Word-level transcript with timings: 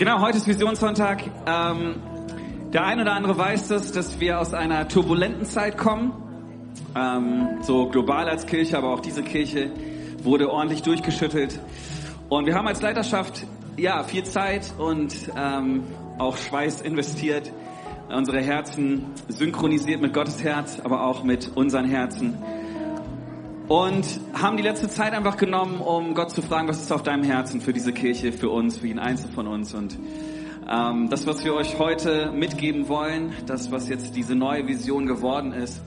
Genau, 0.00 0.22
heute 0.22 0.38
ist 0.38 0.46
Visionssonntag. 0.46 1.24
Ähm, 1.46 1.96
der 2.72 2.86
eine 2.86 3.02
oder 3.02 3.12
andere 3.12 3.36
weiß 3.36 3.68
das, 3.68 3.92
dass 3.92 4.18
wir 4.18 4.40
aus 4.40 4.54
einer 4.54 4.88
turbulenten 4.88 5.44
Zeit 5.44 5.76
kommen. 5.76 6.14
Ähm, 6.96 7.58
so 7.60 7.86
global 7.86 8.26
als 8.26 8.46
Kirche, 8.46 8.78
aber 8.78 8.94
auch 8.94 9.00
diese 9.00 9.22
Kirche 9.22 9.70
wurde 10.22 10.50
ordentlich 10.50 10.80
durchgeschüttelt. 10.80 11.60
Und 12.30 12.46
wir 12.46 12.54
haben 12.54 12.66
als 12.66 12.80
Leiterschaft 12.80 13.46
ja 13.76 14.02
viel 14.02 14.24
Zeit 14.24 14.72
und 14.78 15.14
ähm, 15.36 15.82
auch 16.16 16.38
Schweiß 16.38 16.80
investiert, 16.80 17.52
unsere 18.08 18.40
Herzen 18.40 19.04
synchronisiert 19.28 20.00
mit 20.00 20.14
Gottes 20.14 20.42
Herz, 20.42 20.80
aber 20.82 21.04
auch 21.04 21.24
mit 21.24 21.54
unseren 21.56 21.84
Herzen 21.84 22.38
und 23.70 24.20
haben 24.32 24.56
die 24.56 24.64
letzte 24.64 24.88
Zeit 24.88 25.12
einfach 25.12 25.36
genommen, 25.36 25.80
um 25.80 26.14
Gott 26.14 26.32
zu 26.32 26.42
fragen, 26.42 26.66
was 26.66 26.82
ist 26.82 26.90
auf 26.90 27.04
deinem 27.04 27.22
Herzen 27.22 27.60
für 27.60 27.72
diese 27.72 27.92
Kirche, 27.92 28.32
für 28.32 28.50
uns, 28.50 28.78
für 28.78 28.88
jeden 28.88 28.98
Einzelnen 28.98 29.32
von 29.32 29.46
uns. 29.46 29.74
Und 29.74 29.96
ähm, 30.68 31.08
das, 31.08 31.24
was 31.24 31.44
wir 31.44 31.54
euch 31.54 31.78
heute 31.78 32.32
mitgeben 32.32 32.88
wollen, 32.88 33.32
das, 33.46 33.70
was 33.70 33.88
jetzt 33.88 34.16
diese 34.16 34.34
neue 34.34 34.66
Vision 34.66 35.06
geworden 35.06 35.52
ist, 35.52 35.80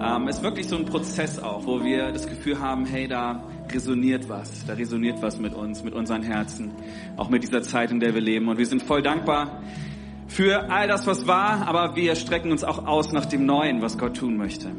ähm, 0.00 0.28
ist 0.28 0.44
wirklich 0.44 0.68
so 0.68 0.76
ein 0.76 0.84
Prozess 0.84 1.40
auch, 1.40 1.66
wo 1.66 1.82
wir 1.82 2.12
das 2.12 2.28
Gefühl 2.28 2.60
haben, 2.60 2.86
hey, 2.86 3.08
da 3.08 3.42
resoniert 3.72 4.28
was, 4.28 4.64
da 4.64 4.74
resoniert 4.74 5.20
was 5.20 5.40
mit 5.40 5.52
uns, 5.52 5.82
mit 5.82 5.94
unseren 5.94 6.22
Herzen, 6.22 6.70
auch 7.16 7.28
mit 7.28 7.42
dieser 7.42 7.62
Zeit, 7.62 7.90
in 7.90 7.98
der 7.98 8.14
wir 8.14 8.22
leben. 8.22 8.46
Und 8.46 8.58
wir 8.58 8.66
sind 8.66 8.84
voll 8.84 9.02
dankbar 9.02 9.62
für 10.28 10.70
all 10.70 10.86
das, 10.86 11.08
was 11.08 11.26
war, 11.26 11.66
aber 11.66 11.96
wir 11.96 12.14
strecken 12.14 12.52
uns 12.52 12.62
auch 12.62 12.86
aus 12.86 13.10
nach 13.10 13.26
dem 13.26 13.46
Neuen, 13.46 13.82
was 13.82 13.98
Gott 13.98 14.16
tun 14.16 14.36
möchte. 14.36 14.70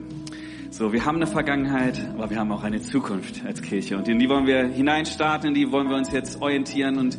So, 0.77 0.94
wir 0.94 1.05
haben 1.05 1.16
eine 1.16 1.26
Vergangenheit, 1.26 1.99
aber 2.13 2.30
wir 2.30 2.38
haben 2.38 2.52
auch 2.52 2.63
eine 2.63 2.80
Zukunft 2.80 3.44
als 3.44 3.63
Kirche. 3.63 3.98
Und 3.98 4.08
in 4.08 4.20
die 4.20 4.30
wollen 4.30 4.45
wir 4.45 4.67
hineinstarten, 4.67 5.48
in 5.48 5.55
die 5.55 5.72
wollen 5.72 5.90
wir 5.90 5.95
uns 5.95 6.12
jetzt 6.12 6.40
orientieren. 6.40 7.00
Und 7.00 7.17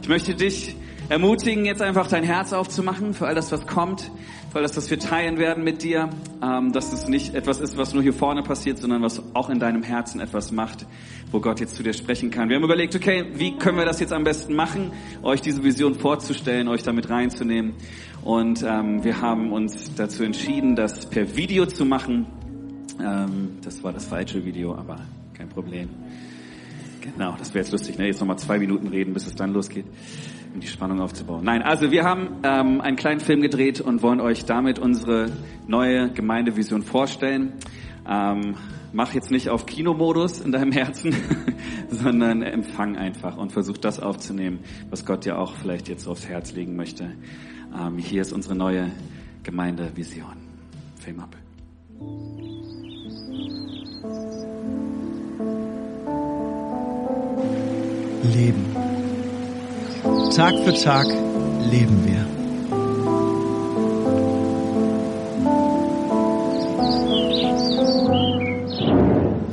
ich 0.00 0.08
möchte 0.08 0.36
dich 0.36 0.76
ermutigen, 1.08 1.64
jetzt 1.64 1.82
einfach 1.82 2.06
dein 2.06 2.22
Herz 2.22 2.52
aufzumachen 2.52 3.12
für 3.12 3.26
all 3.26 3.34
das, 3.34 3.50
was 3.50 3.66
kommt, 3.66 4.12
für 4.52 4.58
all 4.58 4.62
das, 4.62 4.76
was 4.76 4.88
wir 4.92 5.00
teilen 5.00 5.38
werden 5.38 5.64
mit 5.64 5.82
dir, 5.82 6.08
ähm, 6.40 6.70
dass 6.70 6.92
es 6.92 7.08
nicht 7.08 7.34
etwas 7.34 7.58
ist, 7.58 7.76
was 7.76 7.94
nur 7.94 8.02
hier 8.04 8.12
vorne 8.12 8.44
passiert, 8.44 8.78
sondern 8.78 9.02
was 9.02 9.20
auch 9.34 9.50
in 9.50 9.58
deinem 9.58 9.82
Herzen 9.82 10.20
etwas 10.20 10.52
macht, 10.52 10.86
wo 11.32 11.40
Gott 11.40 11.58
jetzt 11.58 11.74
zu 11.74 11.82
dir 11.82 11.94
sprechen 11.94 12.30
kann. 12.30 12.48
Wir 12.48 12.54
haben 12.54 12.64
überlegt, 12.64 12.94
okay, 12.94 13.24
wie 13.34 13.56
können 13.56 13.76
wir 13.76 13.86
das 13.86 13.98
jetzt 13.98 14.12
am 14.12 14.22
besten 14.22 14.54
machen, 14.54 14.92
euch 15.24 15.40
diese 15.40 15.64
Vision 15.64 15.96
vorzustellen, 15.96 16.68
euch 16.68 16.84
damit 16.84 17.10
reinzunehmen. 17.10 17.74
Und 18.22 18.62
ähm, 18.62 19.02
wir 19.02 19.20
haben 19.20 19.50
uns 19.50 19.96
dazu 19.96 20.22
entschieden, 20.22 20.76
das 20.76 21.06
per 21.06 21.34
Video 21.34 21.66
zu 21.66 21.84
machen. 21.84 22.26
Ähm, 23.04 23.58
das 23.62 23.82
war 23.82 23.92
das 23.92 24.06
falsche 24.06 24.44
Video, 24.44 24.74
aber 24.74 24.98
kein 25.34 25.48
Problem. 25.48 25.88
Genau, 27.00 27.34
das 27.38 27.54
wäre 27.54 27.64
jetzt 27.64 27.72
lustig, 27.72 27.98
ne? 27.98 28.06
Jetzt 28.06 28.20
nochmal 28.20 28.38
zwei 28.38 28.58
Minuten 28.58 28.88
reden, 28.88 29.14
bis 29.14 29.26
es 29.26 29.34
dann 29.34 29.52
losgeht, 29.52 29.86
um 30.54 30.60
die 30.60 30.66
Spannung 30.66 31.00
aufzubauen. 31.00 31.44
Nein, 31.44 31.62
also 31.62 31.90
wir 31.90 32.04
haben 32.04 32.40
ähm, 32.42 32.80
einen 32.80 32.96
kleinen 32.96 33.20
Film 33.20 33.40
gedreht 33.40 33.80
und 33.80 34.02
wollen 34.02 34.20
euch 34.20 34.44
damit 34.44 34.78
unsere 34.78 35.30
neue 35.66 36.10
Gemeindevision 36.10 36.82
vorstellen. 36.82 37.54
Ähm, 38.06 38.56
mach 38.92 39.14
jetzt 39.14 39.30
nicht 39.30 39.48
auf 39.48 39.66
Kinomodus 39.66 40.40
in 40.40 40.52
deinem 40.52 40.72
Herzen, 40.72 41.14
sondern 41.88 42.42
empfang 42.42 42.96
einfach 42.96 43.36
und 43.36 43.52
versuch 43.52 43.78
das 43.78 44.00
aufzunehmen, 44.00 44.60
was 44.90 45.06
Gott 45.06 45.24
dir 45.24 45.38
auch 45.38 45.54
vielleicht 45.54 45.88
jetzt 45.88 46.06
aufs 46.06 46.28
Herz 46.28 46.52
legen 46.52 46.76
möchte. 46.76 47.12
Ähm, 47.78 47.98
hier 47.98 48.20
ist 48.20 48.32
unsere 48.32 48.54
neue 48.54 48.90
Gemeindevision. 49.42 50.36
Film 50.96 51.20
ab. 51.20 51.36
Leben. 58.22 58.74
Tag 60.34 60.54
für 60.64 60.74
Tag 60.74 61.06
leben 61.70 62.04
wir. 62.06 62.26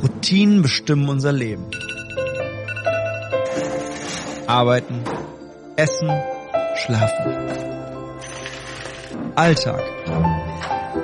Routinen 0.02 0.62
bestimmen 0.62 1.10
unser 1.10 1.34
Leben. 1.34 1.66
Arbeiten, 4.48 5.04
essen, 5.76 6.10
schlafen. 6.76 7.36
Alltag. 9.36 9.84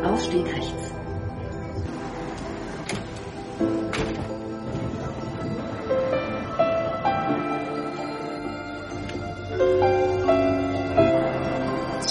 Ausstieg 0.06 0.46
rechts. 0.46 0.83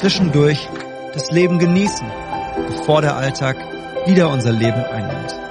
Zwischendurch 0.02 0.68
das 1.14 1.30
Leben 1.30 1.60
genießen, 1.60 2.04
bevor 2.66 3.02
der 3.02 3.14
Alltag 3.14 3.56
wieder 4.04 4.30
unser 4.30 4.50
Leben 4.50 4.82
einnimmt. 4.84 5.41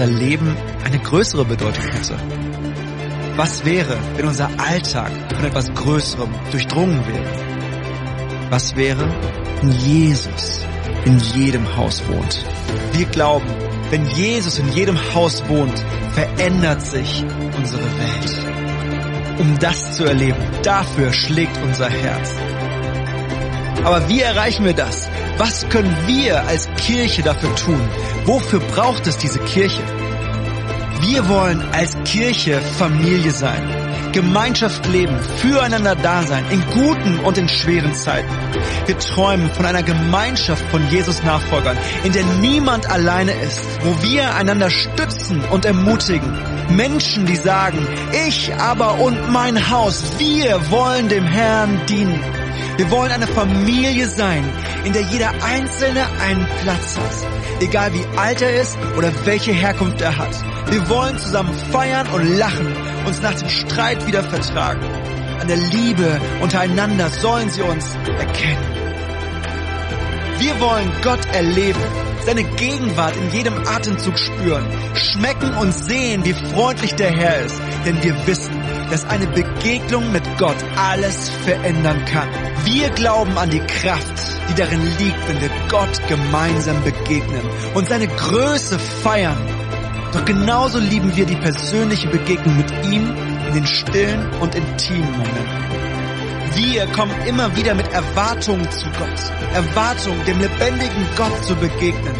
Unser 0.00 0.18
Leben 0.18 0.56
eine 0.82 0.98
größere 0.98 1.44
Bedeutung 1.44 1.84
hätte? 1.84 2.16
Was 3.36 3.66
wäre, 3.66 3.98
wenn 4.16 4.28
unser 4.28 4.48
Alltag 4.58 5.10
von 5.34 5.44
etwas 5.44 5.72
Größerem 5.74 6.30
durchdrungen 6.50 7.06
wäre? 7.06 8.48
Was 8.48 8.74
wäre, 8.76 9.06
wenn 9.60 9.72
Jesus 9.72 10.64
in 11.04 11.18
jedem 11.34 11.76
Haus 11.76 12.02
wohnt? 12.08 12.42
Wir 12.92 13.04
glauben, 13.06 13.46
wenn 13.90 14.06
Jesus 14.06 14.58
in 14.58 14.72
jedem 14.72 14.96
Haus 15.14 15.46
wohnt, 15.48 15.84
verändert 16.14 16.80
sich 16.80 17.22
unsere 17.58 17.82
Welt. 17.82 19.38
Um 19.38 19.58
das 19.58 19.96
zu 19.96 20.04
erleben, 20.04 20.40
dafür 20.62 21.12
schlägt 21.12 21.58
unser 21.62 21.90
Herz. 21.90 22.34
Aber 23.84 24.08
wie 24.08 24.20
erreichen 24.20 24.64
wir 24.64 24.74
das? 24.74 25.08
Was 25.38 25.68
können 25.68 25.96
wir 26.06 26.46
als 26.46 26.68
Kirche 26.76 27.22
dafür 27.22 27.54
tun? 27.56 27.80
Wofür 28.24 28.60
braucht 28.60 29.06
es 29.06 29.16
diese 29.16 29.38
Kirche? 29.40 29.82
Wir 31.00 31.26
wollen 31.30 31.62
als 31.72 31.96
Kirche 32.04 32.60
Familie 32.60 33.30
sein, 33.30 33.62
Gemeinschaft 34.12 34.86
leben, 34.86 35.18
füreinander 35.38 35.94
da 35.94 36.22
sein, 36.22 36.44
in 36.50 36.62
guten 36.72 37.20
und 37.20 37.38
in 37.38 37.48
schweren 37.48 37.94
Zeiten. 37.94 38.28
Wir 38.84 38.98
träumen 38.98 39.48
von 39.50 39.64
einer 39.64 39.82
Gemeinschaft 39.82 40.62
von 40.70 40.86
Jesus 40.90 41.22
Nachfolgern, 41.22 41.78
in 42.04 42.12
der 42.12 42.24
niemand 42.42 42.90
alleine 42.90 43.32
ist, 43.32 43.64
wo 43.82 44.02
wir 44.02 44.34
einander 44.34 44.68
stützen 44.68 45.42
und 45.50 45.64
ermutigen. 45.64 46.30
Menschen, 46.68 47.24
die 47.24 47.36
sagen, 47.36 47.86
ich 48.26 48.54
aber 48.54 49.00
und 49.00 49.32
mein 49.32 49.70
Haus, 49.70 50.02
wir 50.18 50.70
wollen 50.70 51.08
dem 51.08 51.24
Herrn 51.24 51.80
dienen. 51.88 52.39
Wir 52.80 52.90
wollen 52.90 53.12
eine 53.12 53.26
Familie 53.26 54.08
sein, 54.08 54.42
in 54.86 54.94
der 54.94 55.02
jeder 55.02 55.30
Einzelne 55.44 56.06
einen 56.18 56.46
Platz 56.62 56.96
hat. 56.96 57.60
Egal 57.60 57.92
wie 57.92 58.18
alt 58.18 58.40
er 58.40 58.58
ist 58.58 58.78
oder 58.96 59.12
welche 59.26 59.52
Herkunft 59.52 60.00
er 60.00 60.16
hat. 60.16 60.34
Wir 60.70 60.88
wollen 60.88 61.18
zusammen 61.18 61.52
feiern 61.70 62.08
und 62.08 62.38
lachen, 62.38 62.74
uns 63.04 63.20
nach 63.20 63.34
dem 63.34 63.50
Streit 63.50 64.06
wieder 64.06 64.24
vertragen. 64.24 64.80
An 65.38 65.46
der 65.46 65.58
Liebe 65.58 66.18
untereinander 66.40 67.10
sollen 67.10 67.50
sie 67.50 67.60
uns 67.60 67.84
erkennen. 68.18 68.69
Wir 70.40 70.58
wollen 70.58 70.90
Gott 71.02 71.26
erleben, 71.34 71.82
seine 72.24 72.44
Gegenwart 72.44 73.14
in 73.14 73.30
jedem 73.30 73.58
Atemzug 73.68 74.18
spüren, 74.18 74.64
schmecken 74.94 75.52
und 75.52 75.70
sehen, 75.70 76.24
wie 76.24 76.32
freundlich 76.32 76.94
der 76.94 77.10
Herr 77.10 77.44
ist, 77.44 77.60
denn 77.84 78.02
wir 78.02 78.26
wissen, 78.26 78.58
dass 78.90 79.04
eine 79.04 79.26
Begegnung 79.26 80.10
mit 80.12 80.22
Gott 80.38 80.56
alles 80.76 81.28
verändern 81.44 82.02
kann. 82.06 82.26
Wir 82.64 82.88
glauben 82.88 83.36
an 83.36 83.50
die 83.50 83.60
Kraft, 83.60 84.14
die 84.48 84.54
darin 84.54 84.80
liegt, 84.98 85.28
wenn 85.28 85.42
wir 85.42 85.50
Gott 85.68 86.00
gemeinsam 86.08 86.82
begegnen 86.84 87.42
und 87.74 87.86
seine 87.86 88.08
Größe 88.08 88.78
feiern. 88.78 89.36
Doch 90.14 90.24
genauso 90.24 90.78
lieben 90.78 91.14
wir 91.16 91.26
die 91.26 91.36
persönliche 91.36 92.08
Begegnung 92.08 92.56
mit 92.56 92.70
ihm 92.86 93.14
in 93.48 93.54
den 93.54 93.66
stillen 93.66 94.26
und 94.40 94.54
intimen 94.54 95.10
Momenten. 95.10 95.79
Wir 96.54 96.86
kommen 96.88 97.14
immer 97.26 97.54
wieder 97.56 97.74
mit 97.74 97.88
Erwartungen 97.92 98.70
zu 98.70 98.86
Gott. 98.98 99.54
Erwartungen, 99.54 100.24
dem 100.24 100.40
lebendigen 100.40 101.06
Gott 101.16 101.44
zu 101.44 101.54
begegnen, 101.54 102.14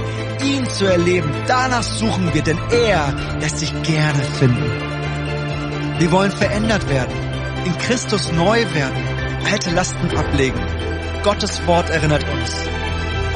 ihn 0.45 0.69
zu 0.71 0.87
erleben. 0.87 1.31
Danach 1.47 1.83
suchen 1.83 2.33
wir, 2.33 2.43
denn 2.43 2.59
er 2.71 3.13
lässt 3.41 3.59
sich 3.59 3.73
gerne 3.83 4.23
finden. 4.39 4.71
Wir 5.99 6.13
wollen 6.13 6.31
verändert 6.31 6.89
werden, 6.89 7.15
in 7.65 7.77
Christus 7.79 8.33
neu 8.33 8.65
werden, 8.73 9.05
alte 9.51 9.71
Lasten 9.71 10.17
ablegen. 10.17 10.61
Gottes 11.23 11.67
Wort 11.67 11.91
erinnert 11.91 12.25
uns. 12.33 12.69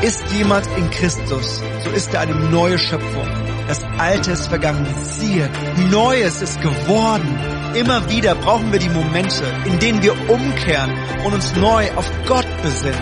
Ist 0.00 0.32
jemand 0.32 0.66
in 0.76 0.90
Christus, 0.90 1.62
so 1.82 1.90
ist 1.90 2.14
er 2.14 2.20
eine 2.20 2.34
neue 2.34 2.78
Schöpfung. 2.78 3.43
Das 3.66 3.80
Alte 3.98 4.32
ist 4.32 4.48
vergangen, 4.48 4.86
siehe, 5.02 5.48
Neues 5.90 6.42
ist 6.42 6.60
geworden. 6.60 7.38
Immer 7.74 8.08
wieder 8.10 8.34
brauchen 8.34 8.70
wir 8.72 8.78
die 8.78 8.90
Momente, 8.90 9.44
in 9.64 9.78
denen 9.78 10.02
wir 10.02 10.12
umkehren 10.30 10.92
und 11.24 11.32
uns 11.32 11.54
neu 11.56 11.90
auf 11.96 12.10
Gott 12.26 12.46
besinnen. 12.62 13.00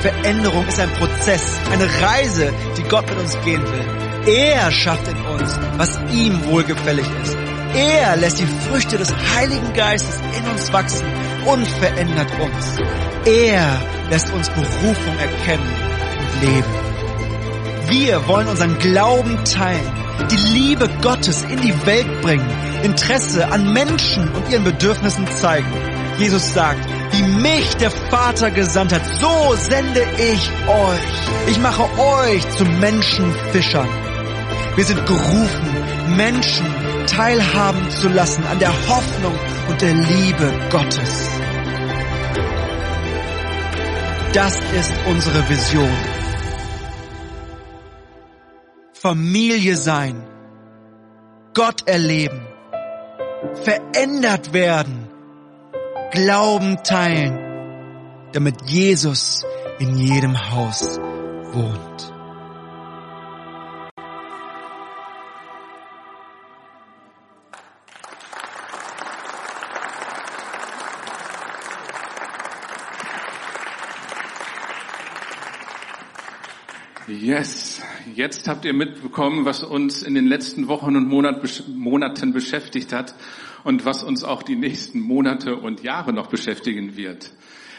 Veränderung 0.00 0.66
ist 0.66 0.78
ein 0.78 0.90
Prozess, 0.90 1.58
eine 1.72 1.86
Reise, 2.02 2.52
die 2.76 2.82
Gott 2.84 3.08
mit 3.08 3.18
uns 3.18 3.36
gehen 3.44 3.62
will. 3.62 4.34
Er 4.34 4.70
schafft 4.70 5.08
in 5.08 5.16
uns, 5.26 5.58
was 5.76 5.98
ihm 6.12 6.44
wohlgefällig 6.46 7.06
ist. 7.22 7.36
Er 7.74 8.16
lässt 8.16 8.38
die 8.38 8.46
Früchte 8.46 8.96
des 8.96 9.12
Heiligen 9.34 9.72
Geistes 9.74 10.20
in 10.38 10.50
uns 10.50 10.72
wachsen 10.72 11.06
und 11.46 11.66
verändert 11.66 12.30
uns. 12.40 12.76
Er 13.24 13.80
lässt 14.10 14.32
uns 14.32 14.48
Berufung 14.50 15.18
erkennen 15.18 15.68
und 16.20 16.42
leben. 16.42 16.85
Wir 17.88 18.26
wollen 18.26 18.48
unseren 18.48 18.78
Glauben 18.78 19.44
teilen, 19.44 19.92
die 20.30 20.58
Liebe 20.58 20.88
Gottes 21.02 21.44
in 21.44 21.60
die 21.60 21.86
Welt 21.86 22.20
bringen, 22.20 22.48
Interesse 22.82 23.50
an 23.52 23.72
Menschen 23.72 24.28
und 24.32 24.50
ihren 24.50 24.64
Bedürfnissen 24.64 25.26
zeigen. 25.28 25.72
Jesus 26.18 26.52
sagt, 26.52 26.80
wie 27.12 27.22
mich 27.22 27.76
der 27.76 27.90
Vater 27.90 28.50
gesandt 28.50 28.92
hat, 28.92 29.02
so 29.20 29.54
sende 29.54 30.02
ich 30.18 30.50
euch. 30.66 31.48
Ich 31.48 31.58
mache 31.60 31.84
euch 31.98 32.48
zu 32.56 32.64
Menschenfischern. 32.64 33.88
Wir 34.74 34.84
sind 34.84 35.06
gerufen, 35.06 36.16
Menschen 36.16 36.66
teilhaben 37.06 37.88
zu 37.90 38.08
lassen 38.08 38.44
an 38.46 38.58
der 38.58 38.72
Hoffnung 38.88 39.34
und 39.68 39.80
der 39.80 39.94
Liebe 39.94 40.52
Gottes. 40.70 41.28
Das 44.32 44.56
ist 44.78 44.92
unsere 45.08 45.48
Vision. 45.48 46.15
Familie 49.00 49.76
sein, 49.76 50.26
Gott 51.52 51.86
erleben, 51.86 52.40
verändert 53.62 54.54
werden, 54.54 55.08
Glauben 56.12 56.78
teilen, 56.82 58.30
damit 58.32 58.62
Jesus 58.64 59.44
in 59.78 59.96
jedem 59.98 60.50
Haus 60.50 60.98
wohnt. 61.52 62.12
Yes, 77.08 77.65
jetzt 78.16 78.48
habt 78.48 78.64
ihr 78.64 78.72
mitbekommen, 78.72 79.44
was 79.44 79.62
uns 79.62 80.02
in 80.02 80.14
den 80.14 80.26
letzten 80.26 80.68
Wochen 80.68 80.96
und 80.96 81.08
Monaten 81.08 82.32
beschäftigt 82.32 82.92
hat 82.92 83.14
und 83.62 83.84
was 83.84 84.02
uns 84.02 84.24
auch 84.24 84.42
die 84.42 84.56
nächsten 84.56 85.00
Monate 85.00 85.56
und 85.56 85.82
Jahre 85.82 86.12
noch 86.12 86.28
beschäftigen 86.28 86.96
wird. 86.96 87.32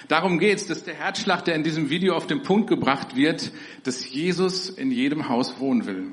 Darum 0.07 0.39
geht's, 0.39 0.67
dass 0.67 0.83
der 0.83 0.93
Herzschlag, 0.93 1.43
der 1.43 1.55
in 1.55 1.63
diesem 1.63 1.89
Video 1.89 2.15
auf 2.15 2.27
den 2.27 2.43
Punkt 2.43 2.69
gebracht 2.69 3.15
wird, 3.15 3.51
dass 3.83 4.09
Jesus 4.09 4.69
in 4.69 4.91
jedem 4.91 5.27
Haus 5.27 5.59
wohnen 5.59 5.85
will. 5.85 6.11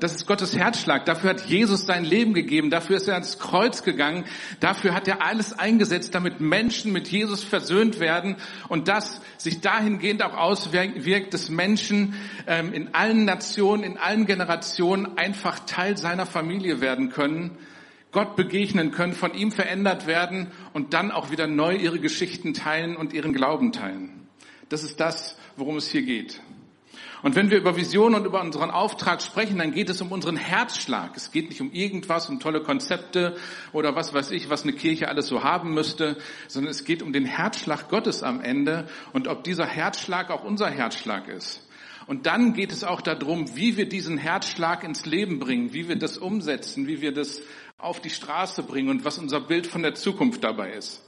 Das 0.00 0.14
ist 0.14 0.26
Gottes 0.26 0.56
Herzschlag. 0.56 1.04
Dafür 1.06 1.30
hat 1.30 1.46
Jesus 1.46 1.86
sein 1.86 2.04
Leben 2.04 2.34
gegeben. 2.34 2.70
Dafür 2.70 2.96
ist 2.96 3.08
er 3.08 3.14
ans 3.14 3.38
Kreuz 3.38 3.82
gegangen. 3.82 4.24
Dafür 4.60 4.94
hat 4.94 5.08
er 5.08 5.22
alles 5.22 5.52
eingesetzt, 5.52 6.14
damit 6.14 6.40
Menschen 6.40 6.92
mit 6.92 7.08
Jesus 7.08 7.42
versöhnt 7.42 8.00
werden 8.00 8.36
und 8.68 8.88
das 8.88 9.20
sich 9.38 9.60
dahingehend 9.60 10.22
auch 10.22 10.36
auswirkt, 10.36 11.34
dass 11.34 11.48
Menschen 11.48 12.14
ähm, 12.46 12.72
in 12.72 12.94
allen 12.94 13.24
Nationen, 13.24 13.82
in 13.82 13.98
allen 13.98 14.26
Generationen 14.26 15.18
einfach 15.18 15.60
Teil 15.60 15.96
seiner 15.96 16.26
Familie 16.26 16.80
werden 16.80 17.10
können, 17.10 17.58
Gott 18.12 18.36
begegnen 18.36 18.92
können, 18.92 19.12
von 19.12 19.34
ihm 19.34 19.50
verändert 19.50 20.06
werden 20.06 20.52
und 20.72 20.94
dann 20.94 21.10
auch 21.10 21.30
wieder 21.30 21.46
neu 21.46 21.74
ihre 21.74 21.98
Geschichten 21.98 22.54
teilen 22.54 22.96
und 22.96 23.12
ihren 23.12 23.32
Glauben 23.32 23.72
teilen. 23.72 24.28
Das 24.68 24.84
ist 24.84 25.00
das, 25.00 25.36
worum 25.56 25.76
es 25.76 25.88
hier 25.88 26.02
geht. 26.02 26.40
Und 27.24 27.36
wenn 27.36 27.50
wir 27.50 27.56
über 27.56 27.74
Vision 27.74 28.14
und 28.14 28.26
über 28.26 28.42
unseren 28.42 28.70
Auftrag 28.70 29.22
sprechen, 29.22 29.56
dann 29.56 29.72
geht 29.72 29.88
es 29.88 30.02
um 30.02 30.12
unseren 30.12 30.36
Herzschlag. 30.36 31.16
Es 31.16 31.32
geht 31.32 31.48
nicht 31.48 31.62
um 31.62 31.72
irgendwas, 31.72 32.28
um 32.28 32.38
tolle 32.38 32.60
Konzepte 32.60 33.38
oder 33.72 33.96
was 33.96 34.12
weiß 34.12 34.30
ich, 34.32 34.50
was 34.50 34.64
eine 34.64 34.74
Kirche 34.74 35.08
alles 35.08 35.28
so 35.28 35.42
haben 35.42 35.72
müsste, 35.72 36.18
sondern 36.48 36.70
es 36.70 36.84
geht 36.84 37.02
um 37.02 37.14
den 37.14 37.24
Herzschlag 37.24 37.88
Gottes 37.88 38.22
am 38.22 38.42
Ende 38.42 38.86
und 39.14 39.26
ob 39.26 39.42
dieser 39.42 39.64
Herzschlag 39.64 40.30
auch 40.30 40.44
unser 40.44 40.68
Herzschlag 40.68 41.28
ist. 41.28 41.66
Und 42.06 42.26
dann 42.26 42.52
geht 42.52 42.72
es 42.72 42.84
auch 42.84 43.00
darum, 43.00 43.56
wie 43.56 43.78
wir 43.78 43.88
diesen 43.88 44.18
Herzschlag 44.18 44.84
ins 44.84 45.06
Leben 45.06 45.38
bringen, 45.38 45.72
wie 45.72 45.88
wir 45.88 45.96
das 45.96 46.18
umsetzen, 46.18 46.86
wie 46.88 47.00
wir 47.00 47.14
das 47.14 47.40
auf 47.78 48.00
die 48.00 48.10
Straße 48.10 48.64
bringen 48.64 48.90
und 48.90 49.06
was 49.06 49.16
unser 49.16 49.40
Bild 49.40 49.66
von 49.66 49.82
der 49.82 49.94
Zukunft 49.94 50.44
dabei 50.44 50.72
ist. 50.72 51.02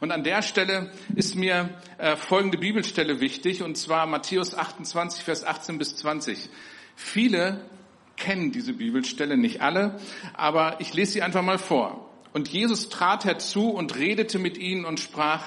Und 0.00 0.12
an 0.12 0.24
der 0.24 0.42
Stelle 0.42 0.90
ist 1.14 1.36
mir 1.36 1.70
äh, 1.98 2.16
folgende 2.16 2.58
Bibelstelle 2.58 3.20
wichtig, 3.20 3.62
und 3.62 3.76
zwar 3.76 4.06
Matthäus 4.06 4.54
28, 4.54 5.24
Vers 5.24 5.44
18 5.44 5.78
bis 5.78 5.96
20. 5.96 6.50
Viele 6.94 7.64
kennen 8.16 8.52
diese 8.52 8.72
Bibelstelle, 8.72 9.36
nicht 9.36 9.60
alle, 9.60 9.98
aber 10.34 10.80
ich 10.80 10.94
lese 10.94 11.12
sie 11.12 11.22
einfach 11.22 11.42
mal 11.42 11.58
vor. 11.58 12.10
Und 12.32 12.48
Jesus 12.48 12.88
trat 12.88 13.24
herzu 13.24 13.70
und 13.70 13.96
redete 13.96 14.38
mit 14.38 14.58
ihnen 14.58 14.84
und 14.84 15.00
sprach, 15.00 15.44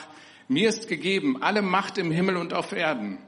mir 0.48 0.70
ist 0.70 0.88
gegeben 0.88 1.44
alle 1.44 1.62
Macht 1.62 2.00
im 2.00 2.12
Himmel 2.12 2.38
und 2.38 2.54
auf 2.54 2.72
Erden. 2.72 3.20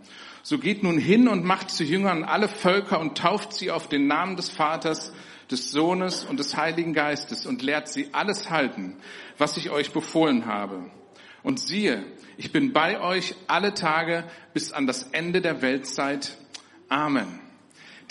So 0.43 0.57
geht 0.57 0.81
nun 0.81 0.97
hin 0.97 1.27
und 1.27 1.45
macht 1.45 1.69
zu 1.69 1.83
Jüngern 1.83 2.23
alle 2.23 2.47
Völker 2.47 2.99
und 2.99 3.15
tauft 3.15 3.53
sie 3.53 3.69
auf 3.69 3.87
den 3.87 4.07
Namen 4.07 4.35
des 4.35 4.49
Vaters, 4.49 5.13
des 5.51 5.69
Sohnes 5.69 6.23
und 6.23 6.39
des 6.39 6.57
Heiligen 6.57 6.93
Geistes 6.93 7.45
und 7.45 7.61
lehrt 7.61 7.89
sie 7.89 8.09
alles 8.13 8.49
halten, 8.49 8.97
was 9.37 9.57
ich 9.57 9.69
euch 9.69 9.91
befohlen 9.91 10.47
habe. 10.47 10.89
Und 11.43 11.59
siehe, 11.59 12.03
ich 12.37 12.51
bin 12.51 12.73
bei 12.73 12.99
euch 12.99 13.35
alle 13.47 13.73
Tage 13.73 14.23
bis 14.53 14.71
an 14.71 14.87
das 14.87 15.03
Ende 15.11 15.41
der 15.41 15.61
Weltzeit. 15.61 16.37
Amen. 16.89 17.39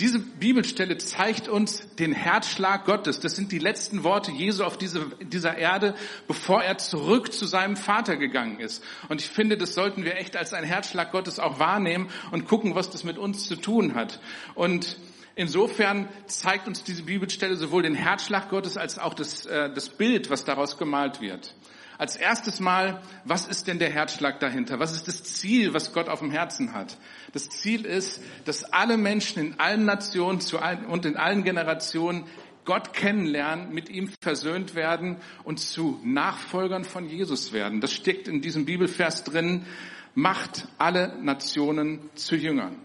Diese 0.00 0.18
Bibelstelle 0.18 0.96
zeigt 0.96 1.46
uns 1.46 1.94
den 1.96 2.14
Herzschlag 2.14 2.86
Gottes. 2.86 3.20
Das 3.20 3.36
sind 3.36 3.52
die 3.52 3.58
letzten 3.58 4.02
Worte 4.02 4.32
Jesu 4.32 4.64
auf 4.64 4.78
diese, 4.78 5.10
dieser 5.20 5.58
Erde, 5.58 5.94
bevor 6.26 6.62
er 6.62 6.78
zurück 6.78 7.34
zu 7.34 7.44
seinem 7.44 7.76
Vater 7.76 8.16
gegangen 8.16 8.60
ist. 8.60 8.82
Und 9.10 9.20
ich 9.20 9.28
finde, 9.28 9.58
das 9.58 9.74
sollten 9.74 10.02
wir 10.04 10.16
echt 10.16 10.38
als 10.38 10.54
einen 10.54 10.66
Herzschlag 10.66 11.12
Gottes 11.12 11.38
auch 11.38 11.58
wahrnehmen 11.58 12.08
und 12.30 12.46
gucken, 12.48 12.74
was 12.74 12.88
das 12.88 13.04
mit 13.04 13.18
uns 13.18 13.46
zu 13.46 13.56
tun 13.56 13.94
hat. 13.94 14.20
Und 14.54 14.96
insofern 15.34 16.08
zeigt 16.24 16.66
uns 16.66 16.82
diese 16.82 17.02
Bibelstelle 17.02 17.56
sowohl 17.56 17.82
den 17.82 17.94
Herzschlag 17.94 18.48
Gottes 18.48 18.78
als 18.78 18.98
auch 18.98 19.12
das, 19.12 19.44
äh, 19.44 19.70
das 19.70 19.90
Bild, 19.90 20.30
was 20.30 20.46
daraus 20.46 20.78
gemalt 20.78 21.20
wird. 21.20 21.54
Als 22.00 22.16
erstes 22.16 22.60
Mal, 22.60 23.02
was 23.26 23.44
ist 23.44 23.66
denn 23.66 23.78
der 23.78 23.90
Herzschlag 23.90 24.40
dahinter? 24.40 24.78
Was 24.78 24.94
ist 24.94 25.06
das 25.06 25.22
Ziel, 25.22 25.74
was 25.74 25.92
Gott 25.92 26.08
auf 26.08 26.20
dem 26.20 26.30
Herzen 26.30 26.72
hat? 26.72 26.96
Das 27.34 27.50
Ziel 27.50 27.84
ist, 27.84 28.22
dass 28.46 28.64
alle 28.72 28.96
Menschen 28.96 29.44
in 29.44 29.60
allen 29.60 29.84
Nationen 29.84 30.40
und 30.88 31.04
in 31.04 31.18
allen 31.18 31.44
Generationen 31.44 32.24
Gott 32.64 32.94
kennenlernen, 32.94 33.74
mit 33.74 33.90
ihm 33.90 34.10
versöhnt 34.22 34.74
werden 34.74 35.18
und 35.44 35.60
zu 35.60 36.00
Nachfolgern 36.02 36.84
von 36.84 37.06
Jesus 37.06 37.52
werden. 37.52 37.82
Das 37.82 37.92
steckt 37.92 38.28
in 38.28 38.40
diesem 38.40 38.64
Bibelvers 38.64 39.22
drin. 39.24 39.66
Macht 40.14 40.68
alle 40.78 41.22
Nationen 41.22 42.08
zu 42.14 42.34
Jüngern. 42.34 42.76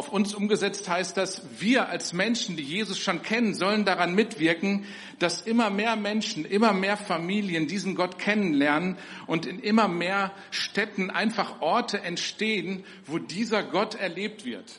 Auf 0.00 0.08
uns 0.08 0.32
umgesetzt 0.32 0.88
heißt 0.88 1.14
das, 1.18 1.42
wir 1.58 1.90
als 1.90 2.14
Menschen, 2.14 2.56
die 2.56 2.62
Jesus 2.62 2.98
schon 2.98 3.20
kennen, 3.20 3.52
sollen 3.52 3.84
daran 3.84 4.14
mitwirken, 4.14 4.86
dass 5.18 5.42
immer 5.42 5.68
mehr 5.68 5.94
Menschen, 5.94 6.46
immer 6.46 6.72
mehr 6.72 6.96
Familien 6.96 7.66
diesen 7.66 7.96
Gott 7.96 8.18
kennenlernen 8.18 8.96
und 9.26 9.44
in 9.44 9.58
immer 9.58 9.88
mehr 9.88 10.32
Städten 10.50 11.10
einfach 11.10 11.60
Orte 11.60 12.00
entstehen, 12.00 12.84
wo 13.04 13.18
dieser 13.18 13.62
Gott 13.62 13.94
erlebt 13.94 14.46
wird. 14.46 14.72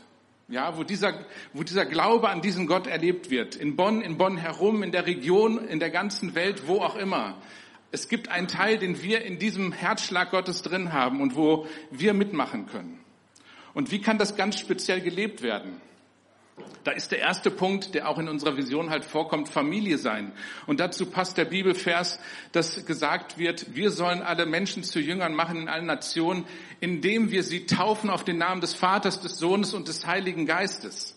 Ja, 0.47 0.75
wo 0.75 0.83
dieser, 0.83 1.23
wo 1.53 1.61
dieser 1.61 1.85
Glaube 1.85 2.29
an 2.29 2.41
diesen 2.41 2.65
Gott 2.65 2.87
erlebt 2.87 3.29
wird. 3.29 3.55
In 3.55 3.75
Bonn, 3.75 4.01
in 4.01 4.17
Bonn 4.17 4.37
herum, 4.37 4.81
in 4.81 4.91
der 4.91 5.05
Region, 5.05 5.67
in 5.67 5.79
der 5.79 5.91
ganzen 5.91 6.33
Welt, 6.33 6.63
wo 6.65 6.79
auch 6.79 6.95
immer. 6.95 7.37
Es 7.91 8.09
gibt 8.09 8.29
einen 8.29 8.47
Teil, 8.47 8.79
den 8.79 9.03
wir 9.03 9.23
in 9.23 9.37
diesem 9.37 9.71
Herzschlag 9.71 10.31
Gottes 10.31 10.63
drin 10.63 10.93
haben 10.93 11.21
und 11.21 11.35
wo 11.35 11.67
wir 11.91 12.15
mitmachen 12.15 12.65
können. 12.65 13.00
Und 13.73 13.91
wie 13.91 14.01
kann 14.01 14.17
das 14.17 14.35
ganz 14.35 14.59
speziell 14.59 15.01
gelebt 15.01 15.41
werden? 15.41 15.81
Da 16.83 16.91
ist 16.91 17.11
der 17.11 17.19
erste 17.19 17.51
Punkt, 17.51 17.93
der 17.93 18.09
auch 18.09 18.17
in 18.17 18.27
unserer 18.27 18.57
Vision 18.57 18.89
halt 18.89 19.05
vorkommt, 19.05 19.49
Familie 19.49 19.97
sein. 19.97 20.31
Und 20.65 20.79
dazu 20.79 21.05
passt 21.05 21.37
der 21.37 21.45
Bibelvers, 21.45 22.19
dass 22.51 22.85
gesagt 22.85 23.37
wird, 23.37 23.75
wir 23.75 23.91
sollen 23.91 24.21
alle 24.21 24.45
Menschen 24.45 24.83
zu 24.83 24.99
Jüngern 24.99 25.33
machen 25.33 25.57
in 25.57 25.69
allen 25.69 25.85
Nationen, 25.85 26.45
indem 26.79 27.31
wir 27.31 27.43
sie 27.43 27.65
taufen 27.65 28.09
auf 28.09 28.23
den 28.23 28.37
Namen 28.37 28.61
des 28.61 28.73
Vaters, 28.73 29.21
des 29.21 29.37
Sohnes 29.37 29.73
und 29.73 29.87
des 29.87 30.05
Heiligen 30.07 30.45
Geistes. 30.45 31.15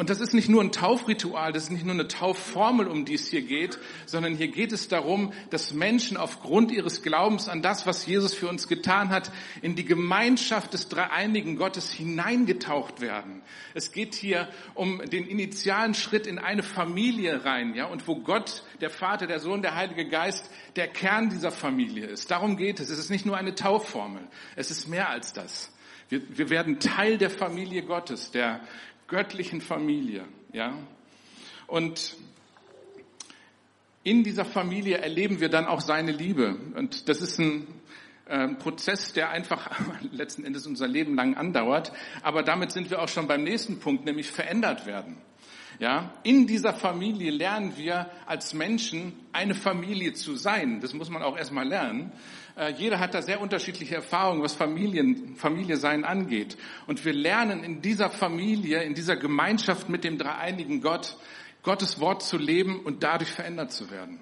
Und 0.00 0.08
das 0.08 0.18
ist 0.22 0.32
nicht 0.32 0.48
nur 0.48 0.62
ein 0.62 0.72
Taufritual, 0.72 1.52
das 1.52 1.64
ist 1.64 1.70
nicht 1.72 1.84
nur 1.84 1.92
eine 1.92 2.08
Taufformel, 2.08 2.88
um 2.88 3.04
die 3.04 3.16
es 3.16 3.28
hier 3.28 3.42
geht, 3.42 3.78
sondern 4.06 4.34
hier 4.34 4.48
geht 4.48 4.72
es 4.72 4.88
darum, 4.88 5.34
dass 5.50 5.74
Menschen 5.74 6.16
aufgrund 6.16 6.72
ihres 6.72 7.02
Glaubens 7.02 7.50
an 7.50 7.60
das, 7.60 7.86
was 7.86 8.06
Jesus 8.06 8.32
für 8.32 8.48
uns 8.48 8.66
getan 8.66 9.10
hat, 9.10 9.30
in 9.60 9.74
die 9.74 9.84
Gemeinschaft 9.84 10.72
des 10.72 10.88
dreieinigen 10.88 11.56
Gottes 11.56 11.92
hineingetaucht 11.92 13.02
werden. 13.02 13.42
Es 13.74 13.92
geht 13.92 14.14
hier 14.14 14.48
um 14.72 15.02
den 15.04 15.26
initialen 15.26 15.92
Schritt 15.92 16.26
in 16.26 16.38
eine 16.38 16.62
Familie 16.62 17.44
rein, 17.44 17.74
ja, 17.74 17.84
und 17.84 18.08
wo 18.08 18.20
Gott, 18.20 18.64
der 18.80 18.88
Vater, 18.88 19.26
der 19.26 19.38
Sohn, 19.38 19.60
der 19.60 19.74
Heilige 19.74 20.08
Geist, 20.08 20.48
der 20.76 20.88
Kern 20.88 21.28
dieser 21.28 21.52
Familie 21.52 22.06
ist. 22.06 22.30
Darum 22.30 22.56
geht 22.56 22.80
es. 22.80 22.88
Es 22.88 22.98
ist 22.98 23.10
nicht 23.10 23.26
nur 23.26 23.36
eine 23.36 23.54
Taufformel. 23.54 24.22
Es 24.56 24.70
ist 24.70 24.88
mehr 24.88 25.10
als 25.10 25.34
das. 25.34 25.70
Wir, 26.10 26.22
wir 26.36 26.50
werden 26.50 26.80
Teil 26.80 27.18
der 27.18 27.30
Familie 27.30 27.82
Gottes, 27.82 28.32
der 28.32 28.60
göttlichen 29.10 29.60
Familie, 29.60 30.24
ja. 30.52 30.72
Und 31.66 32.16
in 34.02 34.24
dieser 34.24 34.46
Familie 34.46 34.98
erleben 34.98 35.40
wir 35.40 35.50
dann 35.50 35.66
auch 35.66 35.80
seine 35.80 36.12
Liebe. 36.12 36.56
Und 36.74 37.08
das 37.08 37.20
ist 37.20 37.38
ein 37.38 37.66
äh, 38.26 38.48
Prozess, 38.48 39.12
der 39.12 39.30
einfach 39.30 39.70
letzten 40.12 40.44
Endes 40.44 40.66
unser 40.66 40.88
Leben 40.88 41.14
lang 41.14 41.34
andauert. 41.34 41.92
Aber 42.22 42.42
damit 42.42 42.72
sind 42.72 42.90
wir 42.90 43.02
auch 43.02 43.08
schon 43.08 43.28
beim 43.28 43.44
nächsten 43.44 43.78
Punkt, 43.78 44.06
nämlich 44.06 44.30
verändert 44.30 44.86
werden. 44.86 45.18
Ja, 45.80 46.12
in 46.24 46.46
dieser 46.46 46.74
Familie 46.74 47.30
lernen 47.30 47.72
wir 47.78 48.10
als 48.26 48.52
Menschen 48.52 49.14
eine 49.32 49.54
Familie 49.54 50.12
zu 50.12 50.36
sein. 50.36 50.82
Das 50.82 50.92
muss 50.92 51.08
man 51.08 51.22
auch 51.22 51.38
erstmal 51.38 51.66
lernen. 51.66 52.12
Äh, 52.54 52.74
jeder 52.74 53.00
hat 53.00 53.14
da 53.14 53.22
sehr 53.22 53.40
unterschiedliche 53.40 53.94
Erfahrungen, 53.94 54.42
was 54.42 54.52
Familien, 54.52 55.36
Familie 55.36 55.78
sein 55.78 56.04
angeht. 56.04 56.58
Und 56.86 57.02
wir 57.06 57.14
lernen 57.14 57.64
in 57.64 57.80
dieser 57.80 58.10
Familie, 58.10 58.82
in 58.82 58.92
dieser 58.92 59.16
Gemeinschaft 59.16 59.88
mit 59.88 60.04
dem 60.04 60.18
dreieinigen 60.18 60.82
Gott, 60.82 61.16
Gottes 61.62 61.98
Wort 61.98 62.22
zu 62.22 62.36
leben 62.36 62.80
und 62.80 63.02
dadurch 63.02 63.30
verändert 63.30 63.72
zu 63.72 63.90
werden. 63.90 64.20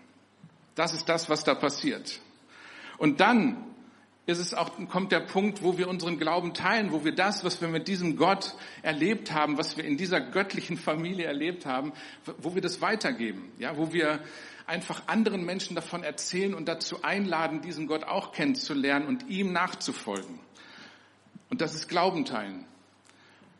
Das 0.77 0.95
ist 0.95 1.09
das, 1.09 1.29
was 1.29 1.43
da 1.43 1.57
passiert. 1.57 2.21
Und 2.99 3.19
dann 3.19 3.65
ist 4.29 4.39
es 4.39 4.53
auch, 4.53 4.73
kommt 4.89 5.11
der 5.11 5.21
Punkt, 5.21 5.63
wo 5.63 5.79
wir 5.79 5.89
unseren 5.89 6.19
Glauben 6.19 6.53
teilen, 6.53 6.93
wo 6.93 7.03
wir 7.03 7.15
das, 7.15 7.45
was 7.45 7.63
wir 7.63 7.69
mit 7.69 7.89
diesem 7.89 8.17
Gott 8.17 8.55
erlebt 8.83 9.33
haben, 9.33 9.57
was 9.57 9.79
wir 9.79 9.85
in 9.85 9.97
dieser 9.97 10.21
göttlichen 10.21 10.77
Familie 10.77 11.25
erlebt 11.25 11.65
haben, 11.65 11.95
wo 12.37 12.55
wir 12.55 12.61
das 12.61 12.83
weitergeben, 12.83 13.51
ja, 13.59 13.79
wo 13.79 13.91
wir 13.91 14.21
einfach 14.67 15.05
anderen 15.07 15.47
Menschen 15.47 15.75
davon 15.75 16.03
erzählen 16.03 16.53
und 16.53 16.69
dazu 16.69 17.03
einladen, 17.03 17.63
diesen 17.63 17.87
Gott 17.87 18.05
auch 18.05 18.33
kennenzulernen 18.33 19.07
und 19.07 19.31
ihm 19.31 19.51
nachzufolgen. 19.53 20.39
Und 21.49 21.63
das 21.63 21.75
ist 21.75 21.89
Glauben 21.89 22.27
teilen. 22.27 22.67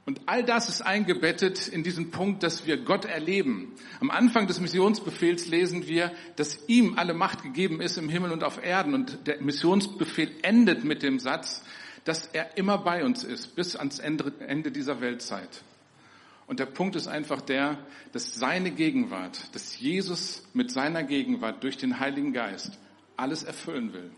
Und 0.09 0.23
all 0.25 0.43
das 0.43 0.71
ist 0.71 0.81
eingebettet 0.81 1.69
in 1.69 1.83
diesen 1.83 2.11
Punkt, 2.11 2.43
dass 2.43 2.67
wir 2.67 2.79
Gott 2.79 3.05
erleben. 3.05 3.75
Am 4.01 4.11
Anfang 4.11 4.47
des 4.47 4.59
Missionsbefehls 4.59 5.49
lesen 5.49 5.87
wir, 5.87 6.13
dass 6.37 6.67
ihm 6.67 6.95
alle 6.97 7.13
Macht 7.13 7.43
gegeben 7.43 7.83
ist 7.83 7.99
im 7.99 8.09
Himmel 8.09 8.33
und 8.33 8.43
auf 8.43 8.65
Erden. 8.65 8.95
Und 8.95 9.27
der 9.27 9.43
Missionsbefehl 9.43 10.31
endet 10.41 10.83
mit 10.83 11.03
dem 11.03 11.19
Satz, 11.19 11.63
dass 12.05 12.27
er 12.29 12.57
immer 12.57 12.79
bei 12.79 13.05
uns 13.05 13.23
ist, 13.23 13.55
bis 13.55 13.77
ans 13.77 13.99
Ende 13.99 14.73
dieser 14.73 15.03
Weltzeit. 15.03 15.63
Und 16.47 16.59
der 16.59 16.65
Punkt 16.65 16.97
ist 16.97 17.07
einfach 17.07 17.43
der, 17.43 17.77
dass 18.13 18.35
seine 18.35 18.71
Gegenwart, 18.71 19.55
dass 19.55 19.79
Jesus 19.79 20.43
mit 20.55 20.71
seiner 20.71 21.03
Gegenwart 21.03 21.63
durch 21.63 21.77
den 21.77 22.01
Heiligen 22.01 22.33
Geist 22.33 22.79
alles 23.19 23.43
erfüllen 23.43 23.93
will. 23.93 24.11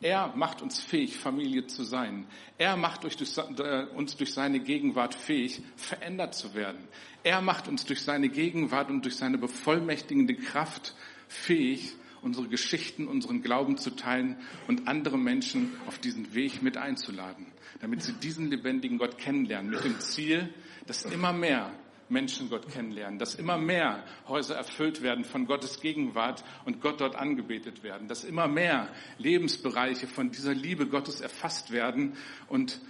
Er 0.00 0.32
macht 0.36 0.60
uns 0.60 0.80
fähig, 0.80 1.16
Familie 1.16 1.66
zu 1.66 1.84
sein. 1.84 2.26
Er 2.58 2.76
macht 2.76 3.04
äh, 3.04 3.86
uns 3.94 4.16
durch 4.16 4.34
seine 4.34 4.60
Gegenwart 4.60 5.14
fähig, 5.14 5.62
verändert 5.76 6.34
zu 6.34 6.54
werden. 6.54 6.88
Er 7.22 7.40
macht 7.40 7.68
uns 7.68 7.86
durch 7.86 8.02
seine 8.02 8.28
Gegenwart 8.28 8.90
und 8.90 9.04
durch 9.04 9.16
seine 9.16 9.38
bevollmächtigende 9.38 10.34
Kraft 10.34 10.94
fähig, 11.28 11.94
unsere 12.22 12.48
Geschichten, 12.48 13.06
unseren 13.06 13.42
Glauben 13.42 13.76
zu 13.76 13.90
teilen 13.90 14.36
und 14.66 14.88
andere 14.88 15.18
Menschen 15.18 15.72
auf 15.86 15.98
diesen 15.98 16.34
Weg 16.34 16.62
mit 16.62 16.76
einzuladen, 16.76 17.46
damit 17.80 18.02
sie 18.02 18.14
diesen 18.14 18.50
lebendigen 18.50 18.98
Gott 18.98 19.18
kennenlernen, 19.18 19.70
mit 19.70 19.84
dem 19.84 20.00
Ziel, 20.00 20.52
dass 20.86 21.04
immer 21.04 21.32
mehr 21.32 21.70
Menschen 22.14 22.48
Gott 22.48 22.70
kennenlernen, 22.70 23.18
dass 23.18 23.34
immer 23.34 23.58
mehr 23.58 24.02
Häuser 24.26 24.56
erfüllt 24.56 25.02
werden 25.02 25.24
von 25.24 25.46
Gottes 25.46 25.80
Gegenwart 25.80 26.42
und 26.64 26.80
Gott 26.80 27.02
dort 27.02 27.16
angebetet 27.16 27.82
werden, 27.82 28.08
dass 28.08 28.24
immer 28.24 28.48
mehr 28.48 28.88
Lebensbereiche 29.18 30.06
von 30.06 30.30
dieser 30.30 30.54
Liebe 30.54 30.86
Gottes 30.86 31.20
erfasst 31.20 31.70
werden 31.70 32.16
und 32.48 32.80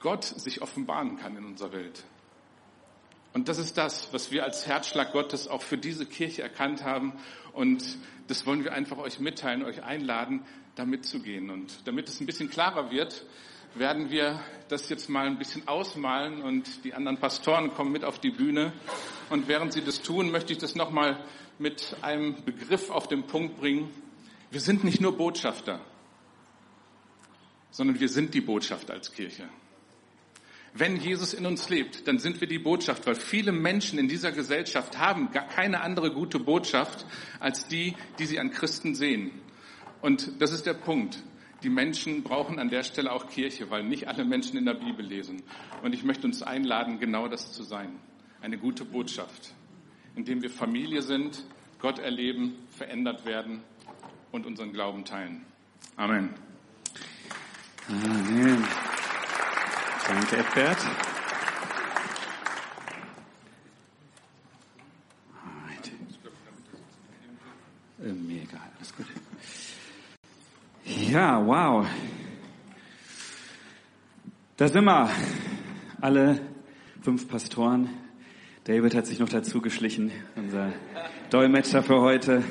Gott 0.00 0.24
sich 0.24 0.62
offenbaren 0.62 1.16
kann 1.16 1.36
in 1.36 1.44
unserer 1.44 1.72
Welt. 1.72 2.04
Und 3.32 3.48
das 3.48 3.58
ist 3.58 3.78
das, 3.78 4.12
was 4.12 4.30
wir 4.30 4.44
als 4.44 4.66
Herzschlag 4.66 5.12
Gottes 5.12 5.48
auch 5.48 5.62
für 5.62 5.78
diese 5.78 6.04
Kirche 6.04 6.42
erkannt 6.42 6.84
haben. 6.84 7.14
Und 7.52 7.96
das 8.28 8.46
wollen 8.46 8.62
wir 8.64 8.72
einfach 8.74 8.98
euch 8.98 9.20
mitteilen, 9.20 9.64
euch 9.64 9.82
einladen, 9.82 10.42
da 10.74 10.84
mitzugehen. 10.84 11.50
Und 11.50 11.86
damit 11.86 12.08
es 12.08 12.20
ein 12.20 12.26
bisschen 12.26 12.50
klarer 12.50 12.90
wird, 12.90 13.24
werden 13.74 14.10
wir 14.10 14.40
das 14.68 14.88
jetzt 14.88 15.08
mal 15.08 15.26
ein 15.26 15.38
bisschen 15.38 15.66
ausmalen 15.68 16.42
und 16.42 16.84
die 16.84 16.94
anderen 16.94 17.18
Pastoren 17.18 17.72
kommen 17.74 17.92
mit 17.92 18.04
auf 18.04 18.18
die 18.18 18.30
Bühne. 18.30 18.72
Und 19.30 19.48
während 19.48 19.72
sie 19.72 19.82
das 19.82 20.02
tun, 20.02 20.30
möchte 20.30 20.52
ich 20.52 20.58
das 20.58 20.74
nochmal 20.74 21.22
mit 21.58 21.96
einem 22.02 22.44
Begriff 22.44 22.90
auf 22.90 23.08
den 23.08 23.26
Punkt 23.26 23.58
bringen. 23.58 23.90
Wir 24.50 24.60
sind 24.60 24.84
nicht 24.84 25.00
nur 25.00 25.16
Botschafter, 25.16 25.80
sondern 27.70 28.00
wir 28.00 28.08
sind 28.08 28.34
die 28.34 28.40
Botschaft 28.40 28.90
als 28.90 29.12
Kirche. 29.12 29.48
Wenn 30.74 30.96
Jesus 30.96 31.34
in 31.34 31.44
uns 31.44 31.68
lebt, 31.68 32.08
dann 32.08 32.18
sind 32.18 32.40
wir 32.40 32.48
die 32.48 32.58
Botschaft, 32.58 33.06
weil 33.06 33.14
viele 33.14 33.52
Menschen 33.52 33.98
in 33.98 34.08
dieser 34.08 34.32
Gesellschaft 34.32 34.98
haben 34.98 35.30
gar 35.30 35.46
keine 35.46 35.82
andere 35.82 36.12
gute 36.12 36.38
Botschaft 36.38 37.04
als 37.40 37.68
die, 37.68 37.94
die 38.18 38.24
sie 38.24 38.38
an 38.38 38.50
Christen 38.50 38.94
sehen. 38.94 39.32
Und 40.00 40.40
das 40.40 40.52
ist 40.52 40.64
der 40.64 40.74
Punkt 40.74 41.22
die 41.62 41.70
Menschen 41.70 42.22
brauchen 42.22 42.58
an 42.58 42.68
der 42.68 42.82
Stelle 42.82 43.12
auch 43.12 43.28
Kirche, 43.28 43.70
weil 43.70 43.84
nicht 43.84 44.08
alle 44.08 44.24
Menschen 44.24 44.56
in 44.56 44.64
der 44.64 44.74
Bibel 44.74 45.04
lesen. 45.04 45.42
Und 45.82 45.94
ich 45.94 46.04
möchte 46.04 46.26
uns 46.26 46.42
einladen, 46.42 46.98
genau 46.98 47.28
das 47.28 47.52
zu 47.52 47.62
sein. 47.62 47.98
Eine 48.40 48.58
gute 48.58 48.84
Botschaft, 48.84 49.54
indem 50.16 50.42
wir 50.42 50.50
Familie 50.50 51.02
sind, 51.02 51.44
Gott 51.78 51.98
erleben, 51.98 52.54
verändert 52.70 53.24
werden 53.24 53.62
und 54.30 54.46
unseren 54.46 54.72
Glauben 54.72 55.04
teilen. 55.04 55.44
Amen. 55.96 56.30
Amen. 57.88 58.64
Danke, 60.08 60.36
Edbert. 60.38 60.78
Äh, 68.04 68.12
mir 68.12 68.42
egal, 68.42 68.60
alles 68.78 68.96
gut. 68.96 69.06
Ja, 71.12 71.46
wow. 71.46 71.86
Da 74.56 74.66
sind 74.66 74.84
wir. 74.86 75.10
Alle 76.00 76.40
fünf 77.02 77.28
Pastoren. 77.28 77.90
David 78.64 78.94
hat 78.94 79.06
sich 79.06 79.18
noch 79.18 79.28
dazu 79.28 79.60
geschlichen, 79.60 80.10
unser 80.36 80.72
Dolmetscher 81.28 81.82
für 81.82 82.00
heute. 82.00 82.42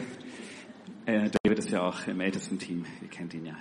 Äh, 1.07 1.31
David 1.41 1.57
ist 1.57 1.71
ja 1.71 1.81
auch 1.81 2.05
im 2.05 2.21
ältesten 2.21 2.59
Team. 2.59 2.85
Ihr 3.01 3.07
kennt 3.07 3.33
ihn 3.33 3.47
ja. 3.47 3.55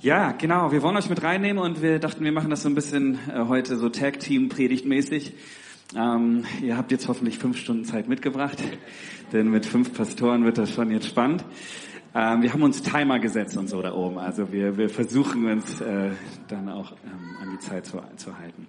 Ja, 0.00 0.32
genau. 0.32 0.72
Wir 0.72 0.82
wollen 0.82 0.96
euch 0.96 1.08
mit 1.08 1.22
reinnehmen 1.22 1.62
und 1.62 1.80
wir 1.80 2.00
dachten, 2.00 2.24
wir 2.24 2.32
machen 2.32 2.50
das 2.50 2.64
so 2.64 2.68
ein 2.68 2.74
bisschen 2.74 3.20
äh, 3.32 3.44
heute 3.46 3.76
so 3.76 3.90
Tag-Team-Predigtmäßig. 3.90 5.34
Ähm, 5.94 6.42
ihr 6.64 6.76
habt 6.76 6.90
jetzt 6.90 7.06
hoffentlich 7.06 7.38
fünf 7.38 7.58
Stunden 7.58 7.84
Zeit 7.84 8.08
mitgebracht, 8.08 8.60
denn 9.32 9.50
mit 9.52 9.66
fünf 9.66 9.94
Pastoren 9.94 10.44
wird 10.44 10.58
das 10.58 10.74
schon 10.74 10.90
jetzt 10.90 11.06
spannend. 11.06 11.44
Ähm, 12.18 12.40
wir 12.40 12.50
haben 12.50 12.62
uns 12.62 12.80
Timer 12.80 13.18
gesetzt 13.18 13.58
und 13.58 13.68
so 13.68 13.82
da 13.82 13.92
oben. 13.92 14.16
Also 14.16 14.50
wir, 14.50 14.78
wir 14.78 14.88
versuchen 14.88 15.44
uns 15.50 15.82
äh, 15.82 16.12
dann 16.48 16.70
auch 16.70 16.92
ähm, 16.92 17.36
an 17.42 17.50
die 17.50 17.58
Zeit 17.58 17.84
zu, 17.84 18.00
zu 18.16 18.38
halten. 18.38 18.66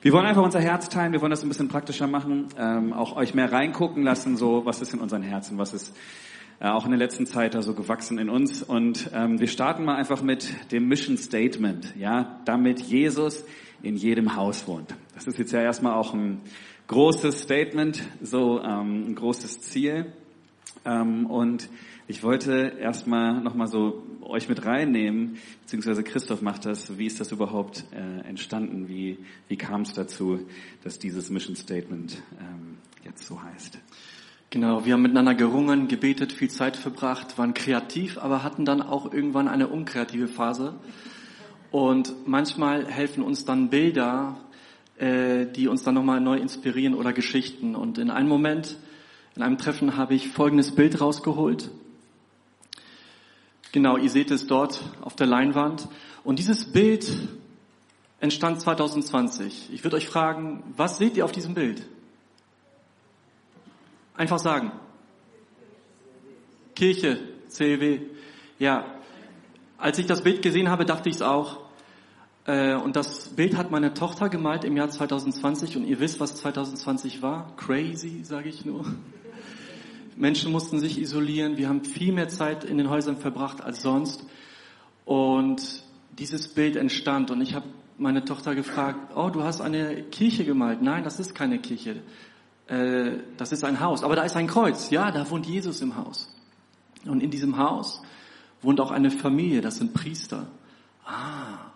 Wir 0.00 0.10
wollen 0.14 0.24
einfach 0.24 0.42
unser 0.42 0.60
Herz 0.60 0.88
teilen, 0.88 1.12
wir 1.12 1.20
wollen 1.20 1.30
das 1.30 1.42
ein 1.42 1.48
bisschen 1.48 1.68
praktischer 1.68 2.06
machen, 2.06 2.46
ähm, 2.58 2.94
auch 2.94 3.14
euch 3.14 3.34
mehr 3.34 3.52
reingucken 3.52 4.04
lassen, 4.04 4.38
so 4.38 4.64
was 4.64 4.80
ist 4.80 4.94
in 4.94 5.00
unseren 5.00 5.22
Herzen, 5.22 5.58
was 5.58 5.74
ist 5.74 5.94
äh, 6.60 6.68
auch 6.68 6.86
in 6.86 6.90
der 6.92 6.98
letzten 6.98 7.26
Zeit 7.26 7.54
da 7.54 7.60
so 7.60 7.74
gewachsen 7.74 8.16
in 8.16 8.30
uns. 8.30 8.62
Und 8.62 9.10
ähm, 9.12 9.38
wir 9.38 9.48
starten 9.48 9.84
mal 9.84 9.96
einfach 9.96 10.22
mit 10.22 10.72
dem 10.72 10.88
Mission 10.88 11.18
Statement, 11.18 11.94
ja, 11.94 12.40
damit 12.46 12.80
Jesus 12.80 13.44
in 13.82 13.96
jedem 13.96 14.34
Haus 14.34 14.66
wohnt. 14.66 14.94
Das 15.14 15.26
ist 15.26 15.38
jetzt 15.38 15.52
ja 15.52 15.60
erstmal 15.60 15.92
auch 15.92 16.14
ein 16.14 16.40
großes 16.86 17.42
Statement, 17.42 18.02
so 18.22 18.62
ähm, 18.62 19.10
ein 19.10 19.14
großes 19.14 19.60
Ziel. 19.60 20.06
Ähm, 20.86 21.26
und 21.26 21.68
ich 22.08 22.22
wollte 22.22 22.72
erstmal 22.80 23.38
nochmal 23.42 23.66
so 23.66 24.02
euch 24.22 24.48
mit 24.48 24.64
reinnehmen, 24.64 25.36
beziehungsweise 25.60 26.02
Christoph 26.02 26.40
macht 26.40 26.64
das. 26.64 26.98
Wie 26.98 27.06
ist 27.06 27.20
das 27.20 27.32
überhaupt 27.32 27.84
äh, 27.92 28.26
entstanden? 28.26 28.88
Wie, 28.88 29.18
wie 29.48 29.56
kam 29.56 29.82
es 29.82 29.92
dazu, 29.92 30.40
dass 30.82 30.98
dieses 30.98 31.28
Mission 31.28 31.54
Statement 31.54 32.22
ähm, 32.40 32.78
jetzt 33.04 33.26
so 33.26 33.42
heißt? 33.42 33.78
Genau, 34.48 34.86
wir 34.86 34.94
haben 34.94 35.02
miteinander 35.02 35.34
gerungen, 35.34 35.86
gebetet, 35.88 36.32
viel 36.32 36.48
Zeit 36.48 36.78
verbracht, 36.78 37.36
waren 37.36 37.52
kreativ, 37.52 38.16
aber 38.16 38.42
hatten 38.42 38.64
dann 38.64 38.80
auch 38.80 39.12
irgendwann 39.12 39.46
eine 39.46 39.68
unkreative 39.68 40.28
Phase. 40.28 40.76
Und 41.70 42.26
manchmal 42.26 42.86
helfen 42.86 43.22
uns 43.22 43.44
dann 43.44 43.68
Bilder, 43.68 44.40
äh, 44.96 45.44
die 45.44 45.68
uns 45.68 45.82
dann 45.82 45.94
nochmal 45.94 46.22
neu 46.22 46.38
inspirieren 46.38 46.94
oder 46.94 47.12
Geschichten. 47.12 47.74
Und 47.74 47.98
in 47.98 48.08
einem 48.10 48.30
Moment, 48.30 48.78
in 49.36 49.42
einem 49.42 49.58
Treffen 49.58 49.98
habe 49.98 50.14
ich 50.14 50.28
folgendes 50.28 50.74
Bild 50.74 51.02
rausgeholt. 51.02 51.70
Genau, 53.72 53.96
ihr 53.96 54.10
seht 54.10 54.30
es 54.30 54.46
dort 54.46 54.80
auf 55.00 55.14
der 55.14 55.26
Leinwand. 55.26 55.88
Und 56.24 56.38
dieses 56.38 56.72
Bild 56.72 57.06
entstand 58.20 58.60
2020. 58.60 59.70
Ich 59.72 59.84
würde 59.84 59.96
euch 59.96 60.08
fragen, 60.08 60.62
was 60.76 60.98
seht 60.98 61.16
ihr 61.16 61.24
auf 61.24 61.32
diesem 61.32 61.54
Bild? 61.54 61.86
Einfach 64.14 64.38
sagen. 64.38 64.72
Kirche, 66.74 67.20
CLW. 67.48 68.00
Ja, 68.58 68.84
als 69.76 69.98
ich 69.98 70.06
das 70.06 70.22
Bild 70.22 70.42
gesehen 70.42 70.70
habe, 70.70 70.84
dachte 70.84 71.08
ich 71.08 71.16
es 71.16 71.22
auch. 71.22 71.60
Äh, 72.46 72.74
und 72.74 72.96
das 72.96 73.28
Bild 73.28 73.56
hat 73.56 73.70
meine 73.70 73.94
Tochter 73.94 74.28
gemalt 74.28 74.64
im 74.64 74.76
Jahr 74.76 74.88
2020 74.88 75.76
und 75.76 75.84
ihr 75.84 76.00
wisst, 76.00 76.18
was 76.18 76.36
2020 76.36 77.22
war? 77.22 77.54
Crazy, 77.56 78.24
sage 78.24 78.48
ich 78.48 78.64
nur. 78.64 78.86
Menschen 80.18 80.50
mussten 80.50 80.80
sich 80.80 81.00
isolieren. 81.00 81.56
Wir 81.56 81.68
haben 81.68 81.84
viel 81.84 82.12
mehr 82.12 82.28
Zeit 82.28 82.64
in 82.64 82.76
den 82.76 82.90
Häusern 82.90 83.16
verbracht 83.16 83.62
als 83.62 83.82
sonst. 83.82 84.24
Und 85.04 85.84
dieses 86.18 86.48
Bild 86.48 86.76
entstand 86.76 87.30
und 87.30 87.40
ich 87.40 87.54
habe 87.54 87.66
meine 87.98 88.24
Tochter 88.24 88.54
gefragt, 88.54 89.12
oh, 89.16 89.30
du 89.30 89.44
hast 89.44 89.60
eine 89.60 90.02
Kirche 90.02 90.44
gemalt. 90.44 90.82
Nein, 90.82 91.04
das 91.04 91.20
ist 91.20 91.34
keine 91.34 91.58
Kirche. 91.60 92.02
Äh, 92.66 93.18
das 93.36 93.52
ist 93.52 93.64
ein 93.64 93.80
Haus. 93.80 94.02
Aber 94.02 94.16
da 94.16 94.22
ist 94.22 94.36
ein 94.36 94.48
Kreuz. 94.48 94.90
Ja, 94.90 95.10
da 95.12 95.28
wohnt 95.30 95.46
Jesus 95.46 95.80
im 95.80 95.96
Haus. 95.96 96.28
Und 97.06 97.22
in 97.22 97.30
diesem 97.30 97.56
Haus 97.56 98.02
wohnt 98.60 98.80
auch 98.80 98.90
eine 98.90 99.12
Familie, 99.12 99.60
das 99.60 99.76
sind 99.76 99.94
Priester. 99.94 100.48
Ah. 101.04 101.70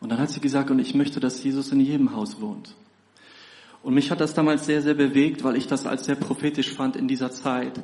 Und 0.00 0.10
dann 0.10 0.18
hat 0.18 0.30
sie 0.30 0.40
gesagt, 0.40 0.70
und 0.70 0.78
ich 0.78 0.94
möchte, 0.94 1.20
dass 1.20 1.42
Jesus 1.42 1.70
in 1.70 1.80
jedem 1.80 2.14
Haus 2.16 2.40
wohnt. 2.40 2.74
Und 3.84 3.92
mich 3.92 4.10
hat 4.10 4.20
das 4.20 4.32
damals 4.32 4.64
sehr, 4.64 4.80
sehr 4.80 4.94
bewegt, 4.94 5.44
weil 5.44 5.56
ich 5.56 5.66
das 5.66 5.84
als 5.84 6.06
sehr 6.06 6.14
prophetisch 6.14 6.72
fand 6.72 6.96
in 6.96 7.06
dieser 7.06 7.30
Zeit, 7.30 7.82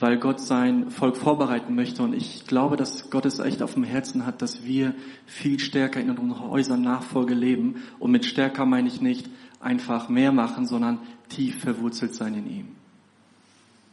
weil 0.00 0.18
Gott 0.18 0.40
sein 0.40 0.90
Volk 0.90 1.16
vorbereiten 1.16 1.76
möchte. 1.76 2.02
Und 2.02 2.14
ich 2.14 2.48
glaube, 2.48 2.76
dass 2.76 3.10
Gott 3.10 3.24
es 3.24 3.38
echt 3.38 3.62
auf 3.62 3.74
dem 3.74 3.84
Herzen 3.84 4.26
hat, 4.26 4.42
dass 4.42 4.64
wir 4.64 4.92
viel 5.24 5.60
stärker 5.60 6.00
in 6.00 6.10
unseren 6.10 6.40
Häusern 6.40 6.82
Nachfolge 6.82 7.34
leben. 7.34 7.84
Und 8.00 8.10
mit 8.10 8.24
stärker 8.24 8.66
meine 8.66 8.88
ich 8.88 9.00
nicht 9.00 9.30
einfach 9.60 10.08
mehr 10.08 10.32
machen, 10.32 10.66
sondern 10.66 10.98
tief 11.28 11.60
verwurzelt 11.60 12.12
sein 12.12 12.34
in 12.34 12.50
ihm. 12.50 12.68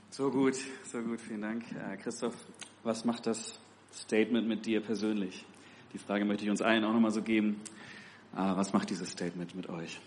So 0.09 0.31
gut, 0.31 0.55
so 0.91 1.01
gut, 1.01 1.21
vielen 1.21 1.41
Dank. 1.41 1.65
Äh, 1.71 1.97
Christoph, 1.97 2.33
was 2.83 3.05
macht 3.05 3.27
das 3.27 3.59
Statement 3.93 4.47
mit 4.47 4.65
dir 4.65 4.81
persönlich? 4.81 5.45
Die 5.93 5.99
Frage 5.99 6.25
möchte 6.25 6.45
ich 6.45 6.49
uns 6.49 6.63
allen 6.63 6.83
auch 6.83 6.93
nochmal 6.93 7.11
so 7.11 7.21
geben. 7.21 7.61
Äh, 8.33 8.39
was 8.39 8.73
macht 8.73 8.89
dieses 8.89 9.11
Statement 9.11 9.55
mit 9.55 9.69
euch? 9.69 10.01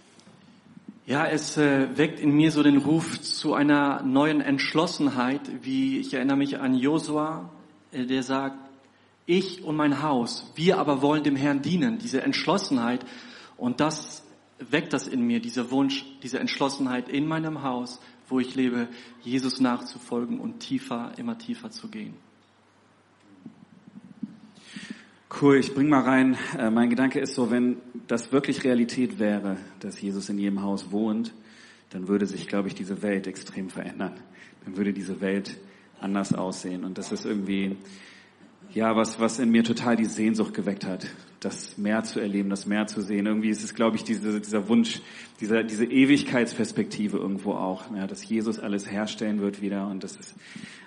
Ja, 1.06 1.26
es 1.26 1.58
äh, 1.58 1.98
weckt 1.98 2.18
in 2.18 2.30
mir 2.30 2.50
so 2.50 2.62
den 2.62 2.78
Ruf 2.78 3.20
zu 3.20 3.52
einer 3.52 4.02
neuen 4.02 4.40
Entschlossenheit, 4.40 5.42
wie 5.62 5.98
ich 5.98 6.14
erinnere 6.14 6.38
mich 6.38 6.60
an 6.60 6.74
Josua, 6.74 7.50
äh, 7.92 8.06
der 8.06 8.22
sagt, 8.22 8.56
ich 9.26 9.62
und 9.64 9.76
mein 9.76 10.02
Haus, 10.02 10.50
wir 10.54 10.78
aber 10.78 11.02
wollen 11.02 11.22
dem 11.22 11.36
Herrn 11.36 11.60
dienen, 11.60 11.98
diese 11.98 12.22
Entschlossenheit. 12.22 13.04
Und 13.58 13.80
das 13.80 14.22
weckt 14.58 14.94
das 14.94 15.06
in 15.06 15.20
mir, 15.26 15.40
dieser 15.40 15.70
Wunsch, 15.70 16.06
diese 16.22 16.38
Entschlossenheit 16.38 17.10
in 17.10 17.26
meinem 17.26 17.62
Haus, 17.62 18.00
wo 18.30 18.40
ich 18.40 18.54
lebe, 18.54 18.88
Jesus 19.20 19.60
nachzufolgen 19.60 20.40
und 20.40 20.60
tiefer, 20.60 21.12
immer 21.18 21.36
tiefer 21.36 21.70
zu 21.70 21.88
gehen. 21.88 22.14
Cool, 25.40 25.56
ich 25.56 25.74
bring 25.74 25.88
mal 25.88 26.02
rein. 26.02 26.36
Äh, 26.56 26.70
mein 26.70 26.90
Gedanke 26.90 27.18
ist 27.18 27.34
so, 27.34 27.50
wenn 27.50 27.78
das 28.06 28.30
wirklich 28.30 28.62
Realität 28.62 29.18
wäre, 29.18 29.56
dass 29.80 30.00
Jesus 30.00 30.28
in 30.28 30.38
jedem 30.38 30.62
Haus 30.62 30.92
wohnt, 30.92 31.34
dann 31.90 32.06
würde 32.06 32.26
sich, 32.26 32.46
glaube 32.46 32.68
ich, 32.68 32.76
diese 32.76 33.02
Welt 33.02 33.26
extrem 33.26 33.68
verändern. 33.68 34.12
Dann 34.64 34.76
würde 34.76 34.92
diese 34.92 35.20
Welt 35.20 35.58
anders 36.00 36.32
aussehen. 36.34 36.84
Und 36.84 36.98
das 36.98 37.10
ist 37.10 37.24
irgendwie, 37.24 37.76
ja, 38.72 38.94
was, 38.94 39.18
was 39.18 39.40
in 39.40 39.50
mir 39.50 39.64
total 39.64 39.96
die 39.96 40.04
Sehnsucht 40.04 40.54
geweckt 40.54 40.84
hat, 40.84 41.08
das 41.40 41.76
Meer 41.78 42.04
zu 42.04 42.20
erleben, 42.20 42.48
das 42.48 42.66
Meer 42.66 42.86
zu 42.86 43.02
sehen. 43.02 43.26
Irgendwie 43.26 43.50
ist 43.50 43.64
es, 43.64 43.74
glaube 43.74 43.96
ich, 43.96 44.04
diese, 44.04 44.40
dieser 44.40 44.68
Wunsch, 44.68 45.00
dieser, 45.40 45.64
diese 45.64 45.84
Ewigkeitsperspektive 45.84 47.18
irgendwo 47.18 47.54
auch, 47.54 47.92
ja, 47.96 48.06
dass 48.06 48.24
Jesus 48.28 48.60
alles 48.60 48.88
herstellen 48.88 49.40
wird 49.40 49.60
wieder 49.60 49.88
und 49.88 50.04
dass 50.04 50.18
es 50.18 50.34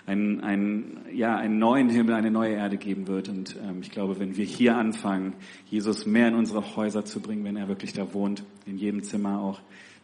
ein, 0.08 0.42
ein, 0.42 1.06
ja, 1.14 1.36
einen 1.36 1.60
neuen 1.60 1.90
Himmel, 1.90 2.16
eine 2.16 2.32
neue 2.32 2.54
Erde 2.54 2.78
geben 2.78 3.08
wird. 3.08 3.28
Und 3.28 3.58
ähm, 3.62 3.82
ich 3.82 3.92
glaube, 3.92 4.20
wenn 4.20 4.38
wir 4.38 4.46
hier 4.46 4.78
anfangen, 4.78 5.34
Jesus 5.70 6.06
mehr 6.06 6.30
in 6.30 6.36
unsere 6.36 6.78
Häuser 6.78 7.04
zu 7.04 7.20
bringen, 7.20 7.44
wenn 7.44 7.58
er 7.58 7.68
wirklich 7.68 7.92
da 7.92 8.14
wohnt, 8.14 8.44
in 8.66 8.78
jedem 8.78 9.04
Zimmer 9.04 9.42
auch, 9.42 9.62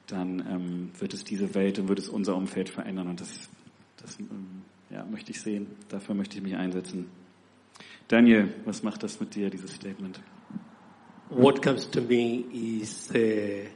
dann 0.07 0.39
ähm, 0.39 0.89
wird 0.99 1.13
es 1.13 1.23
diese 1.23 1.55
Welt 1.55 1.79
und 1.79 1.87
wird 1.87 1.99
es 1.99 2.09
unser 2.09 2.35
Umfeld 2.35 2.67
verändern. 2.67 3.07
Und 3.07 3.21
das, 3.21 3.49
das 4.01 4.19
ähm, 4.19 4.63
ja, 4.89 5.05
möchte 5.05 5.31
ich 5.31 5.39
sehen. 5.39 5.67
Dafür 5.87 6.15
möchte 6.15 6.37
ich 6.37 6.43
mich 6.43 6.57
einsetzen. 6.57 7.05
Daniel, 8.09 8.53
was 8.65 8.83
macht 8.83 9.03
das 9.03 9.21
mit 9.21 9.33
dir, 9.33 9.49
dieses 9.49 9.73
Statement? 9.73 10.19
What 11.29 11.63
comes 11.63 11.89
to 11.89 12.01
me 12.01 12.43
is 12.51 13.09
uh, 13.15 13.69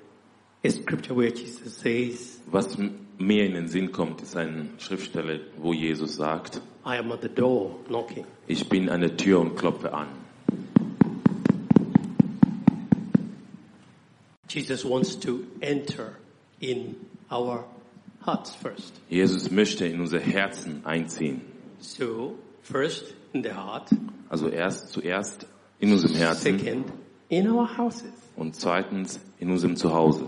a 0.62 0.70
scripture 0.70 1.16
where 1.16 1.32
Jesus 1.34 1.80
says, 1.80 2.42
Was 2.52 2.78
mir 3.18 3.46
in 3.46 3.54
den 3.54 3.68
Sinn 3.68 3.92
kommt, 3.92 4.22
ist 4.22 4.36
eine 4.36 4.70
Schriftstelle, 4.78 5.42
wo 5.58 5.74
Jesus 5.74 6.16
sagt, 6.16 6.62
I 6.86 6.98
am 6.98 7.12
at 7.12 7.22
the 7.22 7.30
door 7.30 7.84
knocking. 7.88 8.26
ich 8.48 8.68
bin 8.70 8.90
an 8.90 9.02
der 9.02 9.18
Tür 9.18 9.40
und 9.40 9.56
klopfe 9.56 9.94
an. 9.94 10.08
Jesus 14.50 14.86
wants 14.86 15.16
to 15.20 15.42
enter 15.62 16.14
in 16.62 16.96
our 17.30 17.66
hearts 18.26 18.56
first. 18.56 18.94
Jesus 19.10 19.52
möchte 19.52 19.86
in 19.86 20.00
unser 20.00 20.20
Herzen 20.20 20.86
einziehen. 20.86 21.42
So, 21.80 22.36
first 22.62 23.14
in 23.34 23.44
the 23.44 23.52
heart, 23.54 23.90
Also 24.30 24.48
erst 24.50 24.90
zuerst 24.92 25.46
in 25.80 25.92
unserem 25.92 26.16
Herzen 26.16 26.60
second 26.60 26.86
in 27.30 27.50
our 27.50 27.78
houses. 27.78 28.12
und 28.36 28.56
zweitens 28.56 29.20
in 29.40 29.52
unserem 29.52 29.76
Zuhause. 29.76 30.26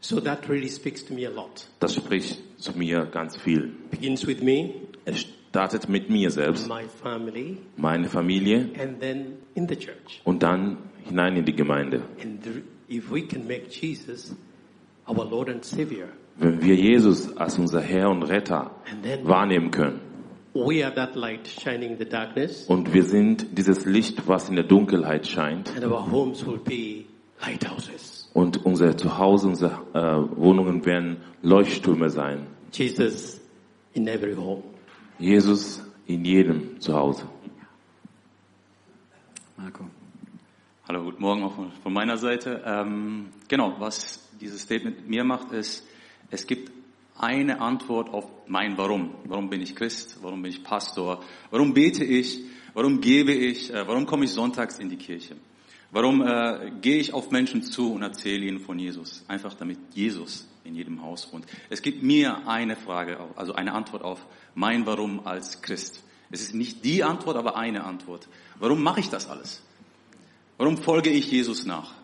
So 0.00 0.20
that 0.20 0.48
really 0.48 0.68
speaks 0.68 1.04
to 1.06 1.14
me 1.14 1.26
a 1.26 1.30
lot. 1.30 1.68
Das 1.80 1.94
spricht 1.94 2.38
zu 2.60 2.76
mir 2.76 3.06
ganz 3.06 3.36
viel. 3.36 3.72
Begins 3.90 4.26
with 4.26 4.42
me, 4.42 4.74
Es 5.04 5.26
startet 5.50 5.88
mit 5.88 6.08
mir 6.10 6.30
selbst, 6.30 6.68
my 6.68 6.84
family, 7.02 7.58
meine 7.76 8.08
Familie 8.08 8.70
and 8.80 9.00
then 9.00 9.38
in 9.54 9.66
the 9.68 9.76
church. 9.76 10.20
und 10.24 10.42
dann 10.42 10.78
hinein 11.04 11.36
in 11.36 11.44
die 11.44 11.54
Gemeinde. 11.54 12.02
And 12.22 12.40
if 12.88 13.10
we 13.10 13.22
can 13.26 13.46
make 13.46 13.68
Jesus 13.70 14.34
our 15.08 15.24
Lord 15.28 15.48
and 15.48 15.64
Savior, 15.64 16.08
Wenn 16.36 16.62
wir 16.62 16.76
Jesus 16.76 17.36
als 17.36 17.58
unser 17.58 17.80
Herr 17.80 18.10
und 18.10 18.22
Retter 18.22 18.70
wahrnehmen 19.24 19.70
können 19.72 20.00
we 20.54 20.84
are 20.84 20.92
that 20.94 21.14
light 21.14 21.46
shining 21.46 21.92
in 21.92 21.98
the 21.98 22.04
darkness, 22.04 22.64
und 22.68 22.92
wir 22.92 23.04
sind 23.04 23.46
dieses 23.58 23.84
Licht, 23.84 24.26
was 24.26 24.48
in 24.48 24.56
der 24.56 24.64
Dunkelheit 24.64 25.26
scheint 25.26 25.70
and 25.74 25.84
our 25.84 26.10
homes 26.10 26.44
will 26.46 26.58
be 26.58 27.04
lighthouses. 27.44 28.07
Und 28.34 28.64
unser 28.64 28.96
Zuhause, 28.96 29.48
unsere 29.48 29.72
äh, 29.94 30.36
Wohnungen 30.36 30.84
werden 30.84 31.18
Leuchttürme 31.42 32.10
sein. 32.10 32.46
Jesus 32.72 33.40
in 33.94 34.06
every 34.06 34.34
home. 34.34 34.62
Jesus 35.18 35.82
in 36.06 36.24
jedem 36.24 36.80
Zuhause. 36.80 37.24
Marco. 39.56 39.84
Hallo, 40.86 41.04
guten 41.04 41.20
Morgen 41.20 41.42
auch 41.42 41.54
von, 41.82 41.92
meiner 41.92 42.16
Seite. 42.16 42.62
Ähm, 42.64 43.26
genau, 43.48 43.74
was 43.78 44.26
dieses 44.40 44.62
Statement 44.62 44.96
mit 44.98 45.08
mir 45.08 45.24
macht, 45.24 45.52
ist, 45.52 45.86
es 46.30 46.46
gibt 46.46 46.70
eine 47.18 47.60
Antwort 47.60 48.08
auf 48.10 48.24
mein 48.46 48.78
Warum. 48.78 49.14
Warum 49.24 49.50
bin 49.50 49.60
ich 49.60 49.74
Christ? 49.74 50.18
Warum 50.22 50.42
bin 50.42 50.52
ich 50.52 50.62
Pastor? 50.62 51.20
Warum 51.50 51.74
bete 51.74 52.04
ich? 52.04 52.40
Warum 52.74 53.00
gebe 53.00 53.32
ich? 53.32 53.74
Äh, 53.74 53.86
warum 53.86 54.06
komme 54.06 54.24
ich 54.24 54.30
sonntags 54.30 54.78
in 54.78 54.88
die 54.88 54.96
Kirche? 54.96 55.36
Warum 55.90 56.20
äh, 56.20 56.70
gehe 56.82 56.98
ich 56.98 57.14
auf 57.14 57.30
Menschen 57.30 57.62
zu 57.62 57.94
und 57.94 58.02
erzähle 58.02 58.44
ihnen 58.44 58.60
von 58.60 58.78
Jesus? 58.78 59.24
Einfach 59.26 59.54
damit 59.54 59.78
Jesus 59.94 60.46
in 60.64 60.74
jedem 60.74 61.02
Haus 61.02 61.32
wohnt. 61.32 61.46
Es 61.70 61.80
gibt 61.80 62.02
mir 62.02 62.46
eine 62.46 62.76
Frage, 62.76 63.18
also 63.36 63.54
eine 63.54 63.72
Antwort 63.72 64.02
auf 64.02 64.26
mein 64.54 64.84
Warum 64.84 65.26
als 65.26 65.62
Christ. 65.62 66.02
Es 66.30 66.42
ist 66.42 66.54
nicht 66.54 66.84
die 66.84 67.02
Antwort, 67.04 67.36
aber 67.36 67.56
eine 67.56 67.84
Antwort. 67.84 68.28
Warum 68.58 68.82
mache 68.82 69.00
ich 69.00 69.08
das 69.08 69.28
alles? 69.28 69.62
Warum 70.58 70.76
folge 70.76 71.08
ich 71.08 71.30
Jesus 71.30 71.64
nach? 71.64 71.94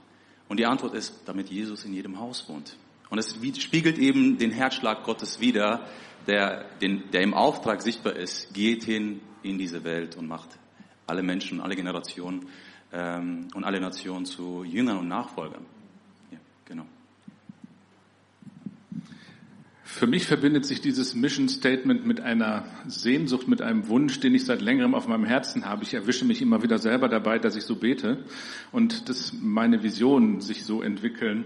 Und 0.49 0.59
die 0.61 0.67
Antwort 0.67 0.95
ist, 0.95 1.15
damit 1.27 1.51
Jesus 1.51 1.85
in 1.85 1.93
jedem 1.93 2.19
Haus 2.19 2.49
wohnt. 2.49 2.79
Und 3.11 3.19
es 3.19 3.37
spiegelt 3.63 3.99
eben 3.99 4.39
den 4.39 4.51
Herzschlag 4.51 5.05
Gottes 5.05 5.41
wider, 5.41 5.87
der, 6.27 6.71
den, 6.81 7.11
der 7.13 7.21
im 7.21 7.35
Auftrag 7.35 7.83
sichtbar 7.83 8.17
ist. 8.17 8.55
Geht 8.55 8.85
hin 8.85 9.21
in 9.43 9.59
diese 9.59 9.85
Welt 9.85 10.17
und 10.17 10.27
macht 10.27 10.59
alle 11.07 11.23
Menschen, 11.23 11.61
alle 11.61 11.77
Generationen 11.77 12.49
ähm, 12.95 13.49
und 13.55 13.65
alle 13.65 13.81
Nationen 13.81 14.25
zu 14.25 14.65
Jüngern 14.65 14.99
und 14.99 15.09
Nachfolgern. 15.09 15.65
Ja, 16.31 16.39
genau. 16.65 16.87
Für 19.83 20.07
mich 20.07 20.27
verbindet 20.27 20.65
sich 20.65 20.81
dieses 20.81 21.15
Mission 21.15 21.49
Statement 21.49 22.07
mit 22.07 22.21
einer 22.21 22.65
Sehnsucht, 22.87 23.47
mit 23.49 23.63
einem 23.63 23.89
Wunsch, 23.89 24.19
den 24.21 24.35
ich 24.35 24.45
seit 24.45 24.61
längerem 24.61 24.95
auf 24.95 25.07
meinem 25.07 25.25
Herzen 25.25 25.67
habe. 25.67 25.85
Ich 25.85 25.95
erwische 25.95 26.25
mich 26.25 26.43
immer 26.43 26.63
wieder 26.63 26.79
selber 26.79 27.09
dabei, 27.09 27.39
dass 27.39 27.55
ich 27.55 27.65
so 27.65 27.77
bete 27.77 28.25
und 28.73 29.09
dass 29.09 29.33
meine 29.33 29.83
Visionen 29.83 30.41
sich 30.41 30.65
so 30.65 30.83
entwickeln. 30.83 31.45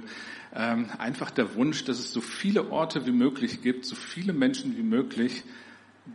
Ähm, 0.54 0.86
einfach 0.98 1.30
der 1.30 1.54
Wunsch, 1.56 1.84
dass 1.84 1.98
es 1.98 2.12
so 2.12 2.20
viele 2.20 2.70
Orte 2.70 3.06
wie 3.06 3.12
möglich 3.12 3.60
gibt, 3.60 3.84
so 3.84 3.94
viele 3.94 4.32
Menschen 4.32 4.78
wie 4.78 4.82
möglich, 4.82 5.44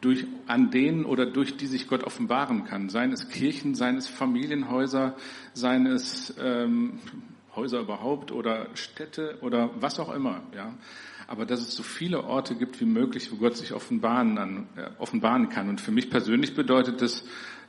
durch, 0.01 0.25
an 0.47 0.71
denen 0.71 1.06
oder 1.06 1.25
durch 1.25 1.58
die 1.58 1.67
sich 1.67 1.88
Gott 1.88 2.03
offenbaren 2.03 2.65
kann. 2.65 2.89
Seien 2.89 3.12
es 3.12 3.29
Kirchen, 3.29 3.75
seien 3.75 3.97
es 3.97 4.08
Familienhäuser, 4.08 5.15
seien 5.53 5.86
es 5.86 6.34
ähm, 6.41 6.99
Häuser 7.56 7.82
überhaupt 7.82 8.32
oder 8.32 8.67
Städte 8.73 9.38
oder 9.41 9.69
was 9.79 9.99
auch 9.99 10.13
immer. 10.13 10.43
Ja 10.56 10.73
aber 11.27 11.45
dass 11.45 11.62
es 11.62 11.75
so 11.75 11.84
viele 11.84 12.23
Orte 12.23 12.56
gibt 12.56 12.79
wie 12.79 12.86
möglich, 12.86 13.32
wo 13.32 13.38
Gott 13.38 13.58
sich 13.58 13.73
offenbaren, 13.73 14.38
an, 14.38 14.67
äh, 14.75 14.89
offenbaren 14.99 15.49
kann. 15.49 15.69
Und 15.69 15.82
für 15.82 15.91
mich 15.91 16.10
persönlich 16.10 16.56
bedeutet 16.56 17.01
das, 17.01 17.25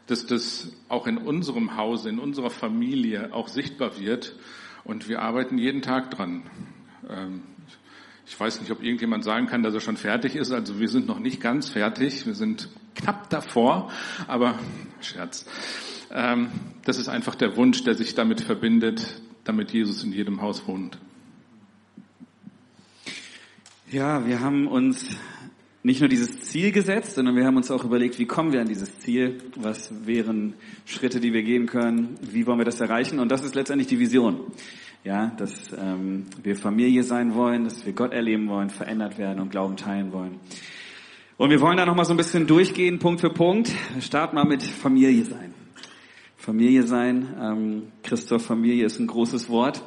dass 0.06 0.26
das 0.26 0.72
auch 0.88 1.06
in 1.06 1.16
unserem 1.16 1.76
Hause, 1.76 2.10
in 2.10 2.18
unserer 2.18 2.50
Familie 2.50 3.32
auch 3.32 3.48
sichtbar 3.48 3.98
wird. 3.98 4.36
Und 4.84 5.08
wir 5.08 5.22
arbeiten 5.22 5.56
jeden 5.56 5.82
Tag 5.82 6.10
dran. 6.10 6.42
Ähm, 7.08 7.42
ich 8.26 8.38
weiß 8.38 8.60
nicht, 8.60 8.70
ob 8.70 8.82
irgendjemand 8.82 9.24
sagen 9.24 9.46
kann, 9.46 9.62
dass 9.62 9.74
er 9.74 9.80
schon 9.80 9.96
fertig 9.96 10.34
ist. 10.34 10.52
Also 10.52 10.80
wir 10.80 10.88
sind 10.88 11.06
noch 11.06 11.18
nicht 11.18 11.40
ganz 11.40 11.68
fertig. 11.68 12.26
Wir 12.26 12.34
sind 12.34 12.68
knapp 12.94 13.28
davor, 13.30 13.90
aber 14.26 14.58
Scherz. 15.00 15.46
Ähm, 16.10 16.48
das 16.84 16.98
ist 16.98 17.08
einfach 17.08 17.34
der 17.34 17.56
Wunsch, 17.56 17.84
der 17.84 17.94
sich 17.94 18.14
damit 18.14 18.40
verbindet, 18.40 19.20
damit 19.44 19.72
Jesus 19.72 20.04
in 20.04 20.12
jedem 20.12 20.40
Haus 20.40 20.66
wohnt. 20.66 20.98
Ja, 23.90 24.26
wir 24.26 24.40
haben 24.40 24.66
uns 24.66 25.16
nicht 25.82 26.00
nur 26.00 26.08
dieses 26.08 26.40
Ziel 26.40 26.72
gesetzt, 26.72 27.14
sondern 27.14 27.36
wir 27.36 27.44
haben 27.44 27.56
uns 27.56 27.70
auch 27.70 27.84
überlegt, 27.84 28.18
wie 28.18 28.24
kommen 28.24 28.52
wir 28.52 28.60
an 28.62 28.68
dieses 28.68 28.98
Ziel? 29.00 29.38
Was 29.54 30.06
wären 30.06 30.54
Schritte, 30.86 31.20
die 31.20 31.34
wir 31.34 31.42
gehen 31.42 31.66
können? 31.66 32.16
Wie 32.22 32.46
wollen 32.46 32.58
wir 32.58 32.64
das 32.64 32.80
erreichen? 32.80 33.20
Und 33.20 33.30
das 33.30 33.44
ist 33.44 33.54
letztendlich 33.54 33.88
die 33.88 33.98
Vision. 33.98 34.40
Ja, 35.04 35.26
dass 35.36 35.70
ähm, 35.78 36.24
wir 36.42 36.56
Familie 36.56 37.02
sein 37.02 37.34
wollen, 37.34 37.64
dass 37.64 37.84
wir 37.84 37.92
Gott 37.92 38.14
erleben 38.14 38.48
wollen, 38.48 38.70
verändert 38.70 39.18
werden 39.18 39.38
und 39.38 39.50
Glauben 39.50 39.76
teilen 39.76 40.12
wollen. 40.12 40.40
Und 41.36 41.50
wir 41.50 41.60
wollen 41.60 41.76
da 41.76 41.84
nochmal 41.84 42.06
so 42.06 42.14
ein 42.14 42.16
bisschen 42.16 42.46
durchgehen, 42.46 42.98
Punkt 42.98 43.20
für 43.20 43.28
Punkt. 43.28 43.70
Wir 43.92 44.00
starten 44.00 44.34
mal 44.34 44.46
mit 44.46 44.62
Familie 44.62 45.26
sein. 45.26 45.52
Familie 46.38 46.84
sein. 46.84 47.28
Ähm, 47.38 47.82
Christoph, 48.02 48.46
Familie 48.46 48.86
ist 48.86 48.98
ein 48.98 49.06
großes 49.06 49.50
Wort. 49.50 49.82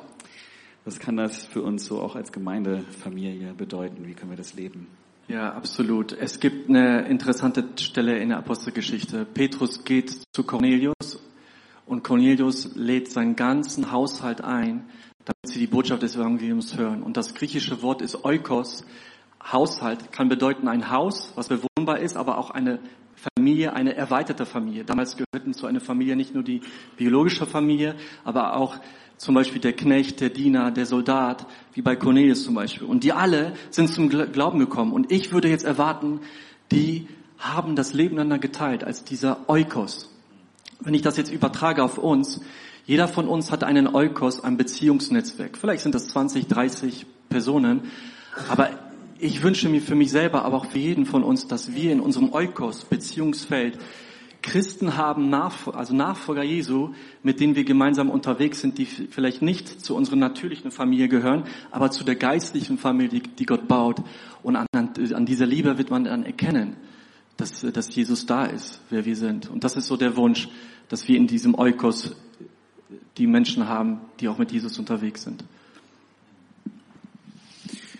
Was 0.85 0.99
kann 0.99 1.17
das 1.17 1.45
für 1.47 1.63
uns 1.63 1.85
so 1.85 1.99
auch 1.99 2.15
als 2.15 2.31
Gemeindefamilie 2.31 3.55
bedeuten? 3.55 4.07
Wie 4.07 4.13
können 4.13 4.31
wir 4.31 4.37
das 4.37 4.53
leben? 4.53 4.85
Ja, 5.27 5.51
absolut. 5.51 6.13
Es 6.13 6.39
gibt 6.39 6.69
eine 6.69 7.07
interessante 7.07 7.63
Stelle 7.79 8.19
in 8.19 8.29
der 8.29 8.37
Apostelgeschichte. 8.37 9.25
Petrus 9.25 9.83
geht 9.83 10.15
zu 10.31 10.43
Cornelius 10.43 11.19
und 11.87 12.03
Cornelius 12.03 12.75
lädt 12.75 13.11
seinen 13.11 13.35
ganzen 13.35 13.91
Haushalt 13.91 14.41
ein, 14.41 14.85
damit 15.27 15.53
sie 15.53 15.59
die 15.59 15.67
Botschaft 15.67 16.01
des 16.03 16.15
Evangeliums 16.15 16.77
hören. 16.77 17.03
Und 17.03 17.17
das 17.17 17.33
griechische 17.33 17.81
Wort 17.81 18.01
ist 18.01 18.23
Oikos. 18.23 18.85
Haushalt 19.43 20.13
kann 20.13 20.29
bedeuten 20.29 20.69
ein 20.69 20.89
Haus, 20.89 21.33
was 21.35 21.49
bewohnbar 21.49 21.99
ist, 21.99 22.15
aber 22.15 22.37
auch 22.37 22.49
eine 22.49 22.79
Familie, 23.35 23.73
eine 23.73 23.95
erweiterte 23.95 24.45
Familie. 24.45 24.85
Damals 24.85 25.17
gehörten 25.17 25.53
zu 25.53 25.65
einer 25.67 25.81
Familie 25.81 26.15
nicht 26.15 26.33
nur 26.33 26.43
die 26.43 26.61
biologische 26.95 27.45
Familie, 27.45 27.95
aber 28.23 28.55
auch 28.55 28.77
zum 29.17 29.35
Beispiel 29.35 29.59
der 29.59 29.73
Knecht, 29.73 30.21
der 30.21 30.29
Diener, 30.29 30.71
der 30.71 30.85
Soldat, 30.85 31.45
wie 31.73 31.81
bei 31.81 31.95
Cornelius 31.97 32.43
zum 32.43 32.55
Beispiel. 32.55 32.87
Und 32.87 33.03
die 33.03 33.11
alle 33.11 33.53
sind 33.69 33.89
zum 33.89 34.09
Glauben 34.09 34.59
gekommen. 34.59 34.93
Und 34.93 35.11
ich 35.11 35.33
würde 35.33 35.49
jetzt 35.49 35.65
erwarten, 35.65 36.21
die 36.71 37.07
haben 37.37 37.75
das 37.75 37.93
Leben 37.93 38.15
miteinander 38.15 38.39
geteilt 38.39 38.83
als 38.83 39.03
dieser 39.03 39.49
Eukos. 39.49 40.09
Wenn 40.79 40.93
ich 40.93 41.01
das 41.01 41.17
jetzt 41.17 41.31
übertrage 41.31 41.83
auf 41.83 41.97
uns, 41.97 42.39
jeder 42.87 43.09
von 43.09 43.27
uns 43.27 43.51
hat 43.51 43.65
einen 43.65 43.93
Eukos, 43.93 44.41
ein 44.41 44.55
Beziehungsnetzwerk. 44.55 45.57
Vielleicht 45.57 45.83
sind 45.83 45.93
das 45.93 46.07
20, 46.07 46.47
30 46.47 47.05
Personen, 47.27 47.91
aber 48.47 48.69
ich 49.19 49.43
wünsche 49.43 49.67
mir 49.67 49.81
für 49.81 49.95
mich 49.95 50.09
selber, 50.09 50.45
aber 50.45 50.55
auch 50.55 50.67
für 50.67 50.79
jeden 50.79 51.05
von 51.05 51.21
uns, 51.21 51.47
dass 51.47 51.73
wir 51.73 51.91
in 51.91 51.99
unserem 51.99 52.33
Eukos, 52.33 52.85
Beziehungsfeld, 52.85 53.77
Christen 54.41 54.95
haben, 54.95 55.33
also 55.33 55.93
Nachfolger 55.93 56.43
Jesu, 56.43 56.91
mit 57.23 57.41
denen 57.41 57.55
wir 57.55 57.65
gemeinsam 57.65 58.09
unterwegs 58.09 58.61
sind, 58.61 58.77
die 58.77 58.85
vielleicht 58.85 59.41
nicht 59.41 59.67
zu 59.67 59.93
unserer 59.93 60.15
natürlichen 60.15 60.71
Familie 60.71 61.09
gehören, 61.09 61.43
aber 61.71 61.91
zu 61.91 62.05
der 62.05 62.15
geistlichen 62.15 62.77
Familie, 62.77 63.19
die 63.19 63.45
Gott 63.45 63.67
baut. 63.67 63.97
Und 64.43 64.55
an, 64.55 64.67
an 64.73 65.25
dieser 65.25 65.45
Liebe 65.45 65.77
wird 65.77 65.91
man 65.91 66.05
dann 66.05 66.23
erkennen, 66.23 66.77
dass, 67.35 67.61
dass 67.61 67.93
Jesus 67.93 68.25
da 68.25 68.45
ist, 68.45 68.79
wer 68.89 69.03
wir 69.03 69.17
sind. 69.17 69.49
Und 69.49 69.65
das 69.65 69.75
ist 69.75 69.87
so 69.87 69.97
der 69.97 70.15
Wunsch, 70.15 70.47
dass 70.87 71.09
wir 71.09 71.17
in 71.17 71.27
diesem 71.27 71.59
Eukos 71.59 72.15
die 73.17 73.27
Menschen 73.27 73.67
haben, 73.67 73.99
die 74.19 74.27
auch 74.27 74.37
mit 74.37 74.51
Jesus 74.51 74.77
unterwegs 74.79 75.23
sind. 75.23 75.43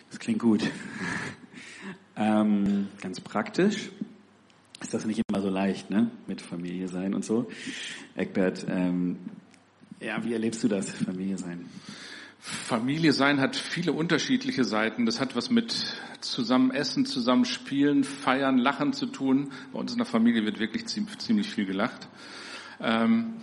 Das 0.10 0.19
klingt 0.19 0.39
gut. 0.39 0.63
Ähm, 2.19 2.88
ganz 3.00 3.21
praktisch 3.21 3.91
ist 4.82 4.91
das 4.91 5.06
nicht 5.06 5.21
immer 5.28 5.39
so 5.39 5.50
leicht, 5.52 5.91
ne? 5.91 6.10
Mit 6.26 6.41
Familie 6.41 6.88
sein 6.88 7.13
und 7.13 7.23
so. 7.23 7.47
Eckbert, 8.15 8.65
ähm, 8.67 9.17
ja, 10.00 10.23
wie 10.23 10.34
erlebst 10.34 10.63
du 10.63 10.67
das, 10.67 10.89
Familie 10.89 11.38
sein? 11.38 11.65
Familie 12.39 13.13
sein 13.13 13.41
hat 13.41 13.56
viele 13.56 13.91
unterschiedliche 13.93 14.63
Seiten. 14.63 15.06
Das 15.06 15.19
hat 15.19 15.36
was 15.36 15.50
mit 15.50 15.76
zusammen 16.21 16.71
essen, 16.71 17.06
zusammen 17.06 17.45
spielen, 17.45 18.04
feiern, 18.04 18.58
lachen 18.58 18.93
zu 18.93 19.08
tun. 19.08 19.52
Bei 19.73 19.80
uns 19.80 19.91
in 19.91 19.97
der 19.97 20.06
Familie 20.06 20.45
wird 20.45 20.60
wirklich 20.60 20.86
ziemlich 20.86 21.50
viel 21.50 21.65
gelacht. 21.65 22.08
Ähm, 22.80 23.34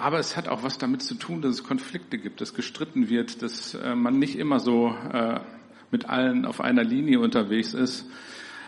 aber 0.00 0.18
es 0.18 0.36
hat 0.36 0.48
auch 0.48 0.62
was 0.62 0.78
damit 0.78 1.02
zu 1.02 1.14
tun, 1.14 1.42
dass 1.42 1.52
es 1.52 1.64
Konflikte 1.64 2.18
gibt, 2.18 2.40
dass 2.40 2.54
gestritten 2.54 3.08
wird, 3.08 3.42
dass 3.42 3.74
äh, 3.74 3.94
man 3.94 4.18
nicht 4.18 4.36
immer 4.36 4.60
so 4.60 4.94
äh, 5.12 5.40
mit 5.90 6.08
allen 6.08 6.44
auf 6.44 6.60
einer 6.60 6.84
Linie 6.84 7.20
unterwegs 7.20 7.74
ist. 7.74 8.06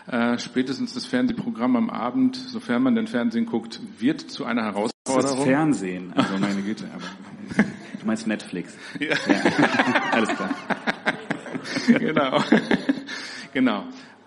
Äh, 0.07 0.37
spätestens 0.37 0.93
das 0.93 1.05
Fernsehprogramm 1.05 1.75
am 1.77 1.89
Abend, 1.89 2.35
sofern 2.35 2.83
man 2.83 2.95
den 2.95 3.07
Fernsehen 3.07 3.45
guckt, 3.45 3.79
wird 3.99 4.19
zu 4.19 4.43
einer 4.43 4.63
Herausforderung. 4.63 5.37
Das 5.37 5.43
Fernsehen, 5.45 6.13
also 6.13 6.37
meine 6.37 6.61
Güte. 6.61 6.85
Aber, 6.93 7.63
du 7.99 8.05
meinst 8.05 8.27
Netflix. 8.27 8.75
Ja. 8.99 9.15
ja. 9.15 10.01
Alles 10.11 10.29
klar. 10.29 10.49
genau. 11.99 12.43
genau. 13.53 13.83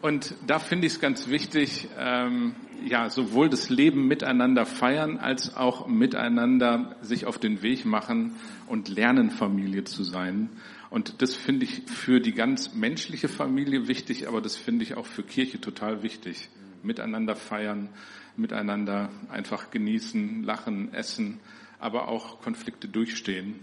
Und 0.06 0.36
da 0.46 0.60
finde 0.60 0.86
ich 0.86 0.92
es 0.92 1.00
ganz 1.00 1.26
wichtig, 1.30 1.88
ähm, 1.98 2.54
ja, 2.84 3.10
sowohl 3.10 3.48
das 3.48 3.70
Leben 3.70 4.06
miteinander 4.06 4.64
feiern, 4.64 5.18
als 5.18 5.56
auch 5.56 5.88
miteinander 5.88 6.94
sich 7.00 7.26
auf 7.26 7.38
den 7.38 7.60
Weg 7.60 7.84
machen 7.84 8.36
und 8.68 8.88
lernen, 8.88 9.30
Familie 9.30 9.82
zu 9.82 10.04
sein. 10.04 10.50
Und 10.90 11.22
das 11.22 11.34
finde 11.34 11.64
ich 11.64 11.82
für 11.86 12.20
die 12.20 12.34
ganz 12.34 12.72
menschliche 12.72 13.26
Familie 13.26 13.88
wichtig, 13.88 14.28
aber 14.28 14.40
das 14.40 14.54
finde 14.56 14.84
ich 14.84 14.96
auch 14.96 15.06
für 15.06 15.24
Kirche 15.24 15.60
total 15.60 16.04
wichtig. 16.04 16.50
Miteinander 16.84 17.34
feiern, 17.34 17.88
miteinander 18.36 19.10
einfach 19.28 19.72
genießen, 19.72 20.44
lachen, 20.44 20.94
essen, 20.94 21.40
aber 21.80 22.06
auch 22.06 22.40
Konflikte 22.42 22.86
durchstehen 22.86 23.58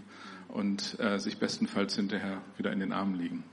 und 0.48 1.00
äh, 1.00 1.18
sich 1.18 1.38
bestenfalls 1.38 1.96
hinterher 1.96 2.42
wieder 2.58 2.70
in 2.70 2.80
den 2.80 2.92
Armen 2.92 3.14
liegen. 3.14 3.44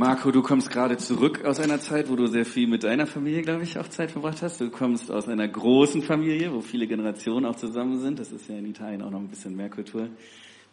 Marco, 0.00 0.30
du 0.30 0.40
kommst 0.40 0.70
gerade 0.70 0.96
zurück 0.96 1.44
aus 1.44 1.60
einer 1.60 1.78
Zeit, 1.78 2.08
wo 2.08 2.16
du 2.16 2.26
sehr 2.26 2.46
viel 2.46 2.66
mit 2.66 2.84
deiner 2.84 3.06
Familie, 3.06 3.42
glaube 3.42 3.64
ich, 3.64 3.78
auch 3.78 3.86
Zeit 3.86 4.10
verbracht 4.10 4.40
hast. 4.40 4.58
Du 4.58 4.70
kommst 4.70 5.10
aus 5.10 5.28
einer 5.28 5.46
großen 5.46 6.00
Familie, 6.00 6.54
wo 6.54 6.62
viele 6.62 6.86
Generationen 6.86 7.44
auch 7.44 7.56
zusammen 7.56 8.00
sind. 8.00 8.18
Das 8.18 8.32
ist 8.32 8.48
ja 8.48 8.56
in 8.56 8.64
Italien 8.64 9.02
auch 9.02 9.10
noch 9.10 9.18
ein 9.18 9.28
bisschen 9.28 9.54
mehr 9.54 9.68
Kultur. 9.68 10.08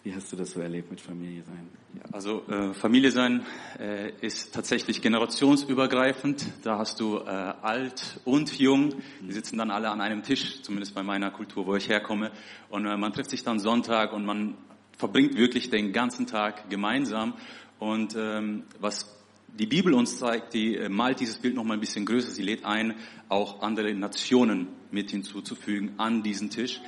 Wie 0.01 0.15
hast 0.15 0.31
du 0.31 0.37
das 0.37 0.51
so 0.51 0.61
erlebt 0.61 0.89
mit 0.89 1.01
Familie 1.01 1.43
sein? 1.43 1.67
Ja, 1.93 2.03
also 2.13 2.41
äh, 2.47 2.73
Familie 2.73 3.11
sein 3.11 3.45
äh, 3.77 4.13
ist 4.21 4.55
tatsächlich 4.55 5.01
generationsübergreifend. 5.01 6.45
Da 6.63 6.77
hast 6.77 7.01
du 7.01 7.17
äh, 7.17 7.25
alt 7.27 8.21
und 8.23 8.57
jung. 8.57 8.93
Die 9.19 9.33
sitzen 9.33 9.57
dann 9.57 9.71
alle 9.71 9.89
an 9.89 9.99
einem 9.99 10.23
Tisch, 10.23 10.61
zumindest 10.61 10.95
bei 10.95 11.03
meiner 11.03 11.31
Kultur, 11.31 11.67
wo 11.67 11.75
ich 11.75 11.89
herkomme. 11.89 12.31
Und 12.69 12.85
äh, 12.85 12.95
man 12.95 13.11
trifft 13.11 13.31
sich 13.31 13.43
dann 13.43 13.59
Sonntag 13.59 14.13
und 14.13 14.25
man 14.25 14.55
verbringt 14.97 15.35
wirklich 15.35 15.69
den 15.69 15.91
ganzen 15.91 16.27
Tag 16.27 16.69
gemeinsam. 16.69 17.33
Und 17.77 18.15
ähm, 18.17 18.63
was 18.79 19.16
die 19.59 19.65
Bibel 19.65 19.93
uns 19.93 20.19
zeigt, 20.19 20.53
die 20.53 20.75
äh, 20.75 20.89
malt 20.89 21.19
dieses 21.19 21.37
Bild 21.37 21.55
noch 21.55 21.63
mal 21.63 21.73
ein 21.73 21.79
bisschen 21.79 22.05
größer. 22.05 22.29
Sie 22.29 22.43
lädt 22.43 22.63
ein, 22.63 22.95
auch 23.27 23.61
andere 23.61 23.93
Nationen 23.93 24.67
mit 24.91 25.11
hinzuzufügen 25.11 25.93
an 25.97 26.21
diesen 26.21 26.49
Tisch. 26.49 26.79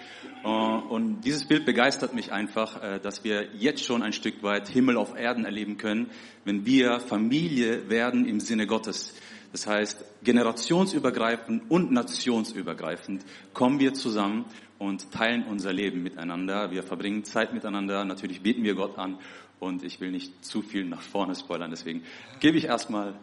Äh, 0.43 0.47
und 0.47 1.21
dieses 1.21 1.47
Bild 1.47 1.65
begeistert 1.65 2.13
mich 2.13 2.31
einfach, 2.31 2.81
äh, 2.81 2.99
dass 2.99 3.23
wir 3.23 3.55
jetzt 3.55 3.83
schon 3.83 4.03
ein 4.03 4.13
Stück 4.13 4.43
weit 4.43 4.67
Himmel 4.69 4.97
auf 4.97 5.17
Erden 5.17 5.45
erleben 5.45 5.77
können, 5.77 6.11
wenn 6.45 6.65
wir 6.65 6.99
Familie 6.99 7.89
werden 7.89 8.25
im 8.25 8.39
Sinne 8.39 8.67
Gottes. 8.67 9.15
Das 9.51 9.65
heißt, 9.65 10.05
generationsübergreifend 10.23 11.71
und 11.71 11.91
nationsübergreifend 11.91 13.25
kommen 13.53 13.79
wir 13.79 13.95
zusammen 13.95 14.45
und 14.79 15.11
teilen 15.11 15.43
unser 15.43 15.71
Leben 15.71 16.01
miteinander. 16.01 16.71
Wir 16.71 16.81
verbringen 16.81 17.23
Zeit 17.23 17.53
miteinander. 17.53 18.03
Natürlich 18.05 18.41
beten 18.41 18.63
wir 18.63 18.73
Gott 18.73 18.97
an 18.97 19.19
und 19.59 19.83
ich 19.83 19.99
will 19.99 20.11
nicht 20.11 20.43
zu 20.43 20.61
viel 20.61 20.85
nach 20.85 21.01
vorne 21.01 21.35
spoilern, 21.35 21.69
deswegen 21.69 22.03
gebe 22.39 22.57
ich 22.57 22.65
erstmal 22.65 23.13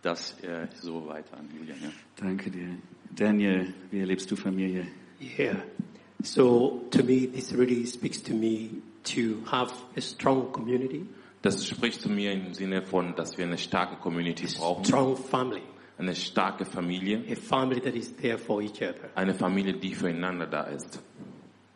das 0.00 0.40
äh, 0.40 0.66
so 0.74 1.06
weiter 1.06 1.36
an 1.36 1.48
Julian. 1.56 1.78
Ja. 1.80 1.90
Danke 2.16 2.50
dir. 2.50 2.76
Daniel, 3.14 3.72
wie 3.90 4.00
erlebst 4.00 4.30
du 4.30 4.36
Familie? 4.36 4.88
Yeah. 5.38 5.62
So 6.24 6.86
to 6.90 7.04
me, 7.04 7.28
this 7.28 7.52
really 7.52 7.86
speaks 7.86 8.20
to 8.22 8.34
me 8.34 8.70
to 9.04 9.44
have 9.50 9.72
a 9.96 10.00
strong 10.00 10.50
community, 10.50 11.06
Das 11.42 11.66
spricht 11.66 12.00
zu 12.00 12.08
mir 12.08 12.32
im 12.32 12.54
Sinne 12.54 12.82
von, 12.82 13.16
dass 13.16 13.36
wir 13.36 13.44
eine 13.44 13.58
starke 13.58 13.96
Community 13.96 14.46
brauchen, 14.56 14.84
strong 14.84 15.16
family, 15.16 15.62
eine 16.02 16.14
starke 16.14 16.64
Familie, 16.64 17.22
a 17.30 17.36
family 17.36 17.80
that 17.80 17.94
is 17.94 18.14
there 18.16 18.38
for 18.38 18.60
each 18.60 18.82
other. 18.82 19.10
eine 19.14 19.34
Familie, 19.34 19.74
die 19.74 19.94
füreinander 19.94 20.46
da 20.46 20.64
ist. 20.64 21.00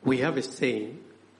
We 0.02 0.24
have 0.24 0.38
a 0.38 0.42
saying, 0.42 0.98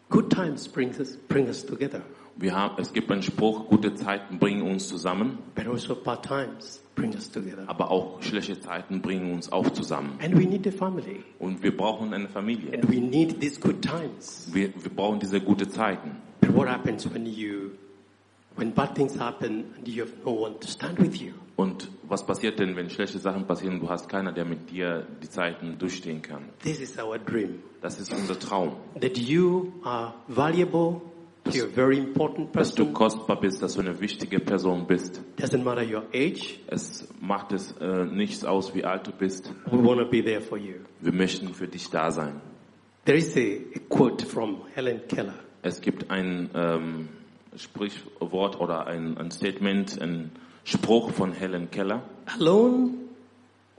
good 0.09 0.31
times 0.31 0.69
brings 0.69 0.99
us, 0.99 1.17
bring 1.29 1.47
us 1.49 1.65
together, 1.65 2.03
Wir 2.39 2.55
haben, 2.55 2.75
es 2.79 2.93
gibt 2.93 3.11
einen 3.11 3.23
Spruch, 3.23 3.67
gute 3.69 3.95
Zeiten 3.95 4.39
bringen 4.39 4.63
uns 4.63 4.89
zusammen, 4.89 5.39
but 5.55 5.67
also 5.67 5.95
bad 5.95 6.23
times 6.23 6.83
bring 6.95 7.15
us 7.15 7.31
together. 7.31 7.65
aber 7.67 7.91
auch 7.91 8.23
schlechte 8.23 8.61
Zeiten 8.61 9.01
bringen 9.01 9.33
uns 9.33 9.51
auch 9.51 9.71
zusammen. 9.71 10.19
And 10.23 10.37
we 10.37 10.47
need 10.47 10.67
a 10.67 10.71
family. 10.71 11.25
Und 11.39 11.63
wir 11.63 11.75
brauchen 11.77 12.13
eine 12.13 12.29
Familie. 12.29 12.75
And 12.75 12.91
we 12.91 13.01
need 13.01 13.41
these 13.41 13.59
good 13.59 13.81
times. 13.83 14.51
Wir, 14.53 14.69
wir 14.75 14.91
brauchen 14.91 15.19
diese 15.19 15.41
gute 15.41 15.69
Zeiten. 15.69 16.17
But 16.41 16.55
what 16.55 16.69
happens 16.69 17.11
when 17.11 17.25
you, 17.27 17.71
when 18.57 18.73
bad 18.73 18.95
things 18.95 19.19
happen 19.19 19.73
and 19.79 19.89
you 19.89 20.03
have 20.03 20.13
no 20.25 20.33
one 20.33 20.61
to 20.61 20.69
stand 20.69 20.99
with 20.99 21.17
you? 21.21 21.33
Und 21.57 21.91
was 22.07 22.25
passiert 22.27 22.59
denn, 22.59 22.77
wenn 22.77 22.91
schlechte 22.91 23.19
Sachen 23.19 23.47
passieren? 23.47 23.81
Du 23.81 23.89
hast 23.89 24.09
keiner, 24.11 24.31
der 24.33 24.45
mit 24.45 24.71
dir 24.71 25.07
die 25.23 25.29
Zeiten 25.29 25.79
durchstehen 25.79 26.21
kann. 26.21 26.51
This 26.63 26.81
is 26.81 26.99
our 26.99 27.19
dream. 27.19 27.63
Das 27.81 27.99
ist 27.99 28.13
unser 28.13 28.39
Traum. 28.39 28.77
That 29.01 29.17
you 29.17 29.73
are 29.83 30.15
valuable, 30.29 31.01
you're 31.47 31.65
a 31.65 31.69
very 31.75 31.97
important 31.97 32.55
Dass 32.55 32.75
du 32.75 32.85
person. 32.85 32.93
kostbar 32.93 33.41
bist, 33.41 33.63
dass 33.63 33.75
du 33.75 33.81
eine 33.81 33.99
wichtige 34.01 34.39
Person 34.39 34.87
bist. 34.87 35.23
Doesn't 35.39 35.63
matter 35.63 35.83
your 35.83 36.03
age, 36.13 36.59
Es 36.67 37.09
macht 37.23 37.53
es 37.53 37.73
äh, 37.81 38.05
nichts 38.05 38.45
aus, 38.45 38.75
wie 38.75 38.85
alt 38.85 39.07
du 39.07 39.13
bist. 39.13 39.51
we 39.71 39.83
want 39.83 39.99
to 40.01 40.07
be 40.11 40.23
there 40.23 40.43
for 40.43 40.59
you. 40.59 40.75
Wir 41.01 41.13
möchten 41.13 41.55
für 41.55 41.69
dich 41.69 41.89
da 41.89 42.11
sein. 42.11 42.41
There 43.07 43.17
is 43.17 43.35
a, 43.37 43.41
a 43.41 43.79
quote 43.89 44.27
from 44.27 44.63
Helen 44.75 45.01
Keller. 45.09 45.35
Es 45.63 45.81
gibt 45.81 46.11
ein 46.11 46.51
ähm, 46.55 47.09
Sprichwort 47.57 48.61
oder 48.61 48.87
ein, 48.87 49.17
ein 49.17 49.31
Statement, 49.31 50.01
ein 50.03 50.33
Spruch 50.67 51.13
von 51.13 51.33
Helen 51.33 51.71
Keller. 51.71 52.03
Alone, 52.27 52.91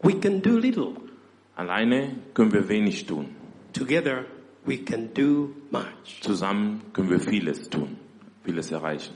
we 0.02 0.14
can 0.14 0.42
do 0.42 0.58
little. 0.58 0.96
Alleine 1.58 2.16
können 2.34 2.54
wir 2.54 2.70
wenig 2.70 3.06
tun. 3.06 3.36
Together, 3.74 4.26
we 4.66 4.78
can 4.78 5.14
do 5.14 5.50
much. 5.70 6.22
Zusammen 6.22 6.82
können 6.94 7.10
wir 7.10 7.20
vieles 7.20 7.70
tun, 7.70 7.98
vieles 8.46 8.72
erreichen. 8.72 9.14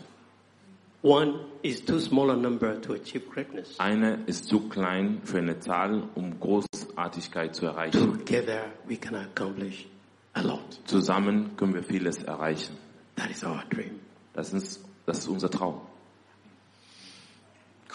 One 1.02 1.46
is 1.64 1.84
too 1.86 2.00
small 2.00 2.32
a 2.32 2.36
number 2.36 2.80
to 2.82 2.94
achieve 2.94 3.30
greatness. 3.30 3.80
Eine 3.80 4.20
ist 4.26 4.48
zu 4.48 4.68
klein 4.68 5.22
für 5.24 5.38
eine 5.38 5.58
Zahl, 5.60 6.04
um 6.14 6.42
Großartigkeit 6.42 7.56
zu 7.56 7.68
erreichen. 7.68 8.20
Together, 8.20 8.66
we 8.86 8.98
can 8.98 9.16
accomplish 9.16 9.88
a 10.34 10.42
lot. 10.42 10.78
Zusammen 10.86 11.56
können 11.56 11.74
wir 11.74 11.84
vieles 11.84 12.22
erreichen. 12.22 12.76
That 13.16 13.32
is 13.32 13.46
our 13.46 13.64
dream. 13.70 14.02
Das 14.34 14.52
ist, 14.52 14.84
das 15.06 15.20
ist 15.20 15.28
unser 15.30 15.50
Traum. 15.50 15.80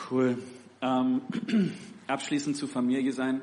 Cool. 0.08 0.38
Ähm, 0.82 1.22
abschließend 2.06 2.56
zu 2.56 2.68
Familie 2.68 3.12
sein. 3.12 3.40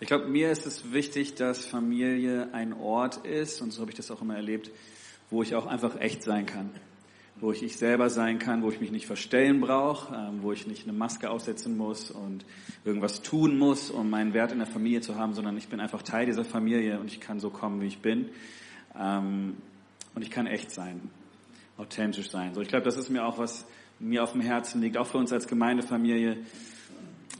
Ich 0.00 0.08
glaube, 0.08 0.26
mir 0.26 0.50
ist 0.50 0.66
es 0.66 0.92
wichtig, 0.92 1.36
dass 1.36 1.64
Familie 1.64 2.48
ein 2.52 2.72
Ort 2.72 3.24
ist, 3.24 3.62
und 3.62 3.70
so 3.70 3.82
habe 3.82 3.92
ich 3.92 3.96
das 3.96 4.10
auch 4.10 4.20
immer 4.20 4.34
erlebt, 4.34 4.72
wo 5.30 5.44
ich 5.44 5.54
auch 5.54 5.66
einfach 5.66 6.00
echt 6.00 6.24
sein 6.24 6.46
kann. 6.46 6.70
Wo 7.36 7.52
ich 7.52 7.62
ich 7.62 7.76
selber 7.76 8.10
sein 8.10 8.40
kann, 8.40 8.64
wo 8.64 8.70
ich 8.70 8.80
mich 8.80 8.90
nicht 8.90 9.06
verstellen 9.06 9.60
brauche, 9.60 10.12
ähm, 10.12 10.42
wo 10.42 10.50
ich 10.50 10.66
nicht 10.66 10.88
eine 10.88 10.92
Maske 10.92 11.30
aufsetzen 11.30 11.76
muss 11.76 12.10
und 12.10 12.44
irgendwas 12.84 13.22
tun 13.22 13.56
muss, 13.56 13.90
um 13.90 14.10
meinen 14.10 14.34
Wert 14.34 14.50
in 14.50 14.58
der 14.58 14.66
Familie 14.66 15.02
zu 15.02 15.14
haben, 15.14 15.34
sondern 15.34 15.56
ich 15.56 15.68
bin 15.68 15.78
einfach 15.78 16.02
Teil 16.02 16.26
dieser 16.26 16.44
Familie 16.44 16.98
und 16.98 17.06
ich 17.06 17.20
kann 17.20 17.38
so 17.38 17.50
kommen, 17.50 17.80
wie 17.80 17.86
ich 17.86 18.00
bin. 18.00 18.28
Ähm, 18.98 19.54
und 20.16 20.22
ich 20.22 20.32
kann 20.32 20.48
echt 20.48 20.72
sein, 20.72 21.10
authentisch 21.76 22.30
sein. 22.30 22.54
So, 22.54 22.60
ich 22.60 22.68
glaube, 22.68 22.84
das 22.84 22.96
ist 22.96 23.08
mir 23.08 23.24
auch 23.24 23.38
was 23.38 23.64
mir 23.98 24.22
auf 24.22 24.32
dem 24.32 24.40
Herzen 24.40 24.80
liegt, 24.80 24.96
auch 24.96 25.06
für 25.06 25.18
uns 25.18 25.32
als 25.32 25.46
Gemeindefamilie, 25.46 26.38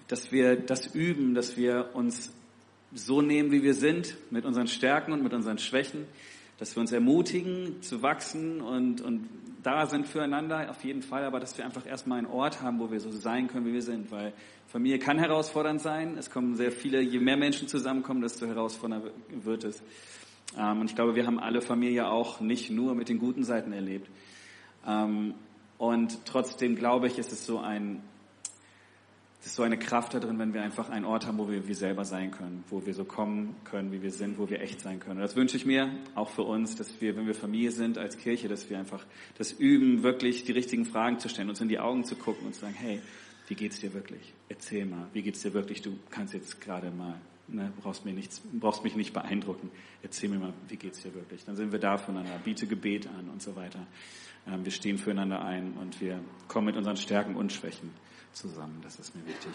dass 0.08 0.32
wir 0.32 0.56
das 0.56 0.94
üben, 0.94 1.34
dass 1.34 1.56
wir 1.56 1.90
uns 1.94 2.32
so 2.94 3.20
nehmen, 3.22 3.50
wie 3.50 3.62
wir 3.62 3.74
sind, 3.74 4.16
mit 4.30 4.44
unseren 4.44 4.68
Stärken 4.68 5.12
und 5.12 5.22
mit 5.22 5.32
unseren 5.32 5.58
Schwächen, 5.58 6.06
dass 6.58 6.76
wir 6.76 6.80
uns 6.80 6.92
ermutigen 6.92 7.82
zu 7.82 8.02
wachsen 8.02 8.60
und, 8.60 9.00
und 9.00 9.28
da 9.64 9.86
sind 9.86 10.06
füreinander 10.06 10.70
auf 10.70 10.84
jeden 10.84 11.02
Fall, 11.02 11.24
aber 11.24 11.40
dass 11.40 11.56
wir 11.56 11.64
einfach 11.64 11.86
erstmal 11.86 12.18
einen 12.18 12.26
Ort 12.26 12.60
haben, 12.60 12.78
wo 12.78 12.90
wir 12.90 13.00
so 13.00 13.10
sein 13.10 13.48
können, 13.48 13.66
wie 13.66 13.72
wir 13.72 13.82
sind, 13.82 14.10
weil 14.12 14.32
Familie 14.68 14.98
kann 14.98 15.18
herausfordernd 15.18 15.80
sein. 15.80 16.18
Es 16.18 16.30
kommen 16.30 16.54
sehr 16.54 16.70
viele, 16.70 17.00
je 17.00 17.18
mehr 17.18 17.36
Menschen 17.36 17.66
zusammenkommen, 17.68 18.20
desto 18.20 18.46
herausfordernder 18.46 19.10
wird 19.30 19.64
es. 19.64 19.82
Ähm, 20.58 20.80
und 20.80 20.90
ich 20.90 20.96
glaube, 20.96 21.14
wir 21.14 21.26
haben 21.26 21.38
alle 21.38 21.60
Familie 21.60 22.08
auch 22.08 22.40
nicht 22.40 22.70
nur 22.70 22.94
mit 22.94 23.08
den 23.08 23.18
guten 23.18 23.44
Seiten 23.44 23.72
erlebt. 23.72 24.08
Und 25.84 26.24
trotzdem 26.24 26.76
glaube 26.76 27.08
ich, 27.08 27.18
ist 27.18 27.30
es 27.30 27.44
so 27.44 27.58
ein, 27.58 28.00
es 29.40 29.48
ist 29.48 29.56
so 29.56 29.62
eine 29.62 29.78
Kraft 29.78 30.14
da 30.14 30.18
drin, 30.18 30.38
wenn 30.38 30.54
wir 30.54 30.62
einfach 30.62 30.88
einen 30.88 31.04
Ort 31.04 31.26
haben, 31.26 31.36
wo 31.36 31.50
wir 31.50 31.68
wir 31.68 31.74
selber 31.74 32.06
sein 32.06 32.30
können, 32.30 32.64
wo 32.70 32.86
wir 32.86 32.94
so 32.94 33.04
kommen 33.04 33.54
können, 33.64 33.92
wie 33.92 34.00
wir 34.00 34.10
sind, 34.10 34.38
wo 34.38 34.48
wir 34.48 34.62
echt 34.62 34.80
sein 34.80 34.98
können. 34.98 35.16
Und 35.16 35.24
das 35.24 35.36
wünsche 35.36 35.58
ich 35.58 35.66
mir 35.66 35.94
auch 36.14 36.30
für 36.30 36.44
uns, 36.44 36.74
dass 36.74 37.02
wir, 37.02 37.14
wenn 37.16 37.26
wir 37.26 37.34
Familie 37.34 37.70
sind 37.70 37.98
als 37.98 38.16
Kirche, 38.16 38.48
dass 38.48 38.70
wir 38.70 38.78
einfach 38.78 39.04
das 39.36 39.52
üben, 39.52 40.02
wirklich 40.02 40.44
die 40.44 40.52
richtigen 40.52 40.86
Fragen 40.86 41.18
zu 41.18 41.28
stellen, 41.28 41.50
uns 41.50 41.60
in 41.60 41.68
die 41.68 41.78
Augen 41.78 42.04
zu 42.04 42.16
gucken 42.16 42.46
und 42.46 42.54
zu 42.54 42.62
sagen, 42.62 42.76
hey, 42.78 43.02
wie 43.48 43.54
geht's 43.54 43.78
dir 43.80 43.92
wirklich? 43.92 44.32
Erzähl 44.48 44.86
mal, 44.86 45.06
wie 45.12 45.20
geht's 45.20 45.42
dir 45.42 45.52
wirklich? 45.52 45.82
Du 45.82 45.98
kannst 46.08 46.32
jetzt 46.32 46.62
gerade 46.62 46.90
mal, 46.90 47.20
ne, 47.46 47.70
brauchst 47.82 48.06
mir 48.06 48.14
nichts, 48.14 48.40
brauchst 48.54 48.84
mich 48.84 48.96
nicht 48.96 49.12
beeindrucken. 49.12 49.70
Erzähl 50.02 50.30
mir 50.30 50.38
mal, 50.38 50.54
wie 50.68 50.76
geht's 50.76 51.02
dir 51.02 51.14
wirklich? 51.14 51.44
Dann 51.44 51.56
sind 51.56 51.72
wir 51.72 51.78
da 51.78 51.98
voneinander, 51.98 52.38
biete 52.42 52.66
Gebet 52.66 53.06
an 53.06 53.28
und 53.28 53.42
so 53.42 53.54
weiter. 53.54 53.86
Ähm, 54.46 54.64
wir 54.64 54.72
stehen 54.72 54.98
füreinander 54.98 55.44
ein 55.44 55.74
und 55.74 56.00
wir 56.00 56.20
kommen 56.48 56.66
mit 56.66 56.76
unseren 56.76 56.96
Stärken 56.96 57.36
und 57.36 57.52
Schwächen 57.52 57.90
zusammen. 58.32 58.80
Das 58.82 58.98
ist 58.98 59.14
mir 59.14 59.26
wichtig. 59.26 59.52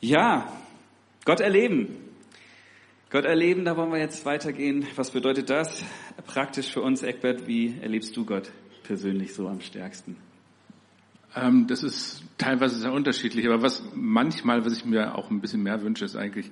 Ja, 0.00 0.52
Gott 1.24 1.40
erleben. 1.40 1.96
Gott 3.10 3.24
erleben, 3.24 3.64
da 3.64 3.76
wollen 3.76 3.90
wir 3.90 3.98
jetzt 3.98 4.26
weitergehen. 4.26 4.86
Was 4.96 5.10
bedeutet 5.12 5.48
das 5.48 5.82
praktisch 6.26 6.70
für 6.70 6.82
uns, 6.82 7.02
Eckbert? 7.02 7.46
Wie 7.46 7.78
erlebst 7.80 8.14
du 8.16 8.26
Gott 8.26 8.52
persönlich 8.82 9.34
so 9.34 9.48
am 9.48 9.60
stärksten? 9.60 10.16
Ähm, 11.36 11.66
das 11.66 11.82
ist 11.82 12.22
teilweise 12.38 12.76
sehr 12.78 12.92
unterschiedlich, 12.92 13.46
aber 13.46 13.62
was 13.62 13.82
manchmal, 13.94 14.64
was 14.64 14.72
ich 14.72 14.84
mir 14.84 15.14
auch 15.14 15.30
ein 15.30 15.40
bisschen 15.40 15.62
mehr 15.62 15.82
wünsche, 15.82 16.04
ist 16.04 16.16
eigentlich, 16.16 16.50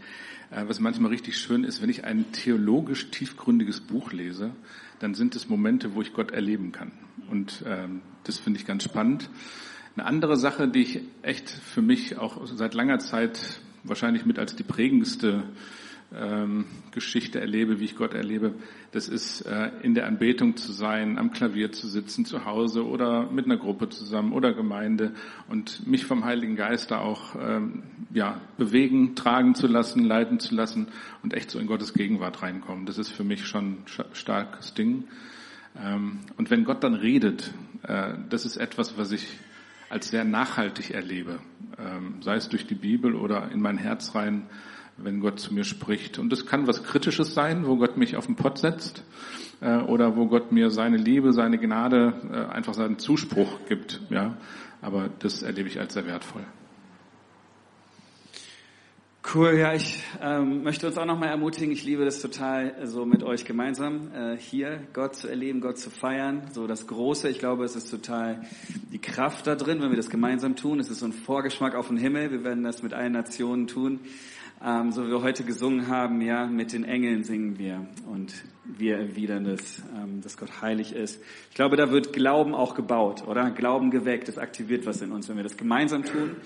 äh, 0.51 0.65
was 0.67 0.81
manchmal 0.81 1.11
richtig 1.11 1.39
schön 1.39 1.65
ist, 1.65 1.83
wenn 1.83 1.91
ich 1.91 2.05
ein 2.05 2.31
theologisch 2.33 3.11
tiefgründiges 3.11 3.81
Buch 3.81 4.13
lese, 4.13 4.53
dann 4.99 5.15
sind 5.15 5.37
es 5.37 5.49
Momente, 5.49 5.95
wo 5.95 6.03
ich 6.03 6.13
Gott 6.13 6.31
erleben 6.31 6.73
kann. 6.73 6.93
Und 7.31 7.65
ähm, 7.67 8.03
das 8.25 8.39
finde 8.39 8.61
ich 8.61 8.67
ganz 8.67 8.85
spannend. 8.85 9.31
Eine 9.97 10.07
andere 10.07 10.37
Sache, 10.37 10.69
die 10.69 10.83
ich 10.83 11.01
echt 11.23 11.49
für 11.49 11.83
mich 11.83 12.19
auch 12.19 12.47
seit 12.47 12.75
langer 12.75 12.99
Zeit 12.99 13.61
wahrscheinlich 13.83 14.27
mit 14.27 14.39
als 14.39 14.57
die 14.57 14.63
prägendste 14.63 15.45
ähm, 16.15 16.67
Geschichte 16.93 17.41
erlebe, 17.41 17.81
wie 17.81 17.85
ich 17.85 17.97
Gott 17.97 18.15
erlebe, 18.15 18.55
das 18.93 19.09
ist 19.09 19.43
äh, 19.43 19.71
in 19.83 19.95
der 19.95 20.07
Anbetung 20.07 20.57
zu 20.57 20.73
sein, 20.73 21.19
am 21.19 21.33
Klavier 21.33 21.73
zu 21.73 21.89
sitzen, 21.89 22.25
zu 22.25 22.45
Hause 22.45 22.87
oder 22.87 23.31
mit 23.31 23.47
einer 23.47 23.57
Gruppe 23.57 23.89
zusammen 23.89 24.33
oder 24.33 24.55
Gemeinde 24.55 25.13
und 25.49 25.87
mich 25.87 26.07
vom 26.07 26.25
Heiligen 26.25 26.57
Geist 26.57 26.91
da 26.91 26.99
auch 26.99 27.35
ähm, 27.41 27.83
ja, 28.15 28.41
bewegen, 28.57 29.15
tragen 29.17 29.55
zu 29.55 29.67
lassen, 29.67 30.05
leiten 30.05 30.39
zu 30.39 30.55
lassen 30.55 30.89
und 31.23 31.35
echt 31.35 31.51
so 31.51 31.59
in 31.59 31.67
Gottes 31.67 31.93
Gegenwart 31.93 32.43
reinkommen. 32.43 32.87
Das 32.87 32.99
ist 32.99 33.11
für 33.11 33.25
mich 33.25 33.47
schon 33.47 33.65
ein 33.65 33.85
starkes 34.13 34.75
Ding. 34.75 35.05
Ähm, 35.79 36.21
und 36.37 36.51
wenn 36.51 36.65
Gott 36.65 36.85
dann 36.85 36.95
redet, 36.95 37.53
äh, 37.83 38.15
das 38.31 38.47
ist 38.47 38.57
etwas, 38.57 38.97
was 38.97 39.13
ich 39.13 39.27
als 39.89 40.09
sehr 40.09 40.25
nachhaltig 40.25 40.91
erlebe, 40.91 41.39
ähm, 41.79 42.23
sei 42.23 42.37
es 42.37 42.49
durch 42.49 42.67
die 42.67 42.75
Bibel 42.75 43.15
oder 43.15 43.51
in 43.53 43.61
mein 43.61 43.79
Herz 43.79 44.15
rein, 44.15 44.47
wenn 44.97 45.21
Gott 45.21 45.41
zu 45.41 45.53
mir 45.53 45.65
spricht. 45.65 46.19
Und 46.19 46.33
es 46.33 46.47
kann 46.47 46.67
was 46.67 46.83
Kritisches 46.83 47.35
sein, 47.35 47.67
wo 47.67 47.77
Gott 47.77 47.97
mich 47.97 48.17
auf 48.17 48.27
den 48.27 48.37
Pott 48.37 48.59
setzt 48.59 49.05
äh, 49.61 49.77
oder 49.79 50.17
wo 50.17 50.27
Gott 50.27 50.53
mir 50.53 50.71
seine 50.71 50.97
Liebe, 50.97 51.33
seine 51.33 51.59
Gnade, 51.59 52.15
äh, 52.33 52.53
einfach 52.53 52.75
seinen 52.75 52.99
Zuspruch 52.99 53.61
gibt. 53.69 54.01
Ja, 54.11 54.37
aber 54.81 55.11
das 55.19 55.43
erlebe 55.43 55.69
ich 55.69 55.79
als 55.79 55.95
sehr 55.95 56.07
wertvoll. 56.07 56.45
Cool, 59.35 59.59
ja, 59.59 59.75
ich 59.75 60.05
ähm, 60.23 60.63
möchte 60.63 60.87
uns 60.87 60.97
auch 60.97 61.05
nochmal 61.05 61.31
ermutigen. 61.31 61.73
Ich 61.73 61.83
liebe 61.83 62.05
das 62.05 62.21
total, 62.21 62.87
so 62.87 63.05
mit 63.05 63.25
euch 63.25 63.45
gemeinsam 63.45 64.13
äh, 64.15 64.37
hier 64.37 64.87
Gott 64.93 65.17
zu 65.17 65.27
erleben, 65.27 65.61
Gott 65.61 65.79
zu 65.79 65.91
feiern. 65.91 66.43
So 66.53 66.69
das 66.69 66.87
Große, 66.87 67.29
ich 67.29 67.41
glaube, 67.41 67.65
es 67.65 67.75
ist 67.75 67.91
total 67.91 68.43
die 68.93 69.01
Kraft 69.01 69.49
da 69.49 69.57
drin, 69.57 69.83
wenn 69.83 69.91
wir 69.91 69.97
das 69.97 70.11
gemeinsam 70.11 70.55
tun. 70.55 70.79
Es 70.79 70.91
ist 70.91 71.01
so 71.01 71.07
ein 71.07 71.13
Vorgeschmack 71.13 71.75
auf 71.75 71.89
den 71.89 71.97
Himmel. 71.97 72.31
Wir 72.31 72.45
werden 72.45 72.63
das 72.63 72.85
mit 72.85 72.95
allen 72.95 73.13
Nationen 73.13 73.67
tun. 73.67 73.99
Ähm, 74.65 74.91
so 74.91 75.07
wie 75.07 75.11
wir 75.11 75.23
heute 75.23 75.45
gesungen 75.45 75.89
haben, 75.89 76.21
ja, 76.23 76.47
mit 76.47 76.73
den 76.73 76.85
Engeln 76.85 77.25
singen 77.25 77.59
wir 77.59 77.87
und 78.07 78.33
wir 78.65 78.97
erwidern 78.97 79.45
das, 79.45 79.83
ähm, 79.95 80.23
dass 80.23 80.39
Gott 80.39 80.63
heilig 80.63 80.95
ist. 80.95 81.21
Ich 81.51 81.55
glaube, 81.55 81.77
da 81.77 81.91
wird 81.91 82.15
Glauben 82.15 82.55
auch 82.55 82.75
gebaut, 82.75 83.27
oder? 83.27 83.51
Glauben 83.51 83.91
geweckt, 83.91 84.29
es 84.29 84.39
aktiviert 84.39 84.87
was 84.87 85.03
in 85.03 85.13
uns, 85.13 85.29
wenn 85.29 85.37
wir 85.37 85.43
das 85.43 85.59
gemeinsam 85.59 86.05
tun 86.05 86.37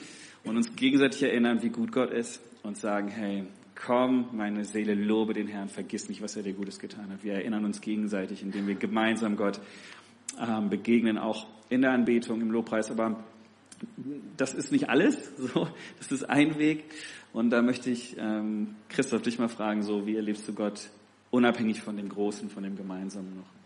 und 0.44 0.56
uns 0.56 0.74
gegenseitig 0.74 1.22
erinnern, 1.22 1.62
wie 1.62 1.68
gut 1.68 1.92
Gott 1.92 2.10
ist 2.10 2.42
und 2.64 2.76
sagen, 2.76 3.08
hey, 3.08 3.44
komm, 3.76 4.26
meine 4.32 4.64
Seele, 4.64 4.94
lobe 4.94 5.32
den 5.32 5.46
Herrn, 5.46 5.68
vergiss 5.68 6.08
nicht, 6.08 6.20
was 6.20 6.36
er 6.36 6.42
dir 6.42 6.52
Gutes 6.52 6.80
getan 6.80 7.10
hat. 7.12 7.22
Wir 7.22 7.34
erinnern 7.34 7.64
uns 7.64 7.80
gegenseitig, 7.80 8.42
indem 8.42 8.66
wir 8.66 8.74
gemeinsam 8.74 9.36
Gott 9.36 9.60
ähm, 10.40 10.68
begegnen, 10.68 11.16
auch 11.16 11.46
in 11.68 11.82
der 11.82 11.92
Anbetung, 11.92 12.40
im 12.40 12.50
Lobpreis, 12.50 12.90
aber 12.90 13.22
das 14.36 14.54
ist 14.54 14.72
nicht 14.72 14.88
alles, 14.88 15.16
so, 15.38 15.68
das 15.98 16.12
ist 16.12 16.28
ein 16.28 16.58
Weg. 16.58 16.84
Und 17.32 17.50
da 17.50 17.62
möchte 17.62 17.90
ich, 17.90 18.16
ähm, 18.18 18.74
Christoph, 18.88 19.22
dich 19.22 19.38
mal 19.38 19.48
fragen, 19.48 19.82
so, 19.82 20.06
wie 20.06 20.16
erlebst 20.16 20.48
du 20.48 20.52
Gott 20.52 20.90
unabhängig 21.30 21.80
von 21.80 21.96
dem 21.96 22.08
Großen, 22.08 22.50
von 22.50 22.62
dem 22.62 22.76
Gemeinsamen 22.76 23.36
noch? 23.36 23.60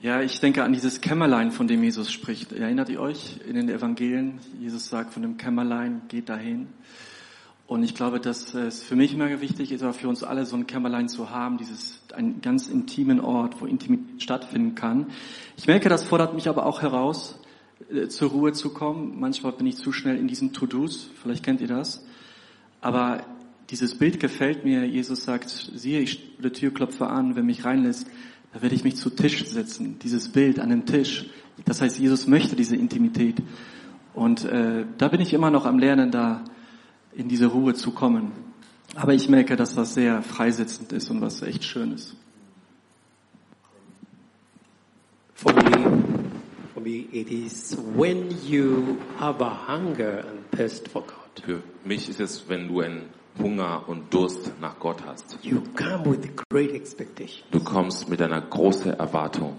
Ja, 0.00 0.20
ich 0.20 0.38
denke 0.40 0.64
an 0.64 0.72
dieses 0.72 1.00
Kämmerlein, 1.00 1.50
von 1.50 1.66
dem 1.66 1.82
Jesus 1.82 2.12
spricht. 2.12 2.52
Erinnert 2.52 2.90
ihr 2.90 3.00
euch 3.00 3.40
in 3.48 3.54
den 3.54 3.70
Evangelien? 3.70 4.38
Jesus 4.60 4.88
sagt 4.88 5.14
von 5.14 5.22
dem 5.22 5.38
Kämmerlein, 5.38 6.02
geht 6.08 6.28
dahin. 6.28 6.68
Und 7.66 7.82
ich 7.82 7.94
glaube, 7.94 8.20
dass 8.20 8.52
es 8.52 8.82
für 8.82 8.96
mich 8.96 9.14
immer 9.14 9.40
wichtig 9.40 9.72
ist, 9.72 9.82
aber 9.82 9.94
für 9.94 10.08
uns 10.08 10.22
alle 10.22 10.44
so 10.44 10.56
ein 10.56 10.66
Kämmerlein 10.66 11.08
zu 11.08 11.30
haben, 11.30 11.56
dieses 11.56 12.02
einen 12.12 12.42
ganz 12.42 12.68
intimen 12.68 13.20
Ort, 13.20 13.60
wo 13.60 13.66
Intimität 13.66 14.22
stattfinden 14.22 14.74
kann. 14.74 15.06
Ich 15.56 15.66
merke, 15.66 15.88
das 15.88 16.04
fordert 16.04 16.34
mich 16.34 16.48
aber 16.48 16.66
auch 16.66 16.82
heraus, 16.82 17.38
zur 18.08 18.30
Ruhe 18.30 18.52
zu 18.52 18.70
kommen. 18.70 19.18
Manchmal 19.18 19.52
bin 19.52 19.66
ich 19.66 19.76
zu 19.76 19.92
schnell 19.92 20.16
in 20.16 20.28
diesen 20.28 20.52
To-Dos, 20.52 21.10
vielleicht 21.22 21.44
kennt 21.44 21.60
ihr 21.60 21.68
das. 21.68 22.04
Aber 22.80 23.24
dieses 23.70 23.96
Bild 23.96 24.20
gefällt 24.20 24.64
mir. 24.64 24.86
Jesus 24.86 25.24
sagt, 25.24 25.48
siehe, 25.74 26.00
ich 26.00 26.38
die 26.38 26.50
Tür 26.50 26.72
klopfe 26.72 27.06
an, 27.06 27.36
wer 27.36 27.42
mich 27.42 27.64
reinlässt, 27.64 28.06
da 28.52 28.62
werde 28.62 28.74
ich 28.74 28.84
mich 28.84 28.96
zu 28.96 29.10
Tisch 29.10 29.44
setzen. 29.46 29.98
Dieses 30.00 30.28
Bild 30.28 30.60
an 30.60 30.70
dem 30.70 30.86
Tisch. 30.86 31.26
Das 31.64 31.80
heißt, 31.80 31.98
Jesus 31.98 32.26
möchte 32.26 32.56
diese 32.56 32.76
Intimität. 32.76 33.36
Und 34.12 34.44
äh, 34.44 34.84
da 34.98 35.08
bin 35.08 35.20
ich 35.20 35.32
immer 35.32 35.50
noch 35.50 35.66
am 35.66 35.78
Lernen, 35.78 36.10
da 36.10 36.44
in 37.14 37.28
diese 37.28 37.46
Ruhe 37.46 37.74
zu 37.74 37.90
kommen. 37.90 38.32
Aber 38.94 39.14
ich 39.14 39.28
merke, 39.28 39.56
dass 39.56 39.74
das 39.74 39.94
sehr 39.94 40.22
freisetzend 40.22 40.92
ist 40.92 41.10
und 41.10 41.20
was 41.20 41.42
echt 41.42 41.64
schön 41.64 41.92
ist. 41.92 42.14
Me, 45.44 46.03
for 46.74 46.80
me, 46.80 47.06
it 47.12 47.30
is 47.30 47.76
when 47.94 48.30
you 48.44 48.98
have 49.18 49.40
a 49.40 49.50
hunger 49.50 50.24
and 50.28 50.50
thirst 50.50 50.88
for 50.88 51.02
God. 51.02 51.42
Für 51.44 51.62
mich 51.84 52.08
ist 52.08 52.20
es, 52.20 52.48
wenn 52.48 52.68
du 52.68 52.80
einen 52.80 53.08
Hunger 53.38 53.88
und 53.88 54.12
Durst 54.14 54.52
nach 54.60 54.78
Gott 54.78 55.02
hast. 55.04 55.38
You 55.42 55.62
come 55.76 56.04
with 56.06 56.28
great 56.50 56.72
expectation. 56.72 57.44
Du 57.50 57.60
kommst 57.60 58.08
mit 58.08 58.20
einer 58.22 58.40
großen 58.40 58.92
Erwartung. 58.92 59.56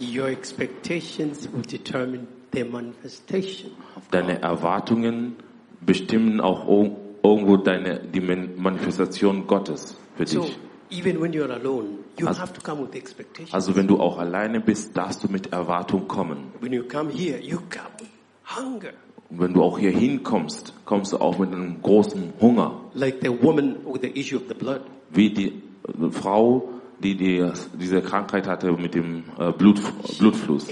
Your 0.00 0.28
expectations 0.28 1.48
will 1.52 1.62
determine 1.62 2.28
the 2.52 2.62
manifestation 2.64 3.72
of 3.96 4.08
Deine. 4.12 4.40
Erwartungen 4.40 5.34
bestimmen 5.80 6.40
auch 6.40 6.68
ir- 6.68 6.96
irgendwo 7.22 7.56
deine, 7.56 7.98
die 8.00 8.20
Man- 8.20 8.50
Manifestation 8.56 9.46
Gottes 9.48 9.96
für 10.16 10.26
So 10.26 10.42
dich. 10.42 10.58
even 10.90 11.20
when 11.20 11.32
you're 11.32 11.50
alone, 11.52 11.98
Also- 12.26 12.40
have 12.40 12.52
to 12.52 12.60
come 12.60 12.82
with 12.86 12.94
expectations. 12.94 13.54
Also 13.54 13.76
wenn 13.76 13.86
du 13.86 14.00
auch 14.00 14.18
alleine 14.18 14.60
bist, 14.60 14.96
darfst 14.96 15.22
du 15.22 15.28
mit 15.28 15.52
Erwartung 15.52 16.08
kommen. 16.08 16.52
when 16.60 16.72
you 16.72 16.82
come 16.84 17.10
here, 17.10 17.38
you 17.40 17.58
come 17.70 17.88
with 18.00 18.08
hunger. 18.56 18.92
Und 19.30 19.40
wenn 19.40 19.52
du 19.52 19.62
auch 19.62 19.78
hier 19.78 19.90
hinkommst, 19.90 20.72
kommst 20.86 21.12
du 21.12 21.18
auch 21.18 21.38
mit 21.38 21.52
einem 21.52 21.82
großen 21.82 22.32
Hunger. 22.40 22.80
Like 22.94 23.18
the 23.22 23.28
woman 23.42 23.76
with 23.84 24.00
the 24.00 24.18
issue 24.18 24.36
of 24.38 24.44
the 24.48 24.54
blood. 24.54 24.80
Wie 25.10 25.30
die 25.30 25.48
äh, 25.48 26.10
Frau, 26.10 26.68
die, 26.98 27.14
die 27.14 27.46
diese 27.78 28.00
Krankheit 28.02 28.46
hatte 28.48 28.72
mit 28.72 28.94
dem 28.94 29.24
äh, 29.38 29.52
Blut, 29.52 29.80
Blutfluss. 30.18 30.66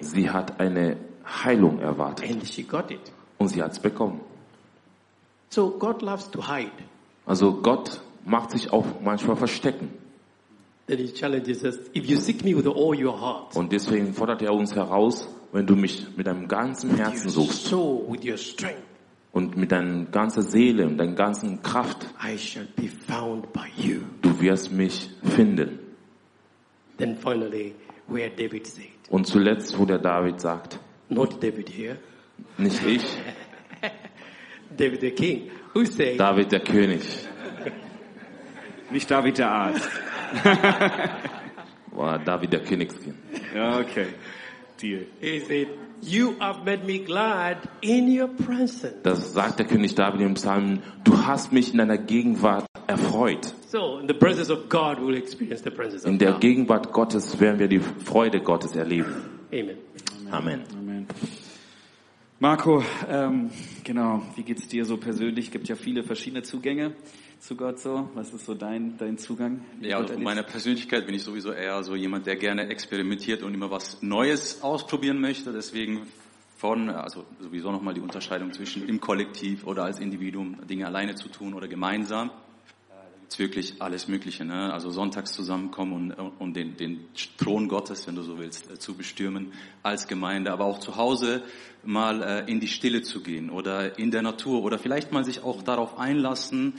Sie 0.00 0.30
hat 0.30 0.58
eine 0.60 0.96
Heilung 1.24 1.78
erwartet 1.80 2.30
And 2.30 2.46
she 2.46 2.62
got 2.62 2.90
it. 2.90 3.00
und 3.38 3.48
sie 3.48 3.62
hat 3.62 3.72
es 3.72 3.78
bekommen. 3.78 4.20
So 5.50 5.70
God 5.70 6.02
loves 6.02 6.30
to 6.30 6.40
hide. 6.46 6.70
Also 7.26 7.52
Gott 7.52 8.00
macht 8.24 8.50
sich 8.52 8.72
auch 8.72 8.86
manchmal 9.02 9.36
verstecken. 9.36 9.90
Then 10.86 10.98
he 10.98 11.12
challenges 11.12 11.62
us, 11.64 11.78
if 11.94 12.06
you 12.06 12.16
seek 12.16 12.44
me 12.44 12.56
with 12.56 12.66
all 12.66 12.94
your 12.94 13.18
heart, 13.18 13.56
Und 13.56 13.72
deswegen 13.72 14.12
fordert 14.14 14.42
er 14.42 14.52
uns 14.52 14.74
heraus, 14.74 15.28
wenn 15.52 15.66
du 15.66 15.76
mich 15.76 16.06
mit 16.16 16.26
deinem 16.26 16.48
ganzen 16.48 16.96
Herzen 16.96 17.30
suchst 17.30 17.72
und 17.72 19.56
mit 19.56 19.70
deiner 19.72 20.04
ganzen 20.06 20.42
Seele 20.42 20.86
und 20.86 20.98
deiner 20.98 21.14
ganzen 21.14 21.62
Kraft, 21.62 22.06
I 22.22 22.36
shall 22.36 22.66
be 22.76 22.88
found 22.88 23.52
by 23.52 23.60
you. 23.76 24.00
du 24.22 24.40
wirst 24.40 24.72
mich 24.72 25.08
finden. 25.22 25.78
Then 26.98 27.16
finally, 27.16 27.74
where 28.08 28.28
David 28.30 28.66
said, 28.66 28.88
Und 29.08 29.26
zuletzt, 29.26 29.78
wo 29.78 29.84
der 29.84 29.98
David 29.98 30.40
sagt, 30.40 30.78
not 31.08 31.42
David 31.42 31.68
here, 31.70 31.96
nicht 32.58 32.84
ich, 32.84 33.02
David 34.76 35.00
the 35.00 35.10
king, 35.10 35.50
who 35.74 35.84
said, 35.84 36.18
David 36.18 36.50
der 36.52 36.60
König, 36.60 37.02
Nicht 38.92 39.10
David 39.10 39.38
der 39.38 39.50
Arzt. 39.50 39.88
war 41.92 42.18
David 42.18 42.52
der 42.52 42.60
Königskind. 42.60 43.16
Okay. 43.54 44.06
Deal. 44.80 45.06
he 45.20 45.40
said, 45.40 45.68
you 46.02 46.34
have 46.40 46.64
made 46.64 46.84
me 46.84 46.98
glad 46.98 47.58
in 47.80 48.08
your 48.08 48.28
presence. 48.28 49.02
Das 49.02 49.32
sagt 49.32 49.60
der 49.60 49.66
König 49.66 49.94
David 49.94 50.20
im 50.20 50.34
Psalm, 50.34 50.82
du 51.04 51.24
hast 51.24 51.52
mich 51.52 51.72
in 51.72 51.78
deiner 51.78 51.98
Gegenwart 51.98 52.66
erfreut. 52.86 53.54
So 53.68 53.98
in 53.98 54.08
the 54.08 54.14
presence 54.14 54.50
of 54.50 54.68
God, 54.68 54.98
we'll 54.98 55.16
experience 55.16 55.62
the 55.62 55.70
presence 55.70 56.04
In 56.04 56.18
der. 56.18 56.32
Gegenwart 56.34 56.92
Gottes 56.92 57.38
werden 57.40 57.58
wir 57.60 57.68
die 57.68 57.78
Freude 57.80 58.40
Gottes 58.40 58.74
erleben. 58.74 59.14
Amen. 59.52 59.78
Amen. 60.30 60.62
Amen. 60.76 61.06
Marco, 62.40 62.82
ähm, 63.08 63.50
genau, 63.84 64.22
wie 64.34 64.42
geht's 64.42 64.66
dir 64.66 64.84
so 64.84 64.96
persönlich? 64.96 65.52
Gibt 65.52 65.68
ja 65.68 65.76
viele 65.76 66.02
verschiedene 66.02 66.42
Zugänge 66.42 66.92
zu 67.42 67.56
Gott 67.56 67.80
so. 67.80 68.08
Was 68.14 68.32
ist 68.32 68.46
so 68.46 68.54
dein, 68.54 68.96
dein 68.98 69.18
Zugang? 69.18 69.64
Ja, 69.80 69.98
Gott 69.98 70.10
erlebst? 70.10 70.24
meiner 70.24 70.42
Persönlichkeit 70.44 71.06
bin 71.06 71.14
ich 71.16 71.24
sowieso 71.24 71.50
eher 71.50 71.82
so 71.82 71.96
jemand, 71.96 72.26
der 72.26 72.36
gerne 72.36 72.68
experimentiert 72.68 73.42
und 73.42 73.52
immer 73.52 73.70
was 73.70 74.00
Neues 74.00 74.62
ausprobieren 74.62 75.20
möchte. 75.20 75.52
Deswegen 75.52 76.06
von, 76.56 76.88
also 76.88 77.24
sowieso 77.40 77.72
nochmal 77.72 77.94
die 77.94 78.00
Unterscheidung 78.00 78.52
zwischen 78.52 78.88
im 78.88 79.00
Kollektiv 79.00 79.66
oder 79.66 79.82
als 79.82 79.98
Individuum 79.98 80.64
Dinge 80.68 80.86
alleine 80.86 81.16
zu 81.16 81.28
tun 81.28 81.54
oder 81.54 81.66
gemeinsam. 81.66 82.30
Da 82.88 82.94
gibt's 83.18 83.40
wirklich 83.40 83.82
alles 83.82 84.06
Mögliche. 84.06 84.44
Ne? 84.44 84.72
Also 84.72 84.90
sonntags 84.90 85.32
zusammenkommen 85.32 86.12
und, 86.12 86.32
und 86.38 86.54
den, 86.54 86.76
den 86.76 87.08
Thron 87.38 87.66
Gottes, 87.66 88.06
wenn 88.06 88.14
du 88.14 88.22
so 88.22 88.38
willst, 88.38 88.70
äh, 88.70 88.78
zu 88.78 88.94
bestürmen 88.94 89.52
als 89.82 90.06
Gemeinde, 90.06 90.52
aber 90.52 90.64
auch 90.64 90.78
zu 90.78 90.94
Hause 90.94 91.42
mal 91.82 92.22
äh, 92.22 92.48
in 92.48 92.60
die 92.60 92.68
Stille 92.68 93.02
zu 93.02 93.20
gehen 93.20 93.50
oder 93.50 93.98
in 93.98 94.12
der 94.12 94.22
Natur 94.22 94.62
oder 94.62 94.78
vielleicht 94.78 95.10
mal 95.10 95.24
sich 95.24 95.42
auch 95.42 95.62
darauf 95.62 95.98
einlassen, 95.98 96.74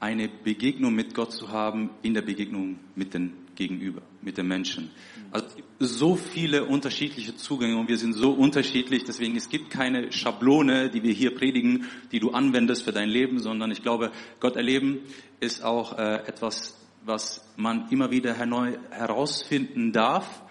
eine 0.00 0.28
Begegnung 0.28 0.94
mit 0.94 1.14
Gott 1.14 1.32
zu 1.32 1.50
haben 1.50 1.90
in 2.02 2.14
der 2.14 2.22
Begegnung 2.22 2.78
mit 2.94 3.14
den 3.14 3.32
Gegenüber, 3.54 4.02
mit 4.22 4.36
den 4.36 4.46
Menschen. 4.46 4.90
Also 5.32 5.46
so 5.78 6.14
viele 6.14 6.64
unterschiedliche 6.64 7.36
Zugänge 7.36 7.78
und 7.78 7.88
wir 7.88 7.96
sind 7.96 8.12
so 8.12 8.32
unterschiedlich, 8.32 9.04
deswegen 9.04 9.34
es 9.36 9.48
gibt 9.48 9.70
keine 9.70 10.12
Schablone, 10.12 10.90
die 10.90 11.02
wir 11.02 11.12
hier 11.12 11.34
predigen, 11.34 11.86
die 12.12 12.20
du 12.20 12.30
anwendest 12.30 12.82
für 12.82 12.92
dein 12.92 13.08
Leben, 13.08 13.38
sondern 13.38 13.70
ich 13.70 13.82
glaube, 13.82 14.12
Gott 14.40 14.56
erleben 14.56 15.00
ist 15.40 15.64
auch 15.64 15.98
äh, 15.98 16.26
etwas, 16.26 16.78
was 17.04 17.42
man 17.56 17.88
immer 17.90 18.10
wieder 18.10 18.34
herausfinden 18.34 19.92
darf 19.92 20.42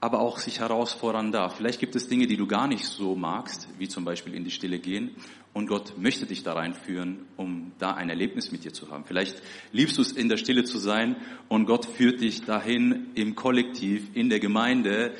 aber 0.00 0.20
auch 0.20 0.38
sich 0.38 0.60
herausfordern 0.60 1.30
darf. 1.30 1.56
Vielleicht 1.56 1.78
gibt 1.78 1.94
es 1.94 2.08
Dinge, 2.08 2.26
die 2.26 2.36
du 2.36 2.46
gar 2.46 2.66
nicht 2.66 2.86
so 2.86 3.14
magst, 3.14 3.68
wie 3.78 3.88
zum 3.88 4.04
Beispiel 4.04 4.34
in 4.34 4.44
die 4.44 4.50
Stille 4.50 4.78
gehen. 4.78 5.10
Und 5.52 5.66
Gott 5.66 5.98
möchte 5.98 6.26
dich 6.26 6.42
da 6.42 6.54
reinführen, 6.54 7.26
um 7.36 7.72
da 7.78 7.92
ein 7.92 8.08
Erlebnis 8.08 8.52
mit 8.52 8.64
dir 8.64 8.72
zu 8.72 8.90
haben. 8.90 9.04
Vielleicht 9.04 9.42
liebst 9.72 9.98
du 9.98 10.02
es, 10.02 10.12
in 10.12 10.28
der 10.28 10.36
Stille 10.36 10.64
zu 10.64 10.78
sein 10.78 11.16
und 11.48 11.66
Gott 11.66 11.84
führt 11.84 12.20
dich 12.20 12.44
dahin 12.44 13.08
im 13.14 13.34
Kollektiv, 13.34 14.08
in 14.14 14.30
der 14.30 14.40
Gemeinde, 14.40 15.12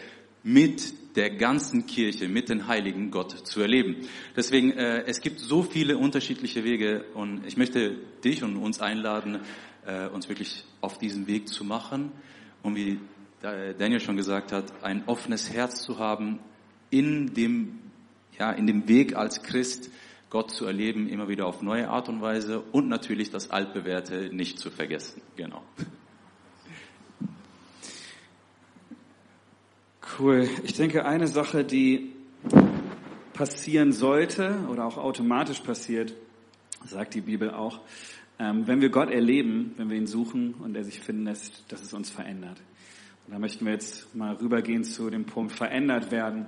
mit 0.43 1.17
der 1.17 1.31
ganzen 1.31 1.87
Kirche, 1.87 2.29
mit 2.29 2.49
den 2.49 2.69
Heiligen 2.69 3.11
Gott 3.11 3.33
zu 3.33 3.61
erleben. 3.61 3.97
Deswegen, 4.37 4.73
äh, 4.73 5.03
es 5.07 5.21
gibt 5.21 5.41
so 5.41 5.63
viele 5.63 5.99
unterschiedliche 5.99 6.65
Wege 6.65 7.05
und 7.15 7.45
ich 7.47 7.57
möchte 7.57 7.97
dich 8.25 8.43
und 8.43 8.57
uns 8.57 8.81
einladen, 8.81 9.41
äh, 9.85 10.07
uns 10.07 10.29
wirklich 10.29 10.65
auf 10.81 10.99
diesen 10.99 11.27
Weg 11.27 11.49
zu 11.49 11.65
machen, 11.65 12.13
um 12.63 12.77
wie 12.77 13.01
Daniel 13.43 14.01
schon 14.01 14.17
gesagt 14.17 14.53
hat, 14.53 14.85
ein 14.85 15.05
offenes 15.07 15.51
Herz 15.53 15.83
zu 15.83 15.99
haben, 15.99 16.41
in 16.91 17.35
dem 17.35 17.81
ja, 18.41 18.51
in 18.53 18.67
dem 18.67 18.89
Weg 18.89 19.15
als 19.15 19.43
Christ 19.43 19.91
Gott 20.31 20.51
zu 20.51 20.65
erleben, 20.65 21.09
immer 21.09 21.29
wieder 21.29 21.47
auf 21.47 21.61
neue 21.61 21.91
Art 21.91 22.09
und 22.09 22.23
Weise 22.23 22.61
und 22.73 22.89
natürlich 22.89 23.31
das 23.31 23.51
Altbewährte 23.51 24.31
nicht 24.33 24.59
zu 24.59 24.71
vergessen. 24.71 25.21
Genau. 25.37 25.63
Cool. 30.19 30.49
Ich 30.65 30.73
denke, 30.73 31.05
eine 31.05 31.29
Sache, 31.29 31.65
die 31.65 32.13
passieren 33.35 33.93
sollte 33.93 34.67
oder 34.71 34.87
auch 34.87 34.97
automatisch 34.97 35.61
passiert, 35.61 36.15
sagt 36.85 37.15
die 37.15 37.21
Bibel 37.21 37.51
auch, 37.51 37.81
ähm, 38.39 38.67
wenn 38.67 38.81
wir 38.81 38.89
Gott 38.89 39.11
erleben, 39.11 39.75
wenn 39.77 39.91
wir 39.91 39.97
ihn 39.97 40.07
suchen 40.07 40.55
und 40.55 40.77
er 40.77 40.85
sich 40.85 41.01
finden 41.01 41.25
lässt, 41.25 41.65
dass 41.69 41.83
es 41.83 41.93
uns 41.93 42.09
verändert. 42.09 42.59
Und 43.31 43.35
da 43.35 43.39
möchten 43.39 43.65
wir 43.65 43.73
jetzt 43.73 44.13
mal 44.13 44.35
rübergehen 44.35 44.83
zu 44.83 45.09
dem 45.09 45.25
Punkt 45.25 45.53
verändert 45.53 46.11
werden. 46.11 46.47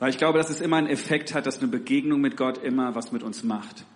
Weil 0.00 0.10
ich 0.10 0.18
glaube, 0.18 0.38
dass 0.38 0.50
es 0.50 0.60
immer 0.60 0.74
einen 0.74 0.88
Effekt 0.88 1.34
hat, 1.34 1.46
dass 1.46 1.60
eine 1.60 1.68
Begegnung 1.68 2.20
mit 2.20 2.36
Gott 2.36 2.58
immer 2.64 2.96
was 2.96 3.12
mit 3.12 3.22
uns 3.22 3.44
macht. 3.44 3.86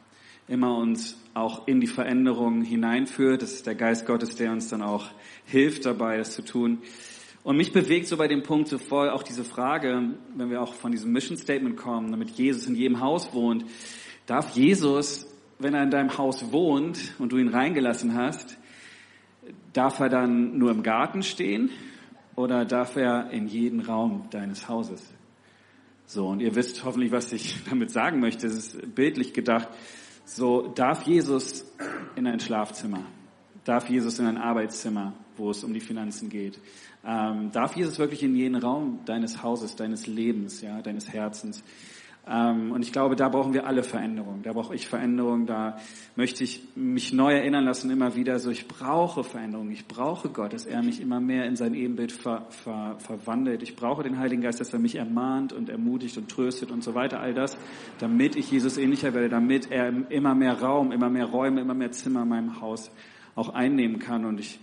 Immer 0.46 0.76
uns 0.76 1.20
auch 1.34 1.66
in 1.66 1.80
die 1.80 1.88
Veränderung 1.88 2.62
hineinführt. 2.62 3.42
Das 3.42 3.52
ist 3.52 3.66
der 3.66 3.74
Geist 3.74 4.06
Gottes, 4.06 4.36
der 4.36 4.52
uns 4.52 4.68
dann 4.68 4.80
auch 4.80 5.08
hilft 5.44 5.86
dabei, 5.86 6.18
das 6.18 6.34
zu 6.34 6.42
tun. 6.42 6.82
Und 7.42 7.56
mich 7.56 7.72
bewegt 7.72 8.06
so 8.06 8.16
bei 8.16 8.28
dem 8.28 8.44
Punkt 8.44 8.68
so 8.68 8.78
voll 8.78 9.10
auch 9.10 9.24
diese 9.24 9.42
Frage, 9.42 10.10
wenn 10.36 10.50
wir 10.50 10.62
auch 10.62 10.74
von 10.74 10.92
diesem 10.92 11.10
Mission 11.10 11.36
Statement 11.36 11.76
kommen, 11.76 12.12
damit 12.12 12.30
Jesus 12.30 12.68
in 12.68 12.76
jedem 12.76 13.00
Haus 13.00 13.34
wohnt, 13.34 13.64
darf 14.26 14.50
Jesus, 14.54 15.26
wenn 15.58 15.74
er 15.74 15.82
in 15.82 15.90
deinem 15.90 16.16
Haus 16.16 16.52
wohnt 16.52 17.12
und 17.18 17.32
du 17.32 17.38
ihn 17.38 17.48
reingelassen 17.48 18.14
hast, 18.14 18.56
darf 19.72 20.00
er 20.00 20.08
dann 20.08 20.58
nur 20.58 20.70
im 20.70 20.82
Garten 20.82 21.22
stehen 21.22 21.70
oder 22.36 22.64
darf 22.64 22.96
er 22.96 23.30
in 23.30 23.46
jeden 23.46 23.80
Raum 23.80 24.28
deines 24.30 24.68
Hauses? 24.68 25.02
So, 26.06 26.26
und 26.26 26.40
ihr 26.40 26.54
wisst 26.56 26.84
hoffentlich, 26.84 27.12
was 27.12 27.32
ich 27.32 27.56
damit 27.70 27.90
sagen 27.90 28.20
möchte. 28.20 28.46
Es 28.46 28.54
ist 28.54 28.94
bildlich 28.94 29.32
gedacht. 29.32 29.68
So, 30.24 30.68
darf 30.68 31.02
Jesus 31.02 31.64
in 32.16 32.26
ein 32.26 32.40
Schlafzimmer? 32.40 33.04
Darf 33.64 33.88
Jesus 33.88 34.18
in 34.18 34.26
ein 34.26 34.38
Arbeitszimmer, 34.38 35.12
wo 35.36 35.50
es 35.50 35.62
um 35.62 35.72
die 35.72 35.80
Finanzen 35.80 36.28
geht? 36.28 36.58
Ähm, 37.04 37.50
darf 37.52 37.76
Jesus 37.76 37.98
wirklich 37.98 38.22
in 38.22 38.34
jeden 38.34 38.56
Raum 38.56 39.00
deines 39.04 39.42
Hauses, 39.42 39.76
deines 39.76 40.06
Lebens, 40.06 40.60
ja, 40.62 40.82
deines 40.82 41.12
Herzens? 41.12 41.62
Ähm, 42.28 42.72
und 42.72 42.82
ich 42.82 42.92
glaube, 42.92 43.16
da 43.16 43.28
brauchen 43.28 43.54
wir 43.54 43.66
alle 43.66 43.82
Veränderungen. 43.82 44.42
Da 44.42 44.52
brauche 44.52 44.74
ich 44.74 44.86
Veränderungen. 44.86 45.46
Da 45.46 45.78
möchte 46.16 46.44
ich 46.44 46.62
mich 46.76 47.12
neu 47.12 47.32
erinnern 47.32 47.64
lassen, 47.64 47.90
immer 47.90 48.14
wieder 48.14 48.38
so, 48.38 48.50
ich 48.50 48.68
brauche 48.68 49.24
Veränderungen. 49.24 49.72
Ich 49.72 49.86
brauche 49.86 50.28
Gott, 50.28 50.52
dass 50.52 50.66
er 50.66 50.82
mich 50.82 51.00
immer 51.00 51.20
mehr 51.20 51.46
in 51.46 51.56
sein 51.56 51.74
Ebenbild 51.74 52.12
ver, 52.12 52.46
ver, 52.50 52.96
verwandelt. 52.98 53.62
Ich 53.62 53.76
brauche 53.76 54.02
den 54.02 54.18
Heiligen 54.18 54.42
Geist, 54.42 54.60
dass 54.60 54.72
er 54.72 54.78
mich 54.78 54.96
ermahnt 54.96 55.52
und 55.52 55.68
ermutigt 55.68 56.18
und 56.18 56.30
tröstet 56.30 56.70
und 56.70 56.84
so 56.84 56.94
weiter. 56.94 57.20
All 57.20 57.34
das, 57.34 57.56
damit 57.98 58.36
ich 58.36 58.50
Jesus 58.50 58.76
ähnlicher 58.76 59.14
werde, 59.14 59.28
damit 59.28 59.70
er 59.70 60.10
immer 60.10 60.34
mehr 60.34 60.60
Raum, 60.60 60.92
immer 60.92 61.08
mehr 61.08 61.26
Räume, 61.26 61.60
immer 61.60 61.74
mehr 61.74 61.90
Zimmer 61.90 62.22
in 62.22 62.28
meinem 62.28 62.60
Haus 62.60 62.90
auch 63.34 63.48
einnehmen 63.50 63.98
kann. 63.98 64.24
Und 64.24 64.40
ich, 64.40 64.60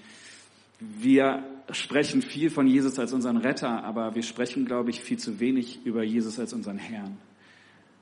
wir 0.79 1.43
sprechen 1.71 2.21
viel 2.21 2.49
von 2.49 2.67
Jesus 2.67 2.97
als 2.99 3.13
unseren 3.13 3.37
Retter, 3.37 3.83
aber 3.83 4.15
wir 4.15 4.23
sprechen, 4.23 4.65
glaube 4.65 4.89
ich, 4.89 5.01
viel 5.01 5.17
zu 5.17 5.39
wenig 5.39 5.85
über 5.85 6.03
Jesus 6.03 6.39
als 6.39 6.53
unseren 6.53 6.77
Herrn, 6.77 7.17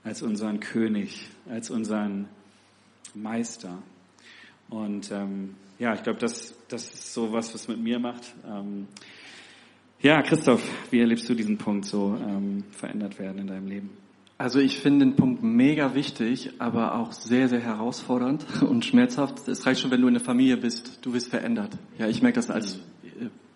als 0.05 0.21
unseren 0.21 0.59
König, 0.61 1.27
als 1.49 1.69
unseren 1.69 2.29
Meister. 3.15 3.79
Und 4.69 5.11
ähm, 5.11 5.55
ja, 5.79 5.93
ich 5.93 6.03
glaube, 6.03 6.19
das, 6.19 6.53
das 6.69 6.83
ist 6.83 7.13
so 7.13 7.33
was, 7.33 7.53
was 7.53 7.67
mit 7.67 7.79
mir 7.79 7.99
macht. 7.99 8.33
Ähm, 8.47 8.87
ja, 10.01 10.21
Christoph, 10.21 10.63
wie 10.91 10.99
erlebst 10.99 11.27
du 11.27 11.33
diesen 11.33 11.57
Punkt 11.57 11.85
so 11.85 12.17
ähm, 12.21 12.63
verändert 12.71 13.17
werden 13.19 13.39
in 13.39 13.47
deinem 13.47 13.67
Leben? 13.67 13.89
Also 14.37 14.59
ich 14.59 14.79
finde 14.79 15.05
den 15.05 15.15
Punkt 15.15 15.41
mega 15.41 15.95
wichtig, 15.95 16.51
aber 16.59 16.95
auch 16.95 17.11
sehr, 17.11 17.49
sehr 17.49 17.61
herausfordernd 17.61 18.45
und 18.61 18.85
schmerzhaft. 18.85 19.47
Es 19.47 19.65
reicht 19.65 19.81
schon, 19.81 19.91
wenn 19.91 20.01
du 20.01 20.07
in 20.07 20.13
der 20.13 20.23
Familie 20.23 20.57
bist, 20.57 20.99
du 21.01 21.13
wirst 21.13 21.29
verändert. 21.29 21.77
Ja, 21.97 22.07
ich 22.07 22.21
merke 22.21 22.35
das 22.35 22.51
als 22.51 22.79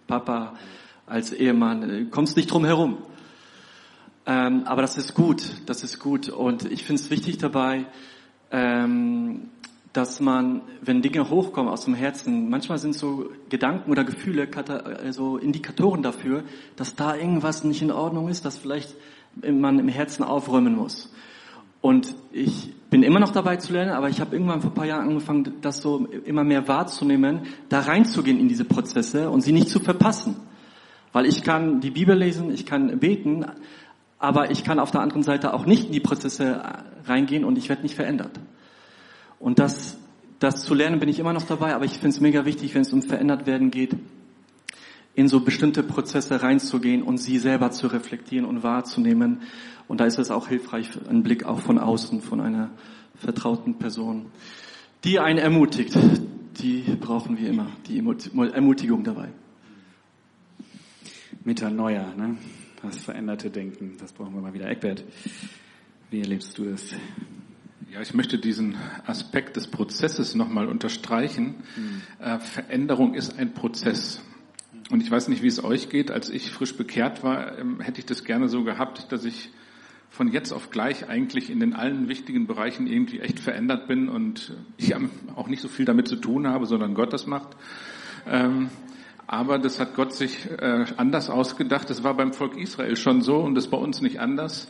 Papa, 0.08 0.56
als 1.06 1.32
Ehemann, 1.32 2.10
kommst 2.10 2.38
nicht 2.38 2.52
drum 2.52 2.66
herum. 2.66 2.98
Ähm, 4.30 4.62
aber 4.66 4.84
das 4.84 4.96
ist 4.96 5.16
gut, 5.16 5.42
das 5.66 5.84
ist 5.84 5.98
gut. 5.98 6.30
Und 6.30 6.72
ich 6.72 6.84
finde 6.84 7.02
es 7.02 7.10
wichtig 7.10 7.40
dabei, 7.40 7.88
ähm, 8.52 9.50
dass 9.92 10.20
man, 10.20 10.62
wenn 10.84 11.02
Dinge 11.02 11.32
hochkommen 11.32 11.72
aus 11.72 11.86
dem 11.86 11.96
Herzen, 11.96 12.48
manchmal 12.48 12.78
sind 12.78 12.94
so 12.94 13.32
Gedanken 13.50 13.90
oder 13.90 14.04
Gefühle 14.04 14.48
also 15.04 15.38
Indikatoren 15.38 16.04
dafür, 16.04 16.44
dass 16.76 16.96
da 16.96 17.16
irgendwas 17.16 17.64
nicht 17.64 17.82
in 17.82 17.92
Ordnung 17.92 18.30
ist, 18.30 18.46
dass 18.46 18.60
vielleicht 18.60 18.96
man 19.44 19.80
im 19.80 19.88
Herzen 19.88 20.24
aufräumen 20.24 20.76
muss. 20.76 21.12
Und 21.82 22.14
ich 22.32 22.72
bin 22.92 23.02
immer 23.02 23.20
noch 23.20 23.32
dabei 23.32 23.56
zu 23.56 23.74
lernen, 23.74 23.94
aber 23.94 24.10
ich 24.10 24.22
habe 24.22 24.36
irgendwann 24.36 24.62
vor 24.62 24.70
ein 24.70 24.76
paar 24.76 24.86
Jahren 24.86 25.08
angefangen, 25.08 25.56
das 25.62 25.82
so 25.82 26.06
immer 26.06 26.44
mehr 26.44 26.68
wahrzunehmen, 26.68 27.48
da 27.70 27.80
reinzugehen 27.80 28.40
in 28.40 28.48
diese 28.48 28.66
Prozesse 28.66 29.32
und 29.32 29.42
sie 29.42 29.54
nicht 29.54 29.70
zu 29.70 29.80
verpassen. 29.80 30.36
Weil 31.14 31.26
ich 31.26 31.42
kann 31.42 31.82
die 31.82 31.90
Bibel 31.90 32.16
lesen, 32.16 32.52
ich 32.52 32.68
kann 32.68 33.00
beten, 33.00 33.44
aber 34.20 34.52
ich 34.52 34.66
kann 34.66 34.80
auf 34.80 34.92
der 34.92 35.02
anderen 35.02 35.24
Seite 35.24 35.54
auch 35.54 35.66
nicht 35.66 35.88
in 35.88 35.94
die 35.94 36.02
Prozesse 36.02 36.62
reingehen 37.06 37.46
und 37.46 37.58
ich 37.58 37.70
werde 37.70 37.84
nicht 37.84 37.96
verändert. 37.96 38.38
Und 39.40 39.60
das, 39.60 39.98
das 40.40 40.64
zu 40.64 40.74
lernen 40.74 41.00
bin 41.00 41.08
ich 41.08 41.20
immer 41.20 41.32
noch 41.32 41.44
dabei, 41.44 41.74
aber 41.74 41.86
ich 41.86 41.94
finde 41.94 42.10
es 42.10 42.20
mega 42.20 42.46
wichtig, 42.46 42.76
wenn 42.76 42.82
es 42.82 42.92
um 42.92 43.02
verändert 43.02 43.48
werden 43.48 43.72
geht, 43.72 43.96
in 45.16 45.30
so 45.30 45.40
bestimmte 45.40 45.84
Prozesse 45.84 46.42
reinzugehen 46.42 47.02
und 47.02 47.18
sie 47.18 47.38
selber 47.38 47.72
zu 47.72 47.88
reflektieren 47.88 48.46
und 48.46 48.62
wahrzunehmen. 48.62 49.42
Und 49.88 50.02
da 50.02 50.06
ist 50.06 50.20
es 50.20 50.32
auch 50.32 50.50
hilfreich, 50.50 50.90
ein 51.10 51.24
Blick 51.24 51.46
auch 51.46 51.60
von 51.60 51.80
außen, 51.80 52.22
von 52.22 52.42
einer 52.42 52.70
vertrauten 53.16 53.80
Person, 53.80 54.28
die 55.04 55.20
einen 55.20 55.40
ermutigt. 55.40 55.98
Die 56.62 56.82
brauchen 57.00 57.38
wir 57.38 57.50
immer, 57.50 57.68
die 57.88 58.00
Ermutigung 58.00 59.04
dabei. 59.04 59.30
Metanoia, 61.46 62.14
ne? 62.16 62.38
Das 62.82 63.04
veränderte 63.04 63.50
Denken, 63.50 63.98
das 64.00 64.14
brauchen 64.14 64.34
wir 64.34 64.42
mal 64.42 64.54
wieder. 64.54 64.70
Eckbert, 64.70 65.04
wie 66.12 66.22
erlebst 66.22 66.58
du 66.58 66.66
das? 66.66 66.94
Ja, 67.92 68.02
ich 68.02 68.14
möchte 68.14 68.38
diesen 68.38 68.78
Aspekt 69.06 69.58
des 69.58 69.68
Prozesses 69.68 70.34
nochmal 70.34 70.68
unterstreichen. 70.68 71.56
Mhm. 71.76 72.02
Äh, 72.24 72.40
Veränderung 72.40 73.16
ist 73.16 73.38
ein 73.38 73.54
Prozess. 73.54 74.22
Und 74.92 75.02
ich 75.02 75.12
weiß 75.12 75.28
nicht, 75.28 75.44
wie 75.44 75.48
es 75.48 75.64
euch 75.64 75.90
geht. 75.90 76.10
Als 76.10 76.30
ich 76.30 76.52
frisch 76.52 76.78
bekehrt 76.78 77.24
war, 77.24 77.58
ähm, 77.58 77.82
hätte 77.82 78.00
ich 78.00 78.06
das 78.06 78.24
gerne 78.24 78.48
so 78.48 78.64
gehabt, 78.64 79.12
dass 79.12 79.26
ich 79.26 79.50
von 80.10 80.32
jetzt 80.32 80.54
auf 80.54 80.70
gleich 80.70 81.10
eigentlich 81.10 81.50
in 81.50 81.60
den 81.60 81.74
allen 81.74 82.08
wichtigen 82.08 82.48
Bereichen 82.48 82.88
irgendwie 82.88 83.20
echt 83.20 83.40
verändert 83.40 83.88
bin 83.88 84.08
und 84.10 84.54
ich 84.78 84.96
auch 85.36 85.48
nicht 85.48 85.62
so 85.62 85.68
viel 85.68 85.86
damit 85.86 86.08
zu 86.08 86.16
tun 86.16 86.48
habe, 86.48 86.66
sondern 86.66 86.94
Gott 86.94 87.14
das 87.14 87.28
macht. 87.28 87.58
Ähm, 88.28 88.70
aber 89.32 89.60
das 89.60 89.80
hat 89.80 89.94
Gott 89.94 90.12
sich 90.12 90.50
äh, 90.50 90.86
anders 90.98 91.30
ausgedacht. 91.30 91.88
Das 91.92 92.04
war 92.04 92.16
beim 92.16 92.34
Volk 92.34 92.58
Israel 92.58 92.96
schon 92.96 93.22
so 93.22 93.38
und 93.38 93.54
das 93.54 93.68
bei 93.68 93.78
uns 93.78 94.02
nicht 94.02 94.20
anders. 94.20 94.68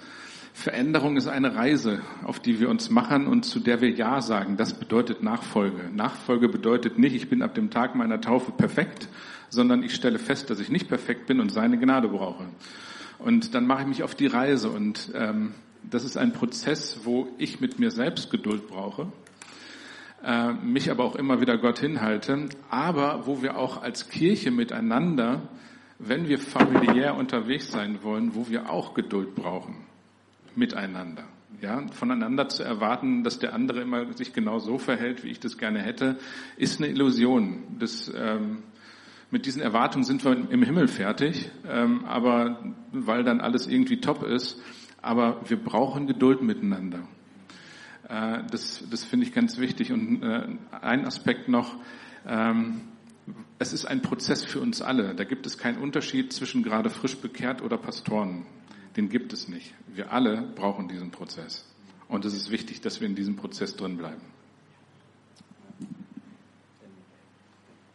Veränderung 0.51 1.16
ist 1.16 1.30
eine 1.30 1.55
Reise, 1.55 2.01
auf 2.26 2.41
die 2.41 2.60
wir 2.60 2.68
uns 2.68 2.89
machen 2.89 3.28
und 3.28 3.43
zu 3.45 3.62
der 3.62 3.80
wir 3.80 3.89
Ja 3.91 4.20
sagen. 4.20 4.57
Das 4.57 4.74
bedeutet 4.74 5.24
Nachfolge. 5.24 5.89
Nachfolge 5.93 6.49
bedeutet 6.49 6.99
nicht, 6.99 7.16
ich 7.16 7.30
bin 7.30 7.41
ab 7.41 7.55
dem 7.55 7.70
Tag 7.70 7.95
meiner 7.95 8.20
Taufe 8.20 8.51
perfekt, 8.51 9.07
sondern 9.47 9.82
ich 9.82 9.95
stelle 9.95 10.20
fest, 10.20 10.49
dass 10.49 10.60
ich 10.60 10.70
nicht 10.70 10.89
perfekt 10.89 11.28
bin 11.28 11.39
und 11.39 11.53
seine 11.53 11.78
Gnade 11.78 12.10
brauche. 12.10 12.43
Und 13.18 13.55
dann 13.55 13.66
mache 13.66 13.84
ich 13.84 13.88
mich 13.88 14.03
auf 14.03 14.14
die 14.14 14.28
Reise 14.28 14.72
und 14.72 15.10
ähm, 15.16 15.53
das 15.89 16.03
ist 16.03 16.18
ein 16.18 16.34
Prozess, 16.34 16.99
wo 17.05 17.30
ich 17.38 17.62
mit 17.62 17.80
mir 17.80 17.91
selbst 17.91 18.30
Geduld 18.30 18.68
brauche, 18.68 19.07
äh, 20.24 20.53
mich 20.53 20.91
aber 20.91 21.03
auch 21.03 21.15
immer 21.15 21.41
wieder 21.41 21.57
Gott 21.57 21.80
hinhalte, 21.80 22.49
aber 22.70 23.26
wo 23.26 23.41
wir 23.41 23.57
auch 23.57 23.82
als 23.82 24.09
Kirche 24.09 24.51
miteinander, 24.51 25.41
wenn 25.97 26.28
wir 26.28 26.39
familiär 26.39 27.15
unterwegs 27.15 27.72
sein 27.72 27.99
wollen, 28.03 28.36
wo 28.36 28.47
wir 28.49 28.70
auch 28.70 28.93
Geduld 28.93 29.36
brauchen, 29.36 29.76
miteinander. 30.55 31.24
Ja, 31.61 31.86
voneinander 31.91 32.47
zu 32.47 32.63
erwarten, 32.63 33.24
dass 33.24 33.39
der 33.39 33.53
andere 33.53 33.82
immer 33.82 34.13
sich 34.13 34.34
genau 34.34 34.59
so 34.59 34.78
verhält, 34.78 35.26
wie 35.26 35.30
ich 35.30 35.41
das 35.41 35.57
gerne 35.57 35.82
hätte, 35.82 36.17
ist 36.55 36.80
eine 36.80 36.89
Illusion. 36.89 37.63
Das 37.80 38.09
ähm, 38.15 38.63
mit 39.32 39.45
diesen 39.45 39.61
Erwartungen 39.61 40.05
sind 40.05 40.24
wir 40.24 40.32
im 40.32 40.63
Himmel 40.63 40.88
fertig, 40.88 41.51
ähm, 41.67 42.05
aber 42.05 42.74
weil 42.91 43.24
dann 43.24 43.41
alles 43.41 43.67
irgendwie 43.67 43.99
top 43.99 44.24
ist. 44.24 44.61
Aber 45.01 45.41
wir 45.47 45.57
brauchen 45.57 46.07
Geduld 46.07 46.41
miteinander. 46.41 47.07
Äh, 48.10 48.43
das 48.51 48.84
das 48.89 49.03
finde 49.03 49.26
ich 49.26 49.34
ganz 49.34 49.57
wichtig. 49.57 49.91
Und 49.91 50.24
äh, 50.24 50.47
ein 50.82 51.05
Aspekt 51.05 51.47
noch, 51.47 51.76
ähm, 52.28 52.82
es 53.60 53.74
ist 53.74 53.86
ein 53.86 54.01
Prozess 54.01 54.43
für 54.43 54.60
uns 54.60 54.82
alle. 54.82 55.16
Da 55.16 55.24
gibt 55.24 55.45
es 55.45 55.57
keinen 55.57 55.78
Unterschied 55.78 56.34
zwischen 56.34 56.64
gerade 56.64 56.89
frisch 56.89 57.18
bekehrt 57.18 57.62
oder 57.62 57.78
Pastoren. 57.78 58.45
Den 58.97 59.10
gibt 59.10 59.34
es 59.34 59.47
nicht. 59.47 59.74
Wir 59.93 60.12
alle 60.12 60.41
brauchen 60.55 60.88
diesen 60.88 61.12
Prozess. 61.12 61.66
Und 62.07 62.26
es 62.26 62.34
ist 62.34 62.49
wichtig, 62.49 62.82
dass 62.82 62.99
wir 62.99 63.07
in 63.07 63.16
diesem 63.16 63.36
Prozess 63.36 63.76
drin 63.76 63.97
bleiben. 63.97 64.22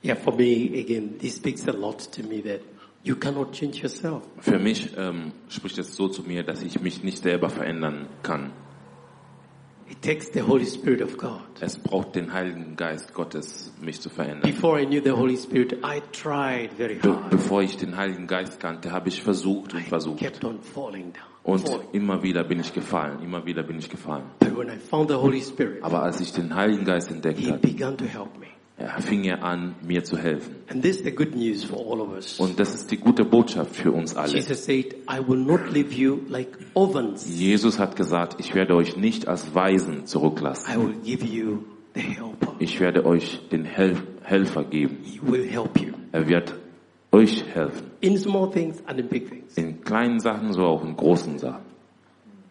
Yeah, 0.05 0.17
for 0.17 0.37
me, 0.37 0.71
again, 0.79 1.19
this 1.19 1.37
speaks 1.37 1.67
a 1.67 1.73
lot 1.73 2.13
to 2.13 2.23
me 2.23 2.43
that 2.43 2.61
You 3.07 3.17
cannot 3.17 3.53
change 3.53 3.83
yourself. 3.83 4.23
Für 4.39 4.59
mich 4.59 4.97
ähm, 4.97 5.33
spricht 5.51 5.77
es 5.77 5.95
so 5.95 6.09
zu 6.09 6.23
mir, 6.23 6.43
dass 6.43 6.63
ich 6.63 6.81
mich 6.81 7.05
nicht 7.05 7.23
selber 7.23 7.51
verändern 7.51 8.07
kann. 8.23 8.51
It 9.91 10.01
takes 10.01 10.31
the 10.33 10.41
Holy 10.41 10.65
Spirit 10.67 11.03
of 11.03 11.17
God. 11.19 11.41
Es 11.61 11.79
braucht 11.79 12.15
den 12.17 12.33
Heiligen 12.33 12.75
Geist 12.77 13.13
Gottes, 13.13 13.73
mich 13.83 14.01
zu 14.01 14.09
verändern. 14.09 14.51
Before 14.51 14.81
I 14.81 14.87
knew 14.87 15.03
the 15.03 15.11
Holy 15.13 15.37
Spirit, 15.37 15.75
I 15.85 16.01
tried 16.13 16.73
very 16.73 16.95
Be 16.95 17.09
hard. 17.13 17.31
bevor 17.31 17.63
ich 17.63 17.77
den 17.77 17.97
Heiligen 17.97 18.27
Geist 18.27 18.59
kannte, 18.61 18.91
habe 18.93 19.09
ich 19.11 19.23
versucht 19.23 19.75
und 19.75 19.81
I 19.81 19.85
versucht. 19.85 20.19
kept 20.21 20.43
on 20.45 20.59
falling 20.61 21.13
down. 21.13 21.23
Und 21.43 21.69
falling. 21.69 21.89
immer 21.93 22.23
wieder 22.23 22.45
bin 22.45 22.61
ich 22.61 22.73
gefallen, 22.73 23.23
immer 23.23 23.45
wieder 23.45 23.63
bin 23.63 23.79
ich 23.79 23.91
gefallen. 23.91 24.25
But 24.41 24.57
when 24.57 24.69
I 24.69 24.79
found 24.79 25.11
the 25.11 25.17
Holy 25.17 25.43
Spirit, 25.43 25.83
Aber 25.83 26.03
als 26.03 26.19
ich 26.21 26.33
den 26.33 26.55
Heiligen 26.55 26.85
Geist 26.87 27.11
entdeckt 27.11 27.39
He 27.39 27.49
habe, 27.51 27.59
began 27.59 27.97
to 27.99 28.07
help 28.07 28.39
me. 28.39 28.47
Ja, 28.79 29.01
fing 29.01 29.25
er 29.25 29.43
an, 29.45 29.77
mir 29.87 30.03
zu 30.05 30.17
helfen. 30.17 30.57
And 30.69 30.83
this 30.83 30.97
is 30.97 31.05
the 31.05 31.13
good 31.13 31.35
news 31.35 31.65
for 31.65 31.79
all 31.79 32.01
of 32.01 32.13
us. 32.13 32.41
Und 32.41 32.59
das 32.59 32.75
ist 32.75 32.91
die 32.91 32.97
gute 32.97 33.25
Botschaft 33.25 33.77
für 33.77 33.93
uns 33.93 34.17
alle. 34.17 34.33
Jesus 34.35 34.65
said, 34.65 34.95
I 35.09 35.21
will 35.27 35.39
not 35.39 35.73
leave 35.73 35.93
you 35.95 36.21
like 36.29 36.49
orphans. 36.75 37.27
Jesus 37.29 37.79
hat 37.79 37.95
gesagt, 37.97 38.41
ich 38.41 38.55
werde 38.55 38.75
euch 38.75 38.97
nicht 38.97 39.29
als 39.29 39.55
Weisen 39.55 40.01
I 40.01 40.05
zurücklassen. 40.05 40.75
will 40.83 40.97
give 41.05 41.25
you 41.25 41.65
the 41.95 42.01
helper. 42.01 42.55
Ich 42.59 42.81
werde 42.81 43.07
euch 43.07 43.41
den 43.51 43.65
Hel 43.65 43.97
Helfer 44.23 44.65
geben. 44.65 44.99
He 45.05 45.21
will 45.23 45.47
help 45.49 45.79
you. 45.81 45.93
Er 46.13 46.27
wird 46.29 46.55
euch 47.13 47.45
helfen. 47.55 47.91
In 48.01 48.19
small 48.19 48.51
things 48.51 48.83
and 48.87 48.99
in 48.99 49.09
big 49.09 49.29
things. 49.29 49.57
In 49.57 49.83
kleinen 49.83 50.19
Sachen, 50.19 50.53
so 50.53 50.63
auch 50.63 50.85
in 50.85 50.97
großen 50.97 51.39
Sachen. 51.39 51.63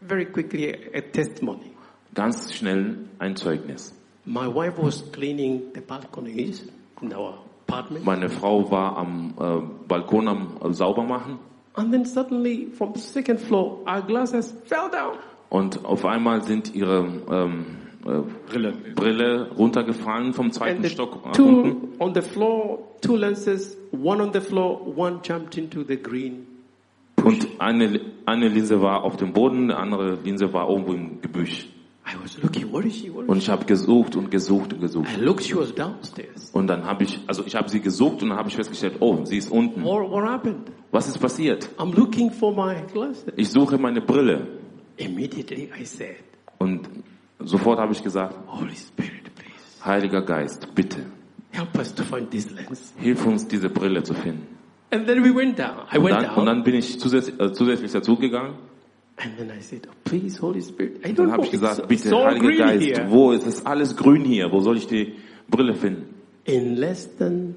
Very 0.07 0.25
quickly, 0.25 0.73
a 0.93 1.01
testimony. 1.01 1.71
Ganz 2.13 2.53
schnell 2.53 2.97
ein 3.19 3.35
Zeugnis. 3.35 3.93
My 4.25 4.47
wife 4.47 4.77
was 4.77 5.03
cleaning 5.11 5.71
the 5.73 5.81
balconies 5.81 6.63
in 7.01 7.13
our 7.13 7.39
apartment. 7.67 8.05
Meine 8.05 8.29
Frau 8.29 8.69
war 8.71 8.97
am 8.97 9.33
äh, 9.39 9.87
Balkon 9.87 10.27
am 10.27 10.57
äh, 10.63 10.73
Saubermachen 10.73 11.39
And 11.75 11.91
then 11.91 12.05
suddenly, 12.05 12.67
from 12.71 12.93
the 12.93 13.01
second 13.01 13.39
floor, 13.41 13.79
our 13.87 14.01
glasses 14.01 14.53
fell 14.65 14.89
down. 14.91 15.17
und 15.49 15.83
auf 15.85 16.05
einmal 16.05 16.43
sind 16.43 16.73
ihre 16.75 16.99
ähm, 17.31 17.65
äh, 18.05 18.21
Brille. 18.49 18.73
Brille 18.95 19.51
runtergefallen 19.57 20.33
vom 20.33 20.51
zweiten 20.51 20.77
And 20.77 20.85
the 20.85 20.91
Stock 20.91 21.33
two 21.33 21.43
unten. 21.45 22.01
on 22.01 22.13
the 22.13 22.21
floor, 22.21 22.79
two 23.01 23.15
lenses, 23.15 23.75
one 23.91 24.21
on 24.21 24.31
the 24.33 24.41
floor, 24.41 24.79
one 24.95 25.19
jumped 25.23 25.57
into 25.57 25.83
the 25.83 25.97
green. 25.97 26.45
Und 27.23 27.47
eine, 27.59 27.99
eine 28.25 28.47
Linse 28.49 28.81
war 28.81 29.03
auf 29.03 29.15
dem 29.17 29.33
Boden, 29.33 29.69
die 29.69 29.73
andere 29.73 30.15
Linse 30.23 30.51
war 30.53 30.69
irgendwo 30.69 30.93
im 30.93 31.21
Gebüsch. 31.21 31.67
I 32.05 32.21
was 32.21 32.37
looking, 32.41 32.71
where 32.71 32.85
is 32.85 32.95
she? 32.95 33.13
Where 33.13 33.25
Und 33.25 33.37
ich 33.37 33.49
habe 33.49 33.65
gesucht 33.65 34.15
und 34.15 34.29
gesucht 34.29 34.73
und 34.73 34.81
gesucht. 34.81 35.09
she? 35.09 35.19
I 35.19 35.23
looked, 35.23 35.43
she 35.43 35.55
was 35.55 35.73
downstairs. 35.73 36.49
Und 36.51 36.67
dann 36.67 36.85
habe 36.85 37.03
ich, 37.05 37.19
also 37.27 37.43
ich 37.45 37.55
habe 37.55 37.69
sie 37.69 37.79
gesucht 37.79 38.21
und 38.21 38.29
dann 38.29 38.37
habe 38.37 38.49
ich 38.49 38.55
festgestellt, 38.55 38.97
oh, 38.99 39.23
sie 39.23 39.37
ist 39.37 39.49
unten. 39.51 39.83
What, 39.83 40.09
what 40.09 40.23
happened? 40.23 40.71
Was 40.91 41.07
ist 41.07 41.19
passiert? 41.19 41.69
I'm 41.77 41.95
looking 41.95 42.29
for 42.29 42.53
my 42.53 42.75
glasses. 42.91 43.25
Ich 43.35 43.49
suche 43.49 43.77
meine 43.77 44.01
Brille. 44.01 44.47
Und 46.59 46.89
sofort 47.39 47.79
habe 47.79 47.93
ich 47.93 48.03
gesagt, 48.03 48.35
Heiliger 49.83 50.21
Geist, 50.21 50.67
bitte, 50.75 51.05
hilf 52.97 53.25
uns, 53.25 53.47
diese 53.47 53.69
Brille 53.69 54.03
zu 54.03 54.13
finden. 54.13 54.47
Und 54.91 55.07
dann, 55.07 56.35
und 56.35 56.45
dann 56.45 56.63
bin 56.63 56.75
ich 56.75 56.99
zusätzlich, 56.99 57.39
äh, 57.39 57.51
zusätzlich 57.51 57.91
dazugegangen. 57.91 58.53
And 59.17 59.37
then 59.37 59.51
I 59.51 59.61
said, 59.61 59.87
oh, 59.87 59.93
please, 60.03 60.39
Holy 60.41 60.61
Spirit, 60.61 61.05
I 61.05 61.09
don't 61.09 61.15
dann 61.15 61.25
know. 61.27 61.33
habe 61.33 61.45
ich 61.45 61.51
gesagt, 61.51 61.75
so, 61.75 61.85
bitte, 61.87 62.09
so 62.09 62.25
Heiliger 62.25 62.65
Geist, 62.65 62.83
here. 62.83 63.09
wo 63.11 63.31
ist 63.31 63.45
es 63.45 63.65
alles 63.65 63.95
grün 63.95 64.25
hier? 64.25 64.51
Wo 64.51 64.59
soll 64.59 64.77
ich 64.77 64.87
die 64.87 65.13
Brille 65.47 65.75
finden? 65.75 66.15
In 66.45 66.75
less 66.75 67.15
than 67.17 67.55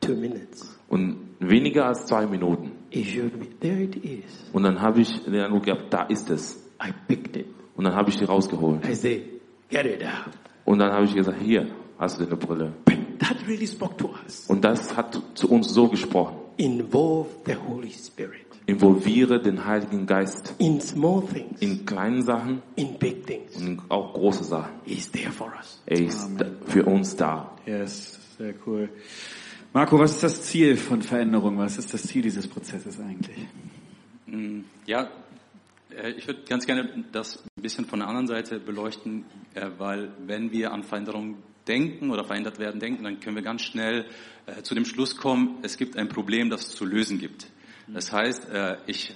two 0.00 0.14
minutes, 0.14 0.78
Und 0.88 1.16
weniger 1.40 1.86
als 1.86 2.06
zwei 2.06 2.26
Minuten. 2.26 2.72
he 2.90 3.04
showed 3.04 3.36
me, 3.38 3.46
there 3.60 3.82
it 3.82 3.96
is. 4.04 4.50
Und 4.52 4.64
dann 4.64 4.80
habe 4.80 5.00
ich 5.00 5.24
den 5.24 5.34
Eindruck 5.34 5.64
gehabt, 5.64 5.92
da 5.92 6.02
ist 6.04 6.28
es. 6.30 6.62
I 6.84 6.92
picked 7.08 7.36
it. 7.36 7.46
Und 7.74 7.84
dann 7.84 7.94
habe 7.94 8.10
ich 8.10 8.16
die 8.18 8.24
rausgeholt. 8.24 8.86
I 8.86 8.94
said, 8.94 9.22
get 9.70 9.86
it 9.86 10.02
out. 10.04 10.34
Und 10.66 10.78
dann 10.78 10.92
habe 10.92 11.06
ich 11.06 11.14
gesagt, 11.14 11.38
hier 11.42 11.68
hast 11.98 12.20
du 12.20 12.24
deine 12.24 12.36
Brille. 12.36 12.72
But 12.84 12.96
that 13.18 13.36
really 13.48 13.66
spoke 13.66 13.96
to 13.96 14.10
us. 14.24 14.44
Und 14.48 14.62
das 14.62 14.94
hat 14.94 15.18
zu 15.34 15.48
uns 15.50 15.72
so 15.72 15.88
gesprochen. 15.88 16.36
Involve 16.58 17.28
the 17.46 17.54
Holy 17.56 17.90
Spirit 17.90 18.41
Involviere 18.66 19.40
den 19.42 19.64
Heiligen 19.64 20.06
Geist 20.06 20.54
in 20.58 20.80
small 20.80 21.22
things, 21.26 21.60
in 21.60 21.84
kleinen 21.84 22.22
Sachen 22.22 22.62
in 22.76 22.96
big 22.98 23.26
things. 23.26 23.56
und 23.56 23.80
auch 23.90 24.14
große 24.14 24.44
Sachen. 24.44 24.72
He's 24.84 25.10
there 25.10 25.32
for 25.32 25.52
us. 25.58 25.82
Er 25.86 26.00
ist 26.00 26.30
da- 26.38 26.46
für 26.66 26.84
uns 26.84 27.16
da. 27.16 27.56
Yes, 27.66 28.20
sehr 28.38 28.54
cool. 28.66 28.88
Marco, 29.72 29.98
was 29.98 30.12
ist 30.12 30.22
das 30.22 30.42
Ziel 30.42 30.76
von 30.76 31.02
Veränderung? 31.02 31.58
Was 31.58 31.76
ist 31.78 31.92
das 31.92 32.02
Ziel 32.04 32.22
dieses 32.22 32.46
Prozesses 32.46 33.00
eigentlich? 33.00 33.38
Mm, 34.26 34.60
Ja, 34.86 35.08
äh, 35.90 36.10
ich 36.12 36.26
würde 36.28 36.40
ganz 36.48 36.64
gerne 36.66 37.04
das 37.10 37.42
ein 37.56 37.62
bisschen 37.62 37.84
von 37.86 37.98
der 37.98 38.08
anderen 38.08 38.26
Seite 38.28 38.60
beleuchten, 38.60 39.24
äh, 39.54 39.70
weil 39.78 40.10
wenn 40.26 40.52
wir 40.52 40.72
an 40.72 40.82
Veränderung 40.84 41.36
denken 41.66 42.10
oder 42.10 42.24
verändert 42.24 42.58
werden 42.58 42.80
denken, 42.80 43.04
dann 43.04 43.18
können 43.20 43.36
wir 43.36 43.42
ganz 43.42 43.62
schnell 43.62 44.04
äh, 44.46 44.62
zu 44.62 44.74
dem 44.74 44.84
Schluss 44.84 45.16
kommen, 45.16 45.58
es 45.62 45.76
gibt 45.76 45.96
ein 45.96 46.08
Problem, 46.08 46.50
das 46.50 46.66
es 46.68 46.74
zu 46.74 46.84
lösen 46.84 47.18
gibt. 47.18 47.46
Das 47.88 48.12
heißt, 48.12 48.48
äh, 48.48 48.76
ich 48.86 49.14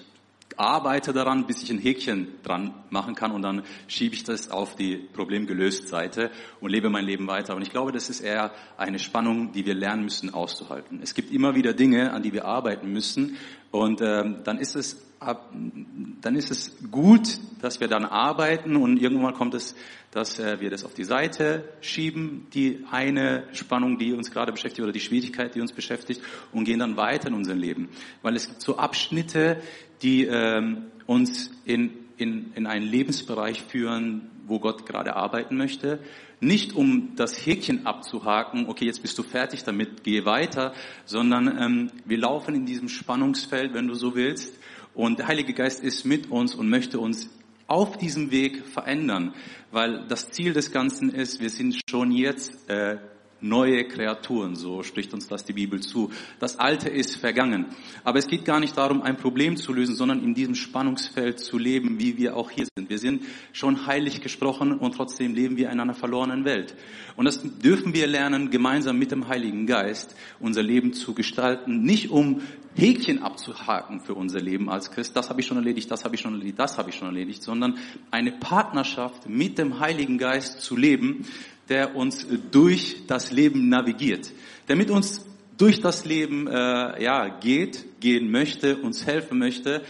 arbeite 0.56 1.12
daran, 1.12 1.46
bis 1.46 1.62
ich 1.62 1.70
ein 1.70 1.78
Häkchen 1.78 2.28
dran 2.42 2.74
machen 2.90 3.14
kann 3.14 3.32
und 3.32 3.42
dann 3.42 3.62
schiebe 3.88 4.14
ich 4.14 4.24
das 4.24 4.50
auf 4.50 4.74
die 4.74 4.96
Problemgelöst 4.96 5.88
Seite 5.88 6.30
und 6.60 6.70
lebe 6.70 6.88
mein 6.88 7.04
Leben 7.04 7.26
weiter. 7.26 7.54
Und 7.54 7.62
ich 7.62 7.70
glaube, 7.70 7.92
das 7.92 8.08
ist 8.08 8.20
eher 8.20 8.52
eine 8.76 8.98
Spannung, 8.98 9.52
die 9.52 9.66
wir 9.66 9.74
lernen 9.74 10.04
müssen 10.04 10.32
auszuhalten. 10.32 11.00
Es 11.02 11.14
gibt 11.14 11.30
immer 11.30 11.54
wieder 11.54 11.74
Dinge, 11.74 12.12
an 12.12 12.22
die 12.22 12.32
wir 12.32 12.46
arbeiten 12.46 12.92
müssen 12.92 13.36
und 13.70 14.00
ähm, 14.00 14.38
dann 14.44 14.58
ist 14.58 14.76
es 14.76 15.05
dann 15.18 16.36
ist 16.36 16.50
es 16.50 16.76
gut, 16.90 17.38
dass 17.60 17.80
wir 17.80 17.88
dann 17.88 18.04
arbeiten 18.04 18.76
und 18.76 18.98
irgendwann 18.98 19.34
kommt 19.34 19.54
es, 19.54 19.74
dass 20.10 20.38
äh, 20.38 20.60
wir 20.60 20.70
das 20.70 20.84
auf 20.84 20.94
die 20.94 21.04
Seite 21.04 21.64
schieben, 21.80 22.46
die 22.52 22.84
eine 22.90 23.44
Spannung, 23.52 23.98
die 23.98 24.12
uns 24.12 24.30
gerade 24.30 24.52
beschäftigt 24.52 24.82
oder 24.82 24.92
die 24.92 25.00
Schwierigkeit, 25.00 25.54
die 25.54 25.60
uns 25.60 25.72
beschäftigt 25.72 26.20
und 26.52 26.64
gehen 26.64 26.78
dann 26.78 26.96
weiter 26.96 27.28
in 27.28 27.34
unser 27.34 27.54
Leben. 27.54 27.88
Weil 28.22 28.36
es 28.36 28.46
gibt 28.46 28.60
so 28.60 28.76
Abschnitte, 28.76 29.60
die 30.02 30.24
ähm, 30.26 30.86
uns 31.06 31.50
in, 31.64 31.92
in, 32.18 32.52
in 32.54 32.66
einen 32.66 32.86
Lebensbereich 32.86 33.62
führen, 33.62 34.30
wo 34.46 34.60
Gott 34.60 34.86
gerade 34.86 35.16
arbeiten 35.16 35.56
möchte. 35.56 35.98
Nicht 36.40 36.74
um 36.74 37.16
das 37.16 37.46
Häkchen 37.46 37.86
abzuhaken, 37.86 38.66
okay, 38.68 38.84
jetzt 38.84 39.02
bist 39.02 39.18
du 39.18 39.22
fertig 39.22 39.64
damit, 39.64 40.04
geh 40.04 40.24
weiter, 40.24 40.74
sondern 41.04 41.58
ähm, 41.58 41.90
wir 42.04 42.18
laufen 42.18 42.54
in 42.54 42.66
diesem 42.66 42.88
Spannungsfeld, 42.88 43.72
wenn 43.74 43.88
du 43.88 43.94
so 43.94 44.14
willst. 44.14 44.55
Und 44.97 45.18
der 45.18 45.28
Heilige 45.28 45.53
Geist 45.53 45.84
ist 45.84 46.07
mit 46.07 46.30
uns 46.30 46.55
und 46.55 46.70
möchte 46.70 46.99
uns 46.99 47.28
auf 47.66 47.99
diesem 47.99 48.30
Weg 48.30 48.66
verändern, 48.66 49.34
weil 49.70 50.07
das 50.09 50.30
Ziel 50.30 50.55
des 50.55 50.72
Ganzen 50.72 51.11
ist, 51.11 51.38
wir 51.38 51.51
sind 51.51 51.78
schon 51.88 52.12
jetzt 52.12 52.70
äh, 52.70 52.97
neue 53.41 53.84
Kreaturen, 53.84 54.57
so 54.57 54.82
spricht 54.82 55.12
uns 55.12 55.28
das 55.28 55.45
die 55.45 55.53
Bibel 55.53 55.80
zu. 55.80 56.11
Das 56.39 56.59
Alte 56.59 56.89
ist 56.89 57.16
vergangen. 57.16 57.66
Aber 58.05 58.18
es 58.18 58.26
geht 58.26 58.45
gar 58.45 58.61
nicht 58.61 58.76
darum, 58.76 59.03
ein 59.03 59.16
Problem 59.16 59.57
zu 59.57 59.72
lösen, 59.72 59.95
sondern 59.95 60.22
in 60.22 60.34
diesem 60.34 60.55
Spannungsfeld 60.55 61.39
zu 61.39 61.59
leben, 61.59 61.99
wie 61.99 62.16
wir 62.16 62.37
auch 62.37 62.51
hier 62.51 62.66
sind. 62.76 62.89
Wir 62.89 62.99
sind 62.99 63.22
schon 63.53 63.87
heilig 63.87 64.20
gesprochen 64.20 64.72
und 64.72 64.95
trotzdem 64.95 65.34
leben 65.34 65.57
wir 65.57 65.70
in 65.70 65.80
einer 65.80 65.95
verlorenen 65.95 66.45
Welt. 66.45 66.74
Und 67.16 67.26
das 67.26 67.41
dürfen 67.43 67.95
wir 67.95 68.07
lernen, 68.07 68.51
gemeinsam 68.51 68.99
mit 68.99 69.11
dem 69.11 69.28
Heiligen 69.28 69.66
Geist 69.66 70.14
unser 70.41 70.62
Leben 70.62 70.93
zu 70.93 71.14
gestalten, 71.14 71.82
nicht 71.82 72.11
um 72.11 72.43
Häkchen 72.76 73.22
abzuhaken 73.22 74.01
für 74.01 74.14
unser 74.14 74.39
Leben 74.39 74.68
als 74.68 74.91
Christ, 74.91 75.16
das 75.16 75.30
habe 75.30 75.41
ich 75.41 75.47
schon 75.47 75.57
erledigt, 75.57 75.91
das 75.91 76.05
habe 76.05 76.14
ich 76.14 76.20
schon 76.20 76.34
erledigt, 76.34 76.59
das 76.59 76.76
habe 76.76 76.91
ich 76.91 76.97
schon 76.97 77.09
erledigt, 77.09 77.43
sondern 77.43 77.78
eine 78.11 78.32
Partnerschaft 78.32 79.28
mit 79.28 79.57
dem 79.57 79.80
Heiligen 79.80 80.18
Geist 80.18 80.61
zu 80.61 80.76
leben, 80.76 81.26
der 81.68 81.96
uns 81.96 82.26
durch 82.50 83.06
das 83.06 83.32
Leben 83.32 83.68
navigiert, 83.68 84.32
der 84.68 84.76
mit 84.76 84.90
uns 84.90 85.26
durch 85.56 85.80
das 85.80 86.04
Leben 86.04 86.46
äh, 86.46 87.02
ja 87.02 87.28
geht, 87.28 88.00
gehen 88.00 88.30
möchte, 88.30 88.76
uns 88.76 89.06
helfen 89.06 89.38
möchte 89.38 89.82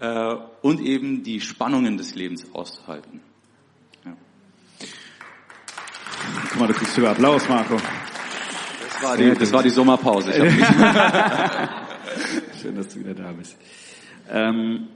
äh, 0.00 0.36
und 0.62 0.80
eben 0.80 1.22
die 1.22 1.40
Spannungen 1.40 1.96
des 1.98 2.14
Lebens 2.14 2.46
auszuhalten. 2.52 3.20
Ja. 4.04 4.16
Guck 6.50 6.60
mal, 6.60 6.68
du 6.68 6.74
kriegst 6.74 6.94
sogar 6.94 7.12
Applaus, 7.12 7.48
Marco. 7.48 7.76
Das, 7.76 9.02
war 9.02 9.16
die, 9.16 9.34
das 9.34 9.52
war 9.52 9.62
die 9.62 9.70
Sommerpause. 9.70 10.32
Schön, 12.60 12.74
dass 12.76 12.88
du 12.88 13.00
wieder 13.00 13.14
da 13.14 13.32
bist. 13.32 13.56
Ähm, 14.30 14.88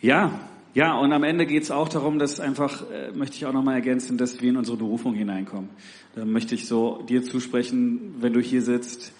ja, 0.00 0.40
ja, 0.74 0.94
und 0.94 1.12
am 1.12 1.22
Ende 1.22 1.46
geht 1.46 1.64
es 1.64 1.70
auch 1.70 1.88
darum, 1.88 2.18
dass 2.18 2.40
einfach, 2.40 2.82
äh, 2.90 3.12
möchte 3.12 3.36
ich 3.36 3.46
auch 3.46 3.52
nochmal 3.52 3.74
ergänzen, 3.74 4.16
dass 4.16 4.40
wir 4.40 4.50
in 4.50 4.56
unsere 4.56 4.76
Berufung 4.76 5.14
hineinkommen. 5.14 5.70
Da 6.14 6.24
möchte 6.24 6.54
ich 6.54 6.66
so 6.66 7.02
dir 7.02 7.22
zusprechen, 7.22 8.16
wenn 8.20 8.32
du 8.32 8.40
hier 8.40 8.62
sitzt, 8.62 9.12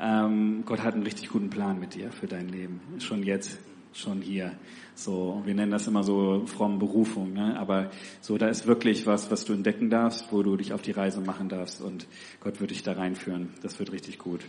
ähm, 0.00 0.62
Gott 0.64 0.82
hat 0.82 0.94
einen 0.94 1.02
richtig 1.02 1.30
guten 1.30 1.50
Plan 1.50 1.78
mit 1.78 1.94
dir 1.94 2.10
für 2.10 2.26
dein 2.26 2.48
Leben. 2.48 2.80
Schon 3.00 3.22
jetzt, 3.22 3.58
schon 3.92 4.22
hier. 4.22 4.52
So, 4.94 5.42
wir 5.44 5.54
nennen 5.54 5.72
das 5.72 5.86
immer 5.86 6.02
so 6.02 6.46
fromm 6.46 6.78
Berufung, 6.78 7.32
ne? 7.32 7.58
aber 7.58 7.90
so, 8.20 8.38
da 8.38 8.48
ist 8.48 8.66
wirklich 8.66 9.06
was, 9.06 9.30
was 9.30 9.44
du 9.44 9.52
entdecken 9.52 9.90
darfst, 9.90 10.26
wo 10.30 10.42
du 10.42 10.56
dich 10.56 10.72
auf 10.72 10.82
die 10.82 10.90
Reise 10.90 11.20
machen 11.20 11.48
darfst 11.48 11.80
und 11.80 12.06
Gott 12.40 12.60
wird 12.60 12.70
dich 12.70 12.82
da 12.82 12.92
reinführen. 12.92 13.48
Das 13.62 13.78
wird 13.78 13.92
richtig 13.92 14.18
gut. 14.18 14.40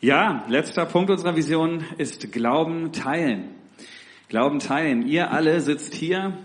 Ja, 0.00 0.44
letzter 0.48 0.86
Punkt 0.86 1.10
unserer 1.10 1.36
Vision 1.36 1.84
ist 1.98 2.30
Glauben 2.32 2.92
teilen. 2.92 3.50
Glauben 4.28 4.58
teilen. 4.58 5.06
Ihr 5.06 5.30
alle 5.30 5.60
sitzt 5.60 5.94
hier, 5.94 6.36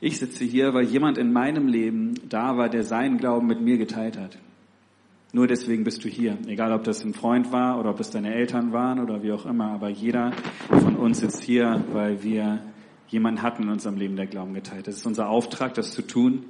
ich 0.00 0.18
sitze 0.18 0.44
hier, 0.44 0.74
weil 0.74 0.84
jemand 0.84 1.18
in 1.18 1.32
meinem 1.32 1.66
Leben 1.66 2.14
da 2.28 2.56
war, 2.56 2.68
der 2.68 2.84
seinen 2.84 3.18
Glauben 3.18 3.46
mit 3.46 3.60
mir 3.60 3.78
geteilt 3.78 4.18
hat. 4.18 4.38
Nur 5.32 5.48
deswegen 5.48 5.82
bist 5.82 6.04
du 6.04 6.08
hier. 6.08 6.38
Egal, 6.46 6.72
ob 6.72 6.84
das 6.84 7.02
ein 7.04 7.12
Freund 7.12 7.50
war 7.50 7.80
oder 7.80 7.90
ob 7.90 7.98
es 7.98 8.10
deine 8.10 8.32
Eltern 8.32 8.72
waren 8.72 9.00
oder 9.00 9.24
wie 9.24 9.32
auch 9.32 9.46
immer. 9.46 9.72
Aber 9.72 9.88
jeder 9.88 10.32
von 10.68 10.94
uns 10.94 11.20
sitzt 11.20 11.42
hier, 11.42 11.82
weil 11.92 12.22
wir 12.22 12.62
jemanden 13.08 13.42
hatten 13.42 13.64
in 13.64 13.68
unserem 13.70 13.96
Leben, 13.96 14.14
der 14.14 14.26
Glauben 14.26 14.54
geteilt. 14.54 14.86
Das 14.86 14.96
ist 14.96 15.06
unser 15.06 15.28
Auftrag, 15.28 15.74
das 15.74 15.92
zu 15.92 16.02
tun. 16.02 16.44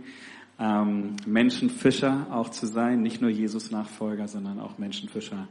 Ähm, 0.59 1.16
Menschenfischer 1.24 2.26
auch 2.30 2.51
zu 2.51 2.66
sein. 2.66 3.01
Nicht 3.01 3.22
nur 3.22 3.30
Jesus-Nachfolger, 3.30 4.28
sondern 4.28 4.61
auch 4.61 4.76
Menschenfischer. 4.76 5.49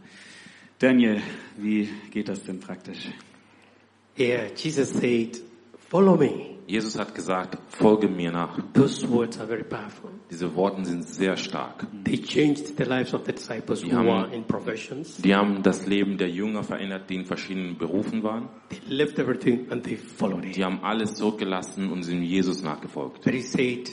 Daniel, 0.78 1.20
wie 1.58 1.90
geht 2.12 2.30
das 2.30 2.44
denn 2.44 2.60
praktisch? 2.60 3.10
Yeah, 4.18 4.50
Jesus 4.56 4.90
said, 4.94 5.38
follow 5.90 6.16
me. 6.18 6.50
Jesus 6.66 6.98
hat 6.98 7.14
gesagt, 7.14 7.58
folge 7.68 8.08
mir 8.08 8.32
nach. 8.32 8.58
Those 8.74 9.06
words 9.10 9.38
are 9.38 9.48
very 9.48 9.64
powerful. 9.66 10.12
Diese 10.32 10.56
Worte 10.56 10.86
sind 10.86 11.04
sehr 11.04 11.36
stark. 11.36 11.86
They 12.06 12.18
changed 12.22 12.78
the 12.78 12.84
lives 12.86 13.14
of 13.14 13.26
the 13.26 13.34
disciples 13.34 13.84
who 13.84 13.90
Die 13.90 13.94
haben- 13.96 14.08
were 14.08 14.34
in 14.34 14.44
professions. 14.46 15.18
Die 15.18 15.36
haben 15.36 15.62
das 15.62 15.86
Leben 15.88 16.18
der 16.18 16.30
Jünger 16.30 16.64
verändert, 16.64 17.10
die 17.10 17.16
in 17.16 17.26
verschiedenen 17.26 17.78
Berufen 17.78 18.24
waren. 18.24 18.48
They 18.70 18.80
left 18.96 19.20
everything 19.20 19.68
and 19.72 19.84
they 19.84 19.98
followed 19.98 20.44
Die 20.46 20.54
him. 20.54 20.64
haben 20.64 20.80
alles 20.84 21.16
zurückgelassen 21.16 21.92
und 21.92 22.04
sind 22.04 22.24
Jesus 22.24 22.64
nachgefolgt. 22.64 23.26
But 23.26 23.34
he 23.34 23.42
said, 23.42 23.90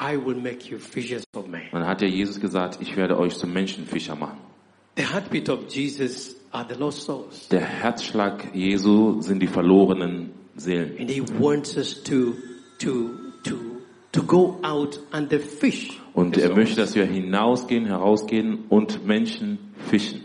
I 0.00 0.16
will 0.16 0.36
make 0.36 0.68
you 0.68 0.78
fishers 0.78 1.24
of 1.36 1.46
men. 1.46 1.62
Und 1.72 1.80
dann 1.80 1.86
hat 1.86 2.02
ja 2.02 2.08
Jesus 2.08 2.40
gesagt, 2.40 2.78
ich 2.80 2.96
werde 2.96 3.16
euch 3.16 3.36
zum 3.36 3.52
Menschenfischer 3.52 4.16
machen. 4.16 4.38
The 4.96 5.04
heartbeat 5.06 5.48
of 5.48 5.68
Jesus 5.68 6.34
are 6.52 6.66
the 6.68 6.74
lost 6.74 7.02
souls. 7.02 7.48
Der 7.48 7.60
Herzschlag 7.60 8.54
Jesu 8.54 9.20
sind 9.20 9.40
die 9.40 9.46
verlorenen 9.46 10.30
Seelen. 10.56 10.96
And 10.98 11.10
he 11.10 11.20
wants 11.20 11.76
us 11.76 12.02
to, 12.04 12.34
to, 12.78 13.32
to, 13.44 13.82
to 14.12 14.22
go 14.22 14.58
out 14.62 14.98
and 15.12 15.30
the 15.30 15.38
fish. 15.38 16.00
Und 16.14 16.36
er 16.36 16.54
möchte, 16.54 16.76
dass 16.76 16.94
wir 16.94 17.04
hinausgehen, 17.04 17.86
herausgehen 17.86 18.64
und 18.68 19.06
Menschen 19.06 19.58
fischen. 19.88 20.22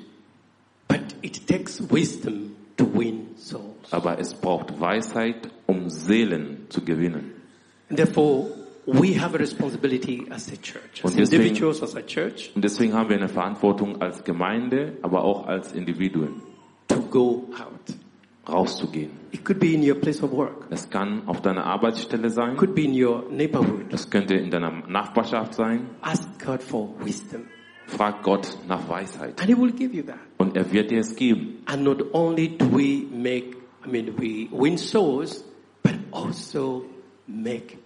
But 0.88 1.02
it 1.22 1.48
takes 1.48 1.82
wisdom 1.92 2.56
to 2.78 2.86
win 2.86 3.28
souls. 3.36 3.92
Aber 3.92 4.20
es 4.20 4.34
braucht 4.34 4.80
Weisheit, 4.80 5.50
um 5.68 5.90
Seelen 5.90 6.66
zu 6.70 6.84
gewinnen. 6.84 7.34
And 7.90 7.98
therefore, 7.98 8.48
we 8.86 9.14
have 9.20 9.34
a 9.36 9.38
responsibility 9.40 10.26
as 10.30 10.48
a 10.52 10.56
church, 10.58 11.04
as 11.04 11.12
Und 11.12 11.18
deswegen- 11.20 11.44
individuals, 11.44 11.82
as 11.82 11.96
a 11.96 12.02
church, 12.02 12.52
Und 12.56 12.64
deswegen 12.64 12.94
haben 12.94 13.10
wir 13.10 13.18
eine 13.18 13.30
Verantwortung 13.30 14.02
als 14.02 14.24
Gemeinde, 14.24 14.98
aber 15.02 15.24
auch 15.24 15.46
als 15.48 15.72
Individuen, 15.74 16.42
to 16.88 17.00
go 17.10 17.50
out. 17.58 17.96
rauszugehen. 18.48 19.12
It 19.32 19.46
could 19.46 19.60
be 19.60 19.74
in 19.74 19.90
your 19.90 19.96
place 19.96 20.22
of 20.22 20.32
work. 20.34 20.70
Das 20.70 20.90
kann 20.90 21.28
auf 21.28 21.42
deiner 21.42 21.66
Arbeitsstelle 21.66 22.28
It 22.28 22.34
sein. 22.34 22.58
could 22.58 22.76
be 22.76 22.84
in 22.84 23.02
your 23.04 23.24
neighborhood. 23.32 23.86
Das 23.92 24.10
könnte 24.10 24.34
in 24.36 24.50
deiner 24.52 24.72
Nachbarschaft 24.88 25.54
sein. 25.54 25.90
Ask 26.02 26.28
God 26.46 26.62
for 26.62 26.94
wisdom. 27.04 27.44
Frag 27.88 28.22
Gott 28.24 28.58
nach 28.68 28.88
Weisheit. 28.90 29.40
And 29.40 29.50
He 29.50 29.58
will 29.58 29.72
give 29.72 29.96
you 29.96 30.04
that. 30.04 30.18
Und 30.38 30.58
er 30.58 30.70
wird 30.74 30.92
dir 30.92 31.00
es 31.00 31.16
geben. 31.16 31.60
And 31.66 31.84
not 31.84 32.14
only 32.14 32.50
do 32.58 32.66
we 32.66 33.04
make, 33.16 33.56
I 33.86 33.90
mean, 33.90 34.14
we 34.18 34.48
win 34.52 34.78
souls, 34.78 35.46
but 35.82 35.94
also 36.12 36.84
make. 37.28 37.78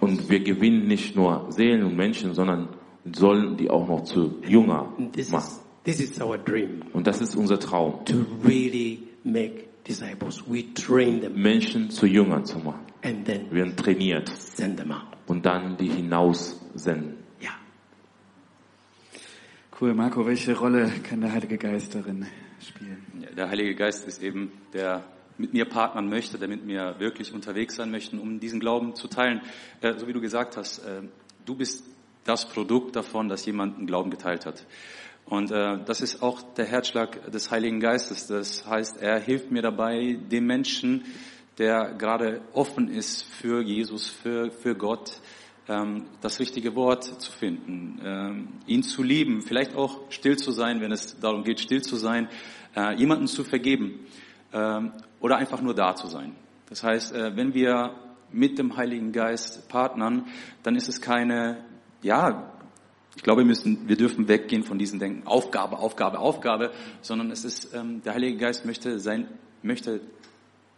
Und 0.00 0.28
wir 0.30 0.40
gewinnen 0.40 0.86
nicht 0.86 1.14
nur 1.16 1.46
Seelen 1.50 1.84
und 1.84 1.96
Menschen, 1.96 2.34
sondern 2.34 2.68
sollen 3.12 3.56
die 3.56 3.68
auch 3.70 3.86
noch 3.86 4.04
zu 4.04 4.40
Jünger 4.46 4.92
And 4.98 5.12
this 5.12 5.30
machen. 5.30 5.44
is, 5.84 5.98
this 5.98 6.10
is 6.10 6.20
our 6.20 6.38
dream, 6.38 6.82
Und 6.92 7.06
das 7.06 7.20
ist 7.20 7.36
unser 7.36 7.58
Traum, 7.58 8.04
to 8.06 8.24
really 8.42 9.02
make 9.22 9.64
disciples. 9.86 10.42
We 10.48 10.72
train 10.74 11.20
them 11.20 11.34
Menschen 11.40 11.90
zu 11.90 12.06
Jüngern 12.06 12.44
zu 12.46 12.58
machen. 12.58 12.80
and 13.02 13.26
then 13.26 13.46
Wir 13.50 13.56
werden 13.64 13.76
trainiert 13.76 14.28
send 14.30 14.78
them 14.78 14.92
out. 14.92 15.02
und 15.26 15.44
dann 15.44 15.76
die 15.76 15.88
hinaussenden. 15.88 17.16
Yeah. 17.42 17.50
Cool, 19.78 19.92
Marco, 19.94 20.24
welche 20.26 20.56
Rolle 20.56 20.90
kann 21.02 21.20
der 21.20 21.32
Heilige 21.32 21.58
Geist 21.58 21.94
darin 21.94 22.24
spielen? 22.60 23.04
Ja, 23.20 23.28
Der 23.36 23.48
Heilige 23.50 23.74
Geist 23.74 24.06
ist 24.06 24.22
eben, 24.22 24.52
der 24.72 25.04
mit 25.38 25.52
mir 25.52 25.64
partnern 25.64 26.08
möchte, 26.08 26.38
der 26.38 26.48
mit 26.48 26.64
mir 26.64 26.96
wirklich 26.98 27.32
unterwegs 27.32 27.76
sein 27.76 27.90
möchte, 27.90 28.16
um 28.16 28.40
diesen 28.40 28.60
Glauben 28.60 28.94
zu 28.94 29.08
teilen. 29.08 29.40
Äh, 29.80 29.94
so 29.98 30.06
wie 30.06 30.12
du 30.12 30.20
gesagt 30.20 30.56
hast, 30.56 30.78
äh, 30.78 31.02
du 31.44 31.54
bist 31.54 31.84
das 32.24 32.48
Produkt 32.48 32.96
davon, 32.96 33.28
dass 33.28 33.44
jemand 33.46 33.76
einen 33.76 33.86
Glauben 33.86 34.10
geteilt 34.10 34.46
hat. 34.46 34.64
Und 35.26 35.50
äh, 35.50 35.78
das 35.84 36.00
ist 36.00 36.22
auch 36.22 36.42
der 36.54 36.66
Herzschlag 36.66 37.30
des 37.30 37.50
Heiligen 37.50 37.80
Geistes. 37.80 38.26
Das 38.26 38.66
heißt, 38.66 39.00
er 39.00 39.18
hilft 39.18 39.50
mir 39.50 39.62
dabei, 39.62 40.18
dem 40.30 40.46
Menschen, 40.46 41.04
der 41.58 41.94
gerade 41.94 42.42
offen 42.52 42.88
ist 42.88 43.22
für 43.22 43.62
Jesus, 43.62 44.08
für, 44.08 44.50
für 44.50 44.74
Gott, 44.74 45.20
ähm, 45.66 46.04
das 46.20 46.40
richtige 46.40 46.74
Wort 46.74 47.04
zu 47.04 47.32
finden, 47.32 48.00
ähm, 48.04 48.48
ihn 48.66 48.82
zu 48.82 49.02
lieben, 49.02 49.40
vielleicht 49.40 49.76
auch 49.76 50.10
still 50.10 50.36
zu 50.36 50.50
sein, 50.50 50.80
wenn 50.80 50.92
es 50.92 51.18
darum 51.20 51.42
geht, 51.42 51.60
still 51.60 51.80
zu 51.80 51.96
sein, 51.96 52.28
äh, 52.76 52.94
jemanden 52.96 53.26
zu 53.26 53.44
vergeben 53.44 54.06
ähm, 54.54 54.92
oder 55.24 55.38
einfach 55.38 55.62
nur 55.62 55.72
da 55.72 55.94
zu 55.94 56.06
sein. 56.06 56.36
Das 56.68 56.82
heißt, 56.84 57.14
äh, 57.14 57.34
wenn 57.34 57.54
wir 57.54 57.94
mit 58.30 58.58
dem 58.58 58.76
Heiligen 58.76 59.10
Geist 59.10 59.70
partnern, 59.70 60.26
dann 60.62 60.76
ist 60.76 60.86
es 60.86 61.00
keine, 61.00 61.64
ja, 62.02 62.52
ich 63.16 63.22
glaube, 63.22 63.40
wir 63.40 63.46
müssen, 63.46 63.88
wir 63.88 63.96
dürfen 63.96 64.28
weggehen 64.28 64.64
von 64.64 64.78
diesem 64.78 64.98
Denken, 64.98 65.26
Aufgabe, 65.26 65.78
Aufgabe, 65.78 66.18
Aufgabe, 66.18 66.72
sondern 67.00 67.30
es 67.30 67.46
ist, 67.46 67.72
ähm, 67.72 68.02
der 68.02 68.12
Heilige 68.12 68.36
Geist 68.36 68.66
möchte 68.66 68.98
sein, 68.98 69.26
möchte, 69.62 70.02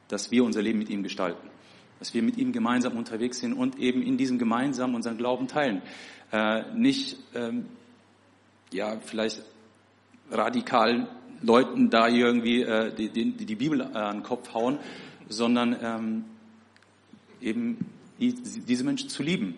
dass 0.07 0.31
wir 0.31 0.45
unser 0.45 0.63
Leben 0.63 0.79
mit 0.79 0.91
ihm 0.91 1.03
gestalten, 1.03 1.51
dass 1.99 2.15
wir 2.15 2.23
mit 2.23 2.37
ihm 2.37 2.53
gemeinsam 2.53 2.97
unterwegs 2.97 3.41
sind 3.41 3.53
und 3.53 3.81
eben 3.81 4.01
in 4.01 4.17
diesem 4.17 4.39
gemeinsam 4.39 4.95
unseren 4.95 5.19
Glauben 5.19 5.49
teilen, 5.49 5.83
äh, 6.31 6.73
nicht, 6.73 7.17
ähm, 7.35 7.67
ja, 8.73 9.01
vielleicht 9.01 9.43
radikal 10.31 11.09
Leuten 11.43 11.91
da 11.91 12.09
irgendwie 12.09 12.63
äh, 12.63 12.95
die, 12.95 13.09
die, 13.11 13.33
die 13.33 13.55
Bibel 13.55 13.81
äh, 13.81 13.85
an 13.85 14.19
den 14.19 14.23
Kopf 14.23 14.55
hauen, 14.55 14.79
sondern 15.29 15.77
ähm, 15.81 16.25
eben 17.41 17.79
die, 18.19 18.35
diese 18.35 18.85
Menschen 18.85 19.09
zu 19.09 19.23
lieben, 19.23 19.55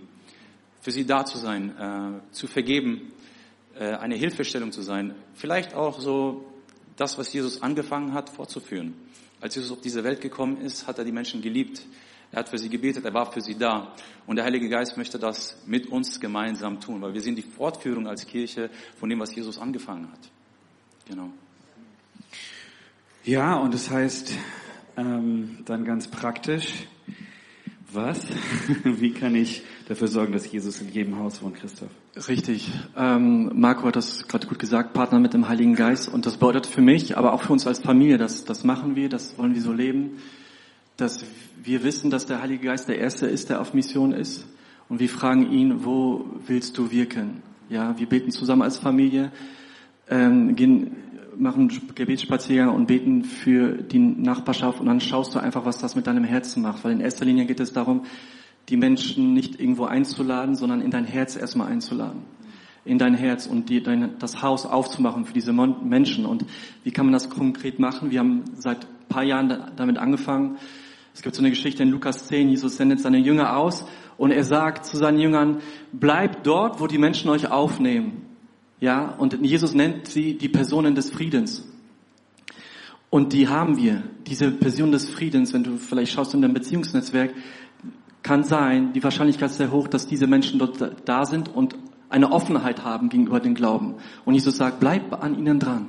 für 0.81 0.91
sie 0.91 1.07
da 1.07 1.25
zu 1.25 1.39
sein, 1.39 1.77
äh, 1.77 2.33
zu 2.33 2.47
vergeben, 2.47 3.13
äh, 3.79 3.95
eine 3.95 4.17
Hilfestellung 4.17 4.73
zu 4.73 4.83
sein, 4.83 5.15
vielleicht 5.35 5.75
auch 5.75 6.01
so 6.01 6.45
das, 6.97 7.19
was 7.19 7.33
Jesus 7.33 7.63
angefangen 7.63 8.13
hat, 8.13 8.31
fortzuführen. 8.31 8.95
Als 9.41 9.55
Jesus 9.55 9.71
auf 9.71 9.81
diese 9.81 10.03
Welt 10.03 10.21
gekommen 10.21 10.61
ist, 10.61 10.87
hat 10.87 10.99
er 10.99 11.05
die 11.05 11.13
Menschen 11.13 11.43
geliebt. 11.43 11.87
Er 12.33 12.41
hat 12.41 12.49
für 12.49 12.59
sie 12.59 12.69
gebetet, 12.69 13.05
er 13.05 13.15
war 13.15 13.31
für 13.31 13.41
sie 13.41 13.57
da. 13.57 13.95
Und 14.27 14.37
der 14.37 14.45
Heilige 14.45 14.69
Geist 14.69 14.97
möchte 14.97 15.19
das 15.19 15.57
mit 15.67 15.87
uns 15.87 16.21
gemeinsam 16.21 16.81
tun, 16.81 17.01
weil 17.01 17.15
wir 17.15 17.21
sind 17.21 17.37
die 17.37 17.43
Fortführung 17.43 18.07
als 18.07 18.27
Kirche 18.27 18.69
von 18.99 19.09
dem, 19.09 19.21
was 19.21 19.35
Jesus 19.35 19.59
angefangen 19.59 20.11
hat. 20.11 20.31
Genau. 21.09 21.31
Ja, 23.25 23.57
und 23.57 23.75
das 23.75 23.91
heißt 23.91 24.33
ähm, 24.97 25.59
dann 25.65 25.85
ganz 25.85 26.09
praktisch, 26.09 26.73
was? 27.93 28.27
Wie 28.85 29.13
kann 29.13 29.35
ich 29.35 29.63
dafür 29.89 30.09
sorgen, 30.09 30.33
dass 30.33 30.51
Jesus 30.51 30.81
in 30.81 30.91
jedem 30.91 31.19
Haus 31.19 31.43
wohnt, 31.43 31.57
Christoph? 31.57 31.91
Richtig. 32.29 32.71
Ähm, 32.97 33.51
Marco 33.55 33.87
hat 33.87 33.97
das 33.97 34.29
gerade 34.29 34.47
gut 34.47 34.59
gesagt, 34.59 34.93
Partner 34.93 35.19
mit 35.19 35.35
dem 35.35 35.49
Heiligen 35.49 35.75
Geist. 35.75 36.09
Und 36.09 36.27
das 36.27 36.37
bedeutet 36.37 36.67
für 36.67 36.81
mich, 36.83 37.17
aber 37.17 37.33
auch 37.33 37.43
für 37.43 37.53
uns 37.53 37.67
als 37.67 37.81
Familie, 37.81 38.19
das, 38.19 38.45
das 38.45 38.65
machen 38.65 38.97
wir, 38.97 39.09
das 39.09 39.39
wollen 39.39 39.55
wir 39.55 39.63
so 39.63 39.73
leben, 39.73 40.19
dass 40.97 41.25
wir 41.63 41.83
wissen, 41.85 42.11
dass 42.11 42.27
der 42.27 42.43
Heilige 42.43 42.67
Geist 42.67 42.89
der 42.89 42.99
Erste 42.99 43.27
ist, 43.27 43.51
der 43.51 43.61
auf 43.61 43.73
Mission 43.73 44.13
ist. 44.13 44.47
Und 44.89 45.01
wir 45.01 45.09
fragen 45.09 45.51
ihn, 45.51 45.85
wo 45.85 46.27
willst 46.47 46.77
du 46.77 46.91
wirken? 46.91 47.43
Ja, 47.69 47.99
wir 47.99 48.09
beten 48.09 48.31
zusammen 48.31 48.63
als 48.63 48.79
Familie, 48.79 49.31
ähm, 50.11 50.57
gehen, 50.57 50.97
machen 51.39 51.71
Gebetsspaziergang 51.95 52.75
und 52.75 52.87
beten 52.87 53.25
für 53.25 53.83
die 53.83 53.99
Nachbarschaft 53.99 54.81
und 54.81 54.87
dann 54.87 55.01
schaust 55.01 55.35
du 55.35 55.39
einfach, 55.39 55.65
was 55.65 55.79
das 55.79 55.95
mit 55.95 56.07
deinem 56.07 56.25
Herzen 56.25 56.63
macht. 56.63 56.85
Weil 56.85 56.93
in 56.93 57.01
erster 57.01 57.25
Linie 57.25 57.47
geht 57.47 57.61
es 57.61 57.73
darum, 57.73 58.03
die 58.69 58.77
Menschen 58.77 59.33
nicht 59.35 59.61
irgendwo 59.61 59.85
einzuladen, 59.85 60.55
sondern 60.55 60.81
in 60.81 60.91
dein 60.91 61.05
Herz 61.05 61.37
erstmal 61.37 61.69
einzuladen. 61.69 62.23
In 62.85 62.99
dein 62.99 63.15
Herz 63.15 63.47
und 63.47 63.69
die, 63.69 63.83
dein, 63.83 64.19
das 64.19 64.43
Haus 64.43 64.67
aufzumachen 64.67 65.25
für 65.25 65.33
diese 65.33 65.53
Mon 65.53 65.89
Menschen. 65.89 66.27
Und 66.27 66.45
wie 66.85 66.91
kann 66.91 67.07
man 67.07 67.13
das 67.13 67.31
konkret 67.31 67.79
machen? 67.79 68.11
Wir 68.11 68.21
haben 68.21 68.45
seit 68.55 68.85
ein 68.85 69.09
paar 69.09 69.25
Jahren 69.25 69.49
da, 69.49 69.71
damit 69.77 69.99
angefangen. 69.99 70.59
Es 71.15 71.23
gibt 71.23 71.35
so 71.35 71.43
eine 71.43 71.51
Geschichte 71.51 71.83
in 71.83 71.91
Lukas 71.91 72.29
10, 72.29 72.49
Jesus 72.49 72.77
sendet 72.77 73.01
seine 73.01 73.19
Jünger 73.19 73.57
aus 73.57 73.85
und 74.19 74.31
er 74.31 74.45
sagt 74.45 74.87
zu 74.87 74.97
seinen 74.97 75.19
Jüngern, 75.19 75.59
bleibt 75.93 76.47
dort, 76.47 76.81
wo 76.81 76.87
die 76.87 76.99
Menschen 76.99 77.29
euch 77.29 77.51
aufnehmen. 77.51 78.28
Ja, 78.81 79.15
und 79.19 79.45
Jesus 79.45 79.75
nennt 79.75 80.07
sie 80.07 80.39
die 80.39 80.49
Personen 80.49 80.95
des 80.95 81.11
Friedens. 81.11 81.67
Und 83.11 83.33
die 83.33 83.49
haben 83.49 83.77
wir, 83.77 84.03
diese 84.27 84.51
Person 84.51 84.93
des 84.93 85.09
Friedens, 85.09 85.53
wenn 85.53 85.65
du 85.65 85.79
vielleicht 85.79 86.13
schaust 86.13 86.35
in 86.35 86.43
dein 86.43 86.53
Beziehungsnetzwerk, 86.53 87.33
kann 88.23 88.45
sein, 88.45 88.93
die 88.93 89.03
Wahrscheinlichkeit 89.03 89.51
ist 89.51 89.57
sehr 89.57 89.73
hoch, 89.73 89.89
dass 89.89 90.07
diese 90.07 90.27
Menschen 90.27 90.59
dort 90.59 91.09
da 91.09 91.25
sind 91.25 91.55
und 91.55 91.77
eine 92.11 92.31
Offenheit 92.31 92.85
haben 92.85 93.09
gegenüber 93.09 93.41
dem 93.41 93.55
Glauben. 93.55 93.95
Und 94.25 94.35
Jesus 94.35 94.57
sagt, 94.57 94.81
bleib 94.81 95.23
an 95.23 95.39
ihnen 95.39 95.59
dran. 95.59 95.89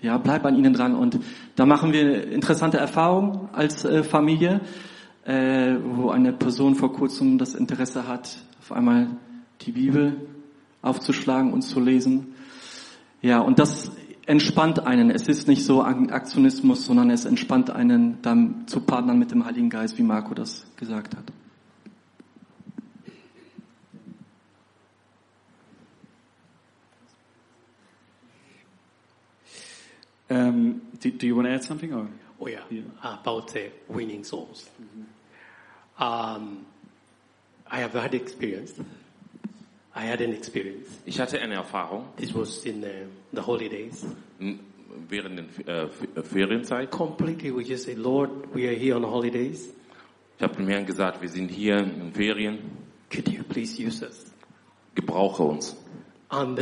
Ja, 0.00 0.18
bleib 0.18 0.44
an 0.44 0.56
ihnen 0.56 0.72
dran. 0.72 0.94
Und 0.94 1.20
da 1.56 1.64
machen 1.64 1.92
wir 1.92 2.30
interessante 2.30 2.76
Erfahrungen 2.76 3.48
als 3.52 3.84
äh, 3.84 4.02
Familie, 4.02 4.60
äh, 5.24 5.76
wo 5.84 6.10
eine 6.10 6.32
Person 6.32 6.74
vor 6.74 6.92
kurzem 6.92 7.38
das 7.38 7.54
Interesse 7.54 8.08
hat, 8.08 8.36
auf 8.58 8.72
einmal 8.72 9.08
die 9.60 9.72
Bibel 9.72 10.16
aufzuschlagen 10.82 11.52
und 11.52 11.62
zu 11.62 11.80
lesen. 11.80 12.34
Ja, 13.22 13.40
und 13.40 13.58
das 13.58 13.92
entspannt 14.26 14.80
einen. 14.86 15.10
Es 15.10 15.28
ist 15.28 15.48
nicht 15.48 15.64
so 15.64 15.82
Aktionismus, 15.82 16.84
sondern 16.84 17.10
es 17.10 17.24
entspannt 17.24 17.70
einen 17.70 18.20
dann 18.22 18.66
zu 18.66 18.80
partnern 18.80 19.18
mit 19.18 19.30
dem 19.30 19.44
Heiligen 19.44 19.70
Geist, 19.70 19.98
wie 19.98 20.02
Marco 20.02 20.34
das 20.34 20.66
gesagt 20.76 21.16
hat. 21.16 21.24
Um, 30.28 30.80
do, 30.98 31.10
do 31.10 31.26
you 31.26 31.36
want 31.36 31.46
to 31.46 31.52
add 31.52 31.62
something? 31.62 31.92
Or? 31.92 32.08
Oh 32.40 32.46
yeah, 32.46 32.60
Yeah. 32.70 32.82
about 33.02 33.54
uh, 33.54 33.68
winning 33.88 34.24
souls. 34.24 34.70
Um, 35.98 36.64
I 37.70 37.80
have 37.80 37.92
had 37.92 38.14
experience. 38.14 38.72
I 39.94 40.06
had 40.10 40.20
an 40.22 40.32
experience. 40.32 40.88
Ich 41.04 41.20
hatte 41.20 41.38
eine 41.40 41.54
Erfahrung 41.54 42.04
This 42.16 42.34
was 42.34 42.64
in 42.64 42.82
uh, 42.82 42.86
the 43.32 43.40
holidays. 43.46 44.04
m, 44.40 44.60
während 45.08 45.38
der 45.66 45.68
äh, 45.68 45.84
F- 45.86 46.26
Ferienzeit. 46.28 46.90
Completely, 46.90 47.54
we 47.54 47.62
just 47.62 47.84
say, 47.84 47.94
Lord, 47.94 48.30
we 48.54 48.66
are 48.68 48.74
here 48.74 48.96
on 48.96 49.04
holidays. 49.04 49.68
Ich 50.38 50.42
habe 50.42 50.56
dem 50.56 50.66
Herrn 50.68 50.86
gesagt, 50.86 51.20
wir 51.20 51.28
sind 51.28 51.50
hier 51.50 51.78
in 51.78 52.12
Ferien, 52.14 52.58
Could 53.10 53.28
you 53.28 53.42
please 53.44 53.78
use 53.80 54.02
us? 54.04 54.32
gebrauche 54.94 55.42
uns. 55.42 55.76
Und 56.34 56.56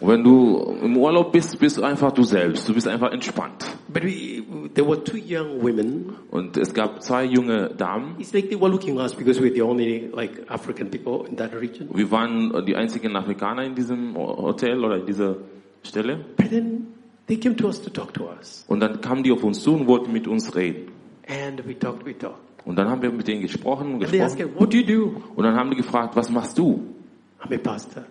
wenn 0.00 0.24
du 0.24 0.76
im 0.82 0.96
Urlaub 0.98 1.32
bist, 1.32 1.58
bist 1.58 1.78
du 1.78 1.82
einfach 1.82 2.12
du 2.12 2.22
selbst. 2.22 2.68
Du 2.68 2.74
bist 2.74 2.86
einfach 2.86 3.10
entspannt. 3.12 3.64
But 3.88 4.04
we, 4.04 4.42
there 4.74 4.86
were 4.86 5.02
two 5.02 5.16
young 5.16 5.62
women. 5.62 6.12
Und 6.30 6.58
es 6.58 6.74
gab 6.74 7.02
zwei 7.02 7.24
junge 7.24 7.70
Damen. 7.70 8.16
It's 8.18 8.34
like 8.34 8.50
they 8.50 8.60
were 8.60 8.70
looking 8.70 8.98
at 8.98 9.04
us 9.04 9.14
because 9.14 9.40
we're 9.40 9.54
the 9.54 9.62
only 9.62 10.10
like 10.12 10.50
African 10.50 10.90
people 10.90 11.26
in 11.26 11.36
that 11.38 11.54
region. 11.58 11.88
Wir 11.94 12.10
waren 12.10 12.52
die 12.66 12.76
einzigen 12.76 13.16
Afrikaner 13.16 13.64
in 13.64 13.74
diesem 13.74 14.14
Hotel 14.16 14.84
oder 14.84 14.98
in 14.98 15.06
dieser 15.06 15.36
Stelle. 15.82 16.26
But 16.36 16.50
then 16.50 16.88
they 17.26 17.38
came 17.38 17.56
to 17.56 17.68
us 17.68 17.80
to 17.80 17.88
talk 17.88 18.12
to 18.14 18.28
us. 18.28 18.66
Und 18.68 18.80
dann 18.80 19.00
kamen 19.00 19.22
die 19.22 19.32
auf 19.32 19.42
uns 19.42 19.62
zu 19.62 19.72
und 19.72 19.86
wollten 19.86 20.12
mit 20.12 20.28
uns 20.28 20.54
reden. 20.54 20.92
And 21.26 21.66
we 21.66 21.78
talked, 21.78 22.04
we 22.04 22.12
talked. 22.18 22.49
Und 22.64 22.76
dann 22.76 22.88
haben 22.88 23.02
wir 23.02 23.10
mit 23.10 23.26
denen 23.26 23.42
gesprochen 23.42 23.94
und 23.94 24.04
asked, 24.04 24.36
gesprochen. 24.38 24.54
what 24.58 24.72
do 24.72 24.78
you 24.78 24.84
do? 24.84 25.22
Und 25.34 25.44
dann 25.44 25.56
haben 25.56 25.70
die 25.70 25.76
gefragt, 25.76 26.14
was 26.16 26.30
machst 26.30 26.58
du? 26.58 26.82
I'm 27.42 27.54
a 27.54 27.58
pastor. 27.58 28.04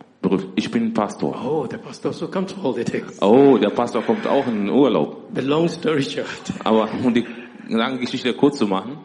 Ich 0.56 0.70
bin 0.70 0.94
Pastor. 0.94 1.34
Oh, 1.46 1.66
the 1.70 1.78
pastor 1.78 2.12
also 2.12 2.28
comes 2.28 2.54
to 2.54 2.62
holidays. 2.62 3.18
Oh, 3.22 3.58
der 3.58 3.70
Pastor 3.70 4.02
kommt 4.02 4.28
auch 4.28 4.46
in 4.48 4.66
den 4.66 4.70
Urlaub. 4.70 5.30
The 5.34 5.42
long 5.42 5.70
story 5.70 6.04
short, 6.04 6.28
Aber 6.64 6.90
um 7.04 7.14
die 7.14 7.26
lange 7.70 8.00
Geschichte 8.00 8.34
kurz 8.34 8.58
zu 8.58 8.68
machen, 8.68 8.98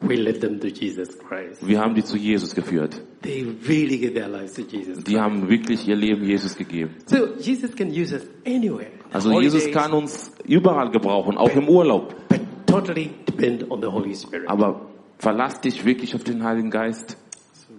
we 0.00 0.14
led 0.14 0.40
them 0.40 0.60
to 0.60 0.68
Jesus 0.68 1.18
Christ. 1.18 1.66
wir 1.66 1.80
haben 1.80 1.94
die 1.94 2.04
zu 2.04 2.16
Jesus 2.16 2.54
geführt. 2.54 3.00
They 3.22 3.44
really 3.66 3.98
gave 3.98 4.14
their 4.14 4.28
lives 4.28 4.54
to 4.54 4.62
Jesus. 4.62 5.02
Die 5.02 5.18
haben 5.18 5.48
wirklich 5.48 5.88
ihr 5.88 5.96
Leben 5.96 6.24
Jesus 6.24 6.56
gegeben. 6.56 6.94
So 7.06 7.34
Jesus 7.38 7.74
can 7.74 7.88
use 7.88 8.14
us 8.14 8.22
anywhere. 8.46 8.92
Also 9.12 9.40
Jesus 9.40 9.68
kann 9.72 9.92
uns 9.92 10.32
überall 10.46 10.90
gebrauchen, 10.90 11.36
auch 11.36 11.54
im 11.56 11.68
Urlaub. 11.68 12.14
but 12.28 12.40
totally 12.80 13.10
depend 13.26 13.70
on 13.70 13.80
the 13.80 13.88
Holy 13.88 14.14
Spirit. 14.14 14.48
Aber 14.48 14.86
verlass 15.18 15.60
dich 15.60 15.84
wirklich 15.84 16.14
auf 16.14 16.24
den 16.24 16.42
Heiligen 16.42 16.70
Geist. 16.70 17.16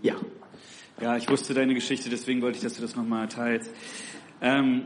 yeah. 0.03 0.15
Ja, 1.01 1.17
ich 1.17 1.29
wusste 1.29 1.53
deine 1.53 1.73
Geschichte, 1.73 2.09
deswegen 2.09 2.41
wollte 2.41 2.57
ich, 2.57 2.63
dass 2.63 2.75
du 2.75 2.81
das 2.81 2.95
nochmal 2.95 3.27
teilst. 3.27 3.69
Ähm, 4.41 4.85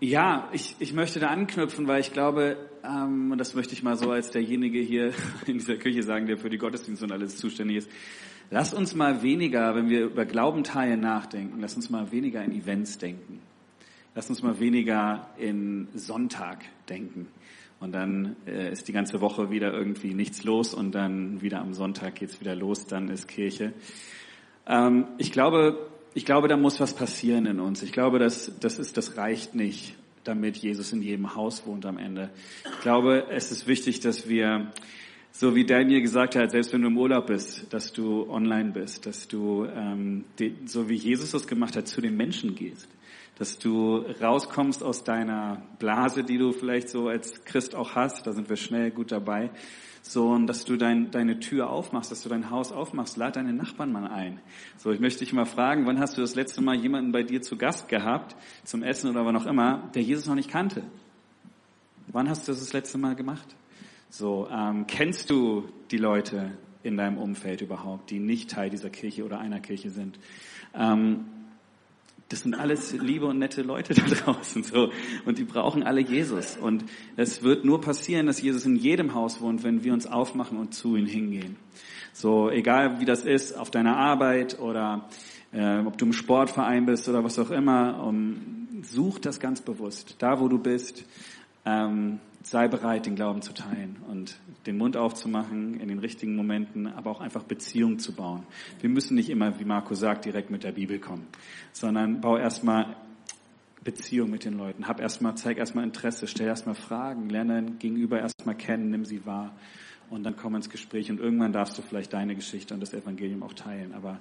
ja, 0.00 0.48
ich, 0.52 0.74
ich 0.80 0.92
möchte 0.92 1.20
da 1.20 1.28
anknüpfen, 1.28 1.86
weil 1.86 2.00
ich 2.00 2.12
glaube, 2.12 2.56
ähm, 2.82 3.30
und 3.30 3.38
das 3.38 3.54
möchte 3.54 3.72
ich 3.72 3.82
mal 3.82 3.96
so 3.96 4.10
als 4.10 4.30
derjenige 4.30 4.80
hier 4.80 5.12
in 5.46 5.58
dieser 5.58 5.76
Küche 5.76 6.02
sagen, 6.02 6.26
der 6.26 6.36
für 6.36 6.50
die 6.50 6.58
Gottesdienste 6.58 7.04
und 7.04 7.12
alles 7.12 7.36
zuständig 7.36 7.76
ist. 7.76 7.90
Lass 8.50 8.74
uns 8.74 8.96
mal 8.96 9.22
weniger, 9.22 9.76
wenn 9.76 9.88
wir 9.88 10.06
über 10.06 10.24
Glaubenteile 10.24 10.96
nachdenken, 10.96 11.60
lass 11.60 11.76
uns 11.76 11.90
mal 11.90 12.10
weniger 12.10 12.42
in 12.42 12.52
Events 12.52 12.98
denken. 12.98 13.40
Lass 14.16 14.28
uns 14.28 14.42
mal 14.42 14.58
weniger 14.58 15.30
in 15.38 15.86
Sonntag 15.94 16.64
denken. 16.88 17.28
Und 17.80 17.92
dann 17.92 18.36
äh, 18.46 18.70
ist 18.70 18.88
die 18.88 18.92
ganze 18.92 19.22
Woche 19.22 19.50
wieder 19.50 19.72
irgendwie 19.72 20.12
nichts 20.12 20.44
los 20.44 20.74
und 20.74 20.94
dann 20.94 21.40
wieder 21.40 21.60
am 21.60 21.72
Sonntag 21.72 22.16
geht's 22.16 22.38
wieder 22.40 22.54
los, 22.54 22.86
dann 22.86 23.08
ist 23.08 23.26
Kirche. 23.26 23.72
Ähm, 24.66 25.06
ich 25.16 25.32
glaube, 25.32 25.88
ich 26.12 26.26
glaube, 26.26 26.48
da 26.48 26.58
muss 26.58 26.78
was 26.78 26.94
passieren 26.94 27.46
in 27.46 27.58
uns. 27.58 27.82
Ich 27.82 27.92
glaube, 27.92 28.18
das, 28.18 28.52
das 28.60 28.78
ist, 28.78 28.98
das 28.98 29.16
reicht 29.16 29.54
nicht, 29.54 29.94
damit 30.24 30.58
Jesus 30.58 30.92
in 30.92 31.00
jedem 31.00 31.34
Haus 31.34 31.66
wohnt 31.66 31.86
am 31.86 31.96
Ende. 31.96 32.30
Ich 32.64 32.80
glaube, 32.80 33.26
es 33.30 33.50
ist 33.50 33.66
wichtig, 33.66 34.00
dass 34.00 34.28
wir, 34.28 34.72
so 35.32 35.54
wie 35.54 35.64
Daniel 35.64 36.02
gesagt 36.02 36.36
hat, 36.36 36.50
selbst 36.50 36.74
wenn 36.74 36.82
du 36.82 36.88
im 36.88 36.98
Urlaub 36.98 37.28
bist, 37.28 37.72
dass 37.72 37.92
du 37.92 38.28
online 38.28 38.72
bist, 38.72 39.06
dass 39.06 39.26
du, 39.26 39.64
ähm, 39.64 40.24
die, 40.38 40.54
so 40.66 40.88
wie 40.90 40.96
Jesus 40.96 41.30
das 41.30 41.46
gemacht 41.46 41.76
hat, 41.76 41.88
zu 41.88 42.02
den 42.02 42.16
Menschen 42.16 42.54
gehst. 42.54 42.88
Dass 43.40 43.58
du 43.58 44.04
rauskommst 44.20 44.82
aus 44.82 45.02
deiner 45.02 45.62
Blase, 45.78 46.24
die 46.24 46.36
du 46.36 46.52
vielleicht 46.52 46.90
so 46.90 47.08
als 47.08 47.42
Christ 47.46 47.74
auch 47.74 47.94
hast, 47.94 48.26
da 48.26 48.34
sind 48.34 48.50
wir 48.50 48.56
schnell 48.56 48.90
gut 48.90 49.12
dabei, 49.12 49.50
so, 50.02 50.28
und 50.28 50.46
dass 50.46 50.66
du 50.66 50.76
dein, 50.76 51.10
deine 51.10 51.40
Tür 51.40 51.70
aufmachst, 51.70 52.10
dass 52.10 52.22
du 52.22 52.28
dein 52.28 52.50
Haus 52.50 52.70
aufmachst, 52.70 53.16
lad 53.16 53.36
deine 53.36 53.54
Nachbarn 53.54 53.92
mal 53.92 54.06
ein. 54.06 54.40
So, 54.76 54.92
ich 54.92 55.00
möchte 55.00 55.20
dich 55.20 55.32
mal 55.32 55.46
fragen, 55.46 55.86
wann 55.86 55.98
hast 55.98 56.18
du 56.18 56.20
das 56.20 56.34
letzte 56.34 56.60
Mal 56.60 56.74
jemanden 56.76 57.12
bei 57.12 57.22
dir 57.22 57.40
zu 57.40 57.56
Gast 57.56 57.88
gehabt, 57.88 58.36
zum 58.64 58.82
Essen 58.82 59.08
oder 59.08 59.24
wann 59.24 59.36
auch 59.36 59.46
immer, 59.46 59.90
der 59.94 60.02
Jesus 60.02 60.26
noch 60.26 60.34
nicht 60.34 60.50
kannte? 60.50 60.82
Wann 62.08 62.28
hast 62.28 62.46
du 62.46 62.52
das 62.52 62.60
das 62.60 62.74
letzte 62.74 62.98
Mal 62.98 63.16
gemacht? 63.16 63.56
So, 64.10 64.48
ähm, 64.50 64.86
kennst 64.86 65.30
du 65.30 65.66
die 65.90 65.96
Leute 65.96 66.58
in 66.82 66.98
deinem 66.98 67.16
Umfeld 67.16 67.62
überhaupt, 67.62 68.10
die 68.10 68.18
nicht 68.18 68.50
Teil 68.50 68.68
dieser 68.68 68.90
Kirche 68.90 69.24
oder 69.24 69.38
einer 69.38 69.60
Kirche 69.60 69.88
sind? 69.88 70.18
Ähm, 70.74 71.24
das 72.30 72.40
sind 72.40 72.54
alles 72.54 72.92
liebe 72.92 73.26
und 73.26 73.38
nette 73.38 73.62
Leute 73.62 73.92
da 73.92 74.02
draußen 74.24 74.62
so 74.62 74.90
und 75.26 75.38
die 75.38 75.44
brauchen 75.44 75.82
alle 75.82 76.00
Jesus 76.00 76.56
und 76.56 76.84
es 77.16 77.42
wird 77.42 77.64
nur 77.64 77.80
passieren, 77.80 78.26
dass 78.26 78.40
Jesus 78.40 78.64
in 78.64 78.76
jedem 78.76 79.14
Haus 79.14 79.40
wohnt, 79.40 79.62
wenn 79.64 79.84
wir 79.84 79.92
uns 79.92 80.06
aufmachen 80.06 80.56
und 80.56 80.72
zu 80.72 80.96
ihm 80.96 81.06
hingehen. 81.06 81.56
So 82.12 82.50
egal 82.50 83.00
wie 83.00 83.04
das 83.04 83.24
ist 83.24 83.56
auf 83.58 83.70
deiner 83.70 83.96
Arbeit 83.96 84.58
oder 84.58 85.08
äh, 85.52 85.78
ob 85.80 85.98
du 85.98 86.06
im 86.06 86.12
Sportverein 86.12 86.86
bist 86.86 87.08
oder 87.08 87.24
was 87.24 87.38
auch 87.38 87.50
immer, 87.50 88.04
um, 88.04 88.68
such 88.82 89.18
das 89.18 89.40
ganz 89.40 89.60
bewusst. 89.60 90.16
Da 90.18 90.40
wo 90.40 90.48
du 90.48 90.58
bist, 90.58 91.04
ähm, 91.64 92.20
sei 92.42 92.68
bereit, 92.68 93.06
den 93.06 93.16
Glauben 93.16 93.42
zu 93.42 93.52
teilen 93.52 93.96
und 94.08 94.38
den 94.66 94.78
Mund 94.78 94.96
aufzumachen 94.96 95.78
in 95.78 95.88
den 95.88 95.98
richtigen 95.98 96.36
Momenten, 96.36 96.86
aber 96.86 97.10
auch 97.10 97.20
einfach 97.20 97.44
Beziehungen 97.44 97.98
zu 97.98 98.14
bauen. 98.14 98.46
Wir 98.80 98.90
müssen 98.90 99.14
nicht 99.14 99.30
immer, 99.30 99.58
wie 99.58 99.64
Marco 99.64 99.94
sagt, 99.94 100.24
direkt 100.24 100.50
mit 100.50 100.64
der 100.64 100.72
Bibel 100.72 100.98
kommen, 100.98 101.26
sondern 101.72 102.20
bau 102.20 102.36
erstmal 102.36 102.96
Beziehung 103.82 104.30
mit 104.30 104.44
den 104.44 104.54
Leuten. 104.54 104.86
Hab 104.86 105.00
erstmal, 105.00 105.36
zeig 105.36 105.58
erstmal 105.58 105.84
Interesse, 105.84 106.26
stell 106.26 106.46
erstmal 106.46 106.74
Fragen, 106.74 107.28
lerne 107.28 107.54
dein 107.54 107.78
Gegenüber 107.78 108.18
erstmal 108.18 108.54
kennen, 108.54 108.90
nimm 108.90 109.04
sie 109.04 109.24
wahr 109.24 109.54
und 110.10 110.24
dann 110.24 110.36
komm 110.36 110.54
ins 110.56 110.68
Gespräch 110.68 111.10
und 111.10 111.20
irgendwann 111.20 111.52
darfst 111.52 111.78
du 111.78 111.82
vielleicht 111.82 112.12
deine 112.12 112.34
Geschichte 112.34 112.74
und 112.74 112.80
das 112.80 112.92
Evangelium 112.92 113.42
auch 113.42 113.54
teilen. 113.54 113.94
Aber 113.94 114.18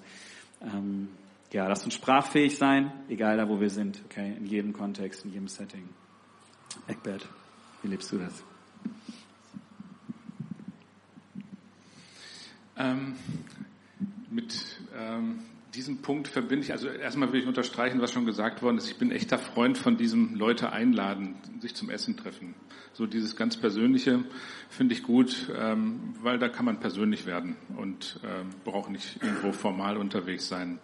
ähm, 0.62 1.10
ja, 1.52 1.68
lass 1.68 1.84
uns 1.84 1.96
sprachfähig 1.96 2.58
sein, 2.58 2.94
egal 3.10 3.38
da 3.38 3.50
wo 3.50 3.60
wir 3.60 3.70
sind, 3.70 4.02
okay, 4.06 4.36
in 4.38 4.46
jedem 4.46 4.72
Kontext, 4.72 5.26
in 5.26 5.32
jedem 5.32 5.48
Setting. 5.48 5.90
Eckbert, 6.88 7.28
wie 7.82 7.88
lebst 7.88 8.12
du 8.12 8.18
das? 8.18 8.44
Ähm, 12.78 13.16
mit 14.30 14.80
ähm, 14.98 15.40
diesem 15.76 16.02
Punkt 16.02 16.28
verbinde 16.28 16.66
ich, 16.66 16.72
also 16.72 16.88
erstmal 16.88 17.32
will 17.32 17.42
ich 17.42 17.48
unterstreichen, 17.48 18.02
was 18.02 18.12
schon 18.12 18.26
gesagt 18.26 18.62
worden 18.62 18.78
ist. 18.78 18.90
Ich 18.90 18.98
bin 18.98 19.12
echter 19.12 19.38
Freund 19.38 19.78
von 19.78 19.98
diesem 19.98 20.36
Leute 20.36 20.72
einladen, 20.72 21.36
sich 21.60 21.76
zum 21.76 21.90
Essen 21.90 22.18
treffen. 22.18 22.56
So 22.94 23.06
dieses 23.06 23.36
ganz 23.36 23.58
Persönliche 23.58 24.24
finde 24.70 24.94
ich 24.94 25.04
gut, 25.04 25.52
ähm, 25.56 26.16
weil 26.22 26.40
da 26.40 26.50
kann 26.50 26.66
man 26.66 26.80
persönlich 26.80 27.26
werden 27.26 27.56
und 27.78 28.20
ähm, 28.24 28.50
braucht 28.64 28.90
nicht 28.90 29.22
irgendwo 29.22 29.52
formal 29.52 29.98
unterwegs 29.98 30.48
sein. 30.48 30.80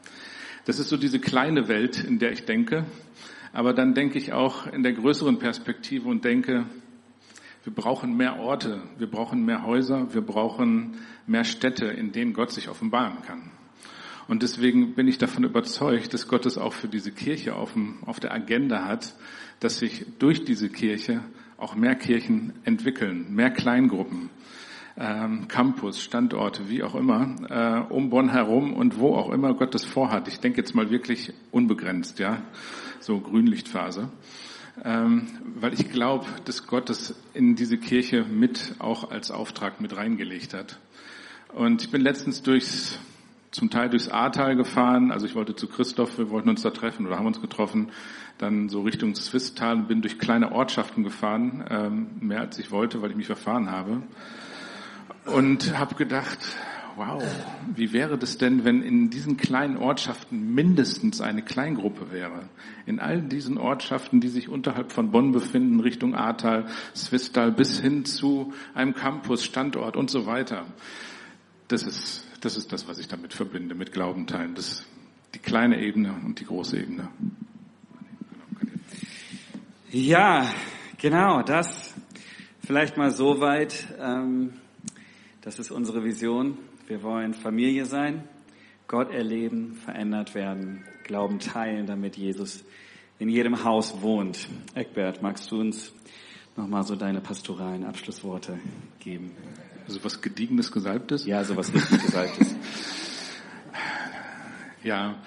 Das 0.66 0.80
ist 0.80 0.90
so 0.90 0.98
diese 0.98 1.20
kleine 1.20 1.68
Welt, 1.68 2.04
in 2.04 2.20
der 2.20 2.32
ich 2.32 2.46
denke. 2.46 2.86
Aber 3.54 3.74
dann 3.74 3.94
denke 3.94 4.18
ich 4.18 4.34
auch 4.34 4.68
in 4.68 4.84
der 4.84 4.94
größeren 4.94 5.40
Perspektive 5.40 6.10
und 6.10 6.26
denke, 6.26 6.66
wir 7.66 7.74
brauchen 7.74 8.16
mehr 8.16 8.40
Orte, 8.40 8.84
wir 9.00 9.10
brauchen 9.10 9.44
mehr 9.44 9.66
Häuser, 9.66 10.14
wir 10.14 10.22
brauchen 10.22 11.00
mehr 11.26 11.44
Städte, 11.44 11.88
in 11.88 12.12
denen 12.12 12.34
Gott 12.34 12.52
sich 12.52 12.70
offenbaren 12.70 13.24
kann. 13.24 13.50
Und 14.28 14.44
deswegen 14.44 14.94
bin 14.94 15.08
ich 15.08 15.18
davon 15.18 15.44
überzeugt, 15.44 16.14
dass 16.14 16.28
Gott 16.28 16.46
es 16.46 16.60
auch 16.60 16.74
für 16.74 16.88
diese 16.88 17.12
Kirche 17.12 17.56
auf, 17.56 17.74
dem, 17.74 18.04
auf 18.06 18.20
der 18.20 18.34
Agenda 18.34 18.86
hat, 18.86 19.16
dass 19.60 19.80
sich 19.80 20.06
durch 20.20 20.46
diese 20.46 20.70
Kirche 20.70 21.22
auch 21.58 21.76
mehr 21.76 21.96
Kirchen 21.96 22.54
entwickeln, 22.66 23.34
mehr 23.34 23.50
Kleingruppen, 23.50 24.30
ähm, 24.98 25.48
Campus, 25.48 26.02
Standorte, 26.02 26.70
wie 26.70 26.84
auch 26.84 26.94
immer, 26.94 27.36
äh, 27.90 27.94
um 27.94 28.12
Bonn 28.12 28.30
herum 28.30 28.74
und 28.74 29.00
wo 29.00 29.16
auch 29.16 29.32
immer 29.32 29.56
Gott 29.56 29.74
das 29.74 29.86
vorhat. 29.86 30.28
Ich 30.28 30.40
denke 30.40 30.60
jetzt 30.60 30.76
mal 30.76 30.92
wirklich 30.92 31.34
unbegrenzt, 31.52 32.20
ja. 32.20 32.44
so 33.00 33.20
Grünlichtphase. 33.20 34.10
Ähm, 34.84 35.28
weil 35.56 35.74
ich 35.74 35.90
glaube, 35.90 36.26
dass 36.44 36.68
Gott 36.68 36.90
das 36.90 37.16
in 37.34 37.56
diese 37.56 37.78
Kirche 37.78 38.24
mit 38.24 38.76
auch 38.80 39.10
als 39.10 39.32
Auftrag 39.32 39.80
mit 39.80 39.96
reingelegt 39.96 40.54
hat. 40.54 40.80
Und 41.54 41.84
ich 41.84 41.92
bin 41.92 42.02
letztens 42.02 42.42
durchs, 42.42 43.00
zum 43.52 43.70
Teil 43.70 43.90
durchs 43.90 44.10
Ahrtal 44.10 44.58
gefahren. 44.58 45.12
Also 45.12 45.26
ich 45.26 45.36
wollte 45.36 45.56
zu 45.56 45.68
Christoph, 45.68 46.18
wir 46.18 46.30
wollten 46.30 46.50
uns 46.50 46.62
da 46.62 46.72
treffen 46.72 47.08
oder 47.08 47.18
haben 47.18 47.26
uns 47.26 47.40
getroffen. 47.40 47.92
Dann 48.38 48.68
so 48.68 48.82
Richtung 48.82 49.16
Swisttal, 49.16 49.78
bin 49.78 50.02
durch 50.02 50.20
kleine 50.20 50.52
Ortschaften 50.52 51.04
gefahren, 51.06 51.66
ähm, 51.70 52.08
mehr 52.20 52.42
als 52.42 52.60
ich 52.60 52.72
wollte, 52.72 53.02
weil 53.02 53.12
ich 53.12 53.18
mich 53.18 53.28
verfahren 53.28 53.72
habe. 53.72 54.04
Und 55.26 55.80
habe 55.80 55.96
gedacht, 55.96 56.40
wow, 56.96 57.24
wie 57.76 57.94
wäre 57.94 58.18
das 58.18 58.38
denn, 58.38 58.64
wenn 58.64 58.82
in 58.82 59.10
diesen 59.10 59.38
kleinen 59.38 59.78
Ortschaften 59.78 60.54
mindestens 60.54 61.22
eine 61.22 61.42
Kleingruppe 61.42 62.12
wäre? 62.12 62.50
In 62.86 63.00
all 63.00 63.22
diesen 63.22 63.58
Ortschaften, 63.58 64.22
die 64.22 64.28
sich 64.30 64.50
unterhalb 64.50 64.92
von 64.92 65.12
Bonn 65.12 65.32
befinden, 65.32 65.80
Richtung 65.80 66.16
Ahrtal, 66.16 66.68
Swisttal, 66.96 67.52
bis 67.52 67.80
hin 67.80 68.06
zu 68.06 68.54
einem 68.74 68.94
Campus, 68.94 69.44
Standort 69.44 69.98
und 69.98 70.10
so 70.10 70.26
weiter. 70.26 70.66
Das 71.68 71.84
ist, 71.84 72.26
das 72.42 72.58
ist 72.58 72.72
das, 72.72 72.88
was 72.88 73.00
ich 73.00 73.08
damit 73.08 73.34
verbinde, 73.34 73.76
mit 73.76 73.92
Glauben 73.92 74.28
teilen. 74.28 74.56
Das, 74.56 74.86
die 75.34 75.40
kleine 75.40 75.82
Ebene 75.82 76.14
und 76.26 76.40
die 76.40 76.46
große 76.46 76.78
Ebene. 76.78 77.10
Ja, 79.92 80.50
genau, 80.98 81.42
das 81.42 81.94
vielleicht 82.66 82.98
mal 82.98 83.12
so 83.12 83.40
weit. 83.40 83.88
Ähm, 84.00 84.54
das 85.42 85.60
ist 85.60 85.72
unsere 85.72 86.04
Vision. 86.04 86.58
Wir 86.88 87.02
wollen 87.02 87.34
Familie 87.34 87.86
sein, 87.86 88.26
Gott 88.88 89.12
erleben, 89.12 89.74
verändert 89.74 90.36
werden, 90.36 90.84
Glauben 91.04 91.40
teilen, 91.40 91.88
damit 91.88 92.16
Jesus 92.16 92.64
in 93.18 93.28
jedem 93.28 93.64
Haus 93.64 94.04
wohnt. 94.04 94.48
Eckbert, 94.76 95.24
magst 95.24 95.50
du 95.50 95.60
uns 95.62 95.92
nochmal 96.56 96.84
so 96.84 96.96
deine 96.96 97.22
pastoralen 97.22 97.86
Abschlussworte 97.86 98.60
geben? 99.00 99.32
Also 99.88 100.04
was 100.04 100.22
Gediegenes 100.22 100.72
Gesalbtes? 100.72 101.26
Ja, 101.26 101.44
so 101.44 101.58
was 101.58 101.74
richtig 101.74 102.04
Gesalbtes. 102.04 102.56
ja, 104.84 105.24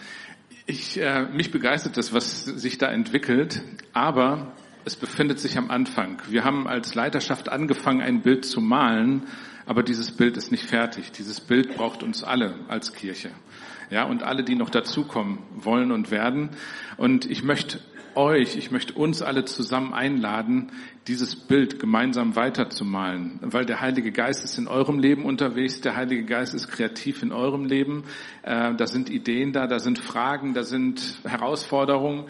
ich, 0.66 1.00
äh, 1.00 1.22
mich 1.24 1.50
begeistert 1.50 1.96
das, 1.96 2.12
was 2.12 2.44
sich 2.44 2.78
da 2.78 2.86
entwickelt, 2.86 3.62
aber 3.92 4.52
es 4.84 4.94
befindet 4.94 5.40
sich 5.40 5.58
am 5.58 5.72
Anfang. 5.72 6.22
Wir 6.28 6.44
haben 6.44 6.68
als 6.68 6.94
Leiterschaft 6.94 7.48
angefangen, 7.48 8.00
ein 8.00 8.22
Bild 8.22 8.44
zu 8.44 8.60
malen, 8.60 9.26
aber 9.68 9.82
dieses 9.82 10.10
Bild 10.10 10.38
ist 10.38 10.50
nicht 10.50 10.64
fertig. 10.64 11.12
Dieses 11.12 11.40
Bild 11.40 11.76
braucht 11.76 12.02
uns 12.02 12.24
alle 12.24 12.54
als 12.68 12.94
Kirche. 12.94 13.30
Ja, 13.90 14.04
und 14.04 14.22
alle, 14.22 14.42
die 14.42 14.54
noch 14.54 14.70
dazukommen 14.70 15.40
wollen 15.56 15.92
und 15.92 16.10
werden. 16.10 16.48
Und 16.96 17.30
ich 17.30 17.42
möchte 17.42 17.78
euch, 18.14 18.56
ich 18.56 18.70
möchte 18.70 18.94
uns 18.94 19.20
alle 19.20 19.44
zusammen 19.44 19.92
einladen, 19.92 20.72
dieses 21.06 21.36
Bild 21.36 21.78
gemeinsam 21.78 22.34
weiterzumalen, 22.34 23.40
weil 23.42 23.66
der 23.66 23.82
Heilige 23.82 24.10
Geist 24.10 24.42
ist 24.42 24.58
in 24.58 24.68
eurem 24.68 24.98
Leben 24.98 25.26
unterwegs, 25.26 25.82
der 25.82 25.96
Heilige 25.96 26.24
Geist 26.24 26.54
ist 26.54 26.68
kreativ 26.68 27.22
in 27.22 27.30
eurem 27.30 27.66
Leben, 27.66 28.04
äh, 28.42 28.74
da 28.74 28.86
sind 28.86 29.10
Ideen 29.10 29.52
da, 29.52 29.66
da 29.66 29.78
sind 29.78 29.98
Fragen, 29.98 30.54
da 30.54 30.62
sind 30.62 31.20
Herausforderungen 31.24 32.24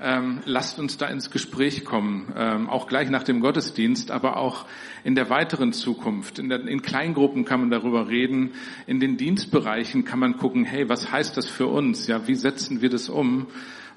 ähm, 0.00 0.40
lasst 0.44 0.78
uns 0.78 0.96
da 0.96 1.06
ins 1.06 1.30
Gespräch 1.30 1.84
kommen, 1.84 2.32
ähm, 2.36 2.68
auch 2.68 2.86
gleich 2.86 3.10
nach 3.10 3.22
dem 3.22 3.40
Gottesdienst, 3.40 4.10
aber 4.10 4.36
auch 4.36 4.66
in 5.04 5.14
der 5.14 5.30
weiteren 5.30 5.72
Zukunft. 5.72 6.38
In, 6.38 6.48
der, 6.48 6.66
in 6.66 6.82
Kleingruppen 6.82 7.44
kann 7.44 7.60
man 7.60 7.70
darüber 7.70 8.08
reden, 8.08 8.52
in 8.86 9.00
den 9.00 9.16
Dienstbereichen 9.16 10.04
kann 10.04 10.18
man 10.18 10.36
gucken, 10.36 10.64
hey, 10.64 10.88
was 10.88 11.12
heißt 11.12 11.36
das 11.36 11.46
für 11.46 11.66
uns? 11.66 12.06
Ja, 12.06 12.26
wie 12.26 12.34
setzen 12.34 12.80
wir 12.80 12.90
das 12.90 13.08
um? 13.08 13.46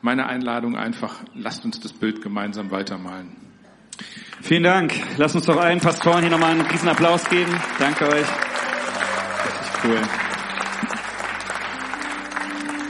Meine 0.02 0.26
Einladung 0.28 0.76
einfach, 0.76 1.24
lasst 1.34 1.64
uns 1.64 1.80
das 1.80 1.94
Bild 1.94 2.22
gemeinsam 2.22 2.72
weitermalen. 2.72 3.38
Vielen 4.42 4.64
Dank. 4.64 4.94
Lass 5.18 5.36
uns 5.36 5.46
doch 5.46 5.58
allen 5.58 5.80
Pastoren 5.80 6.22
hier 6.22 6.32
nochmal 6.32 6.52
einen 6.52 6.62
riesen 6.62 6.90
Applaus 6.90 7.30
geben. 7.30 7.54
Danke 7.80 8.06
euch. 8.08 8.28
Richtig 8.28 9.84
cool. 9.86 10.02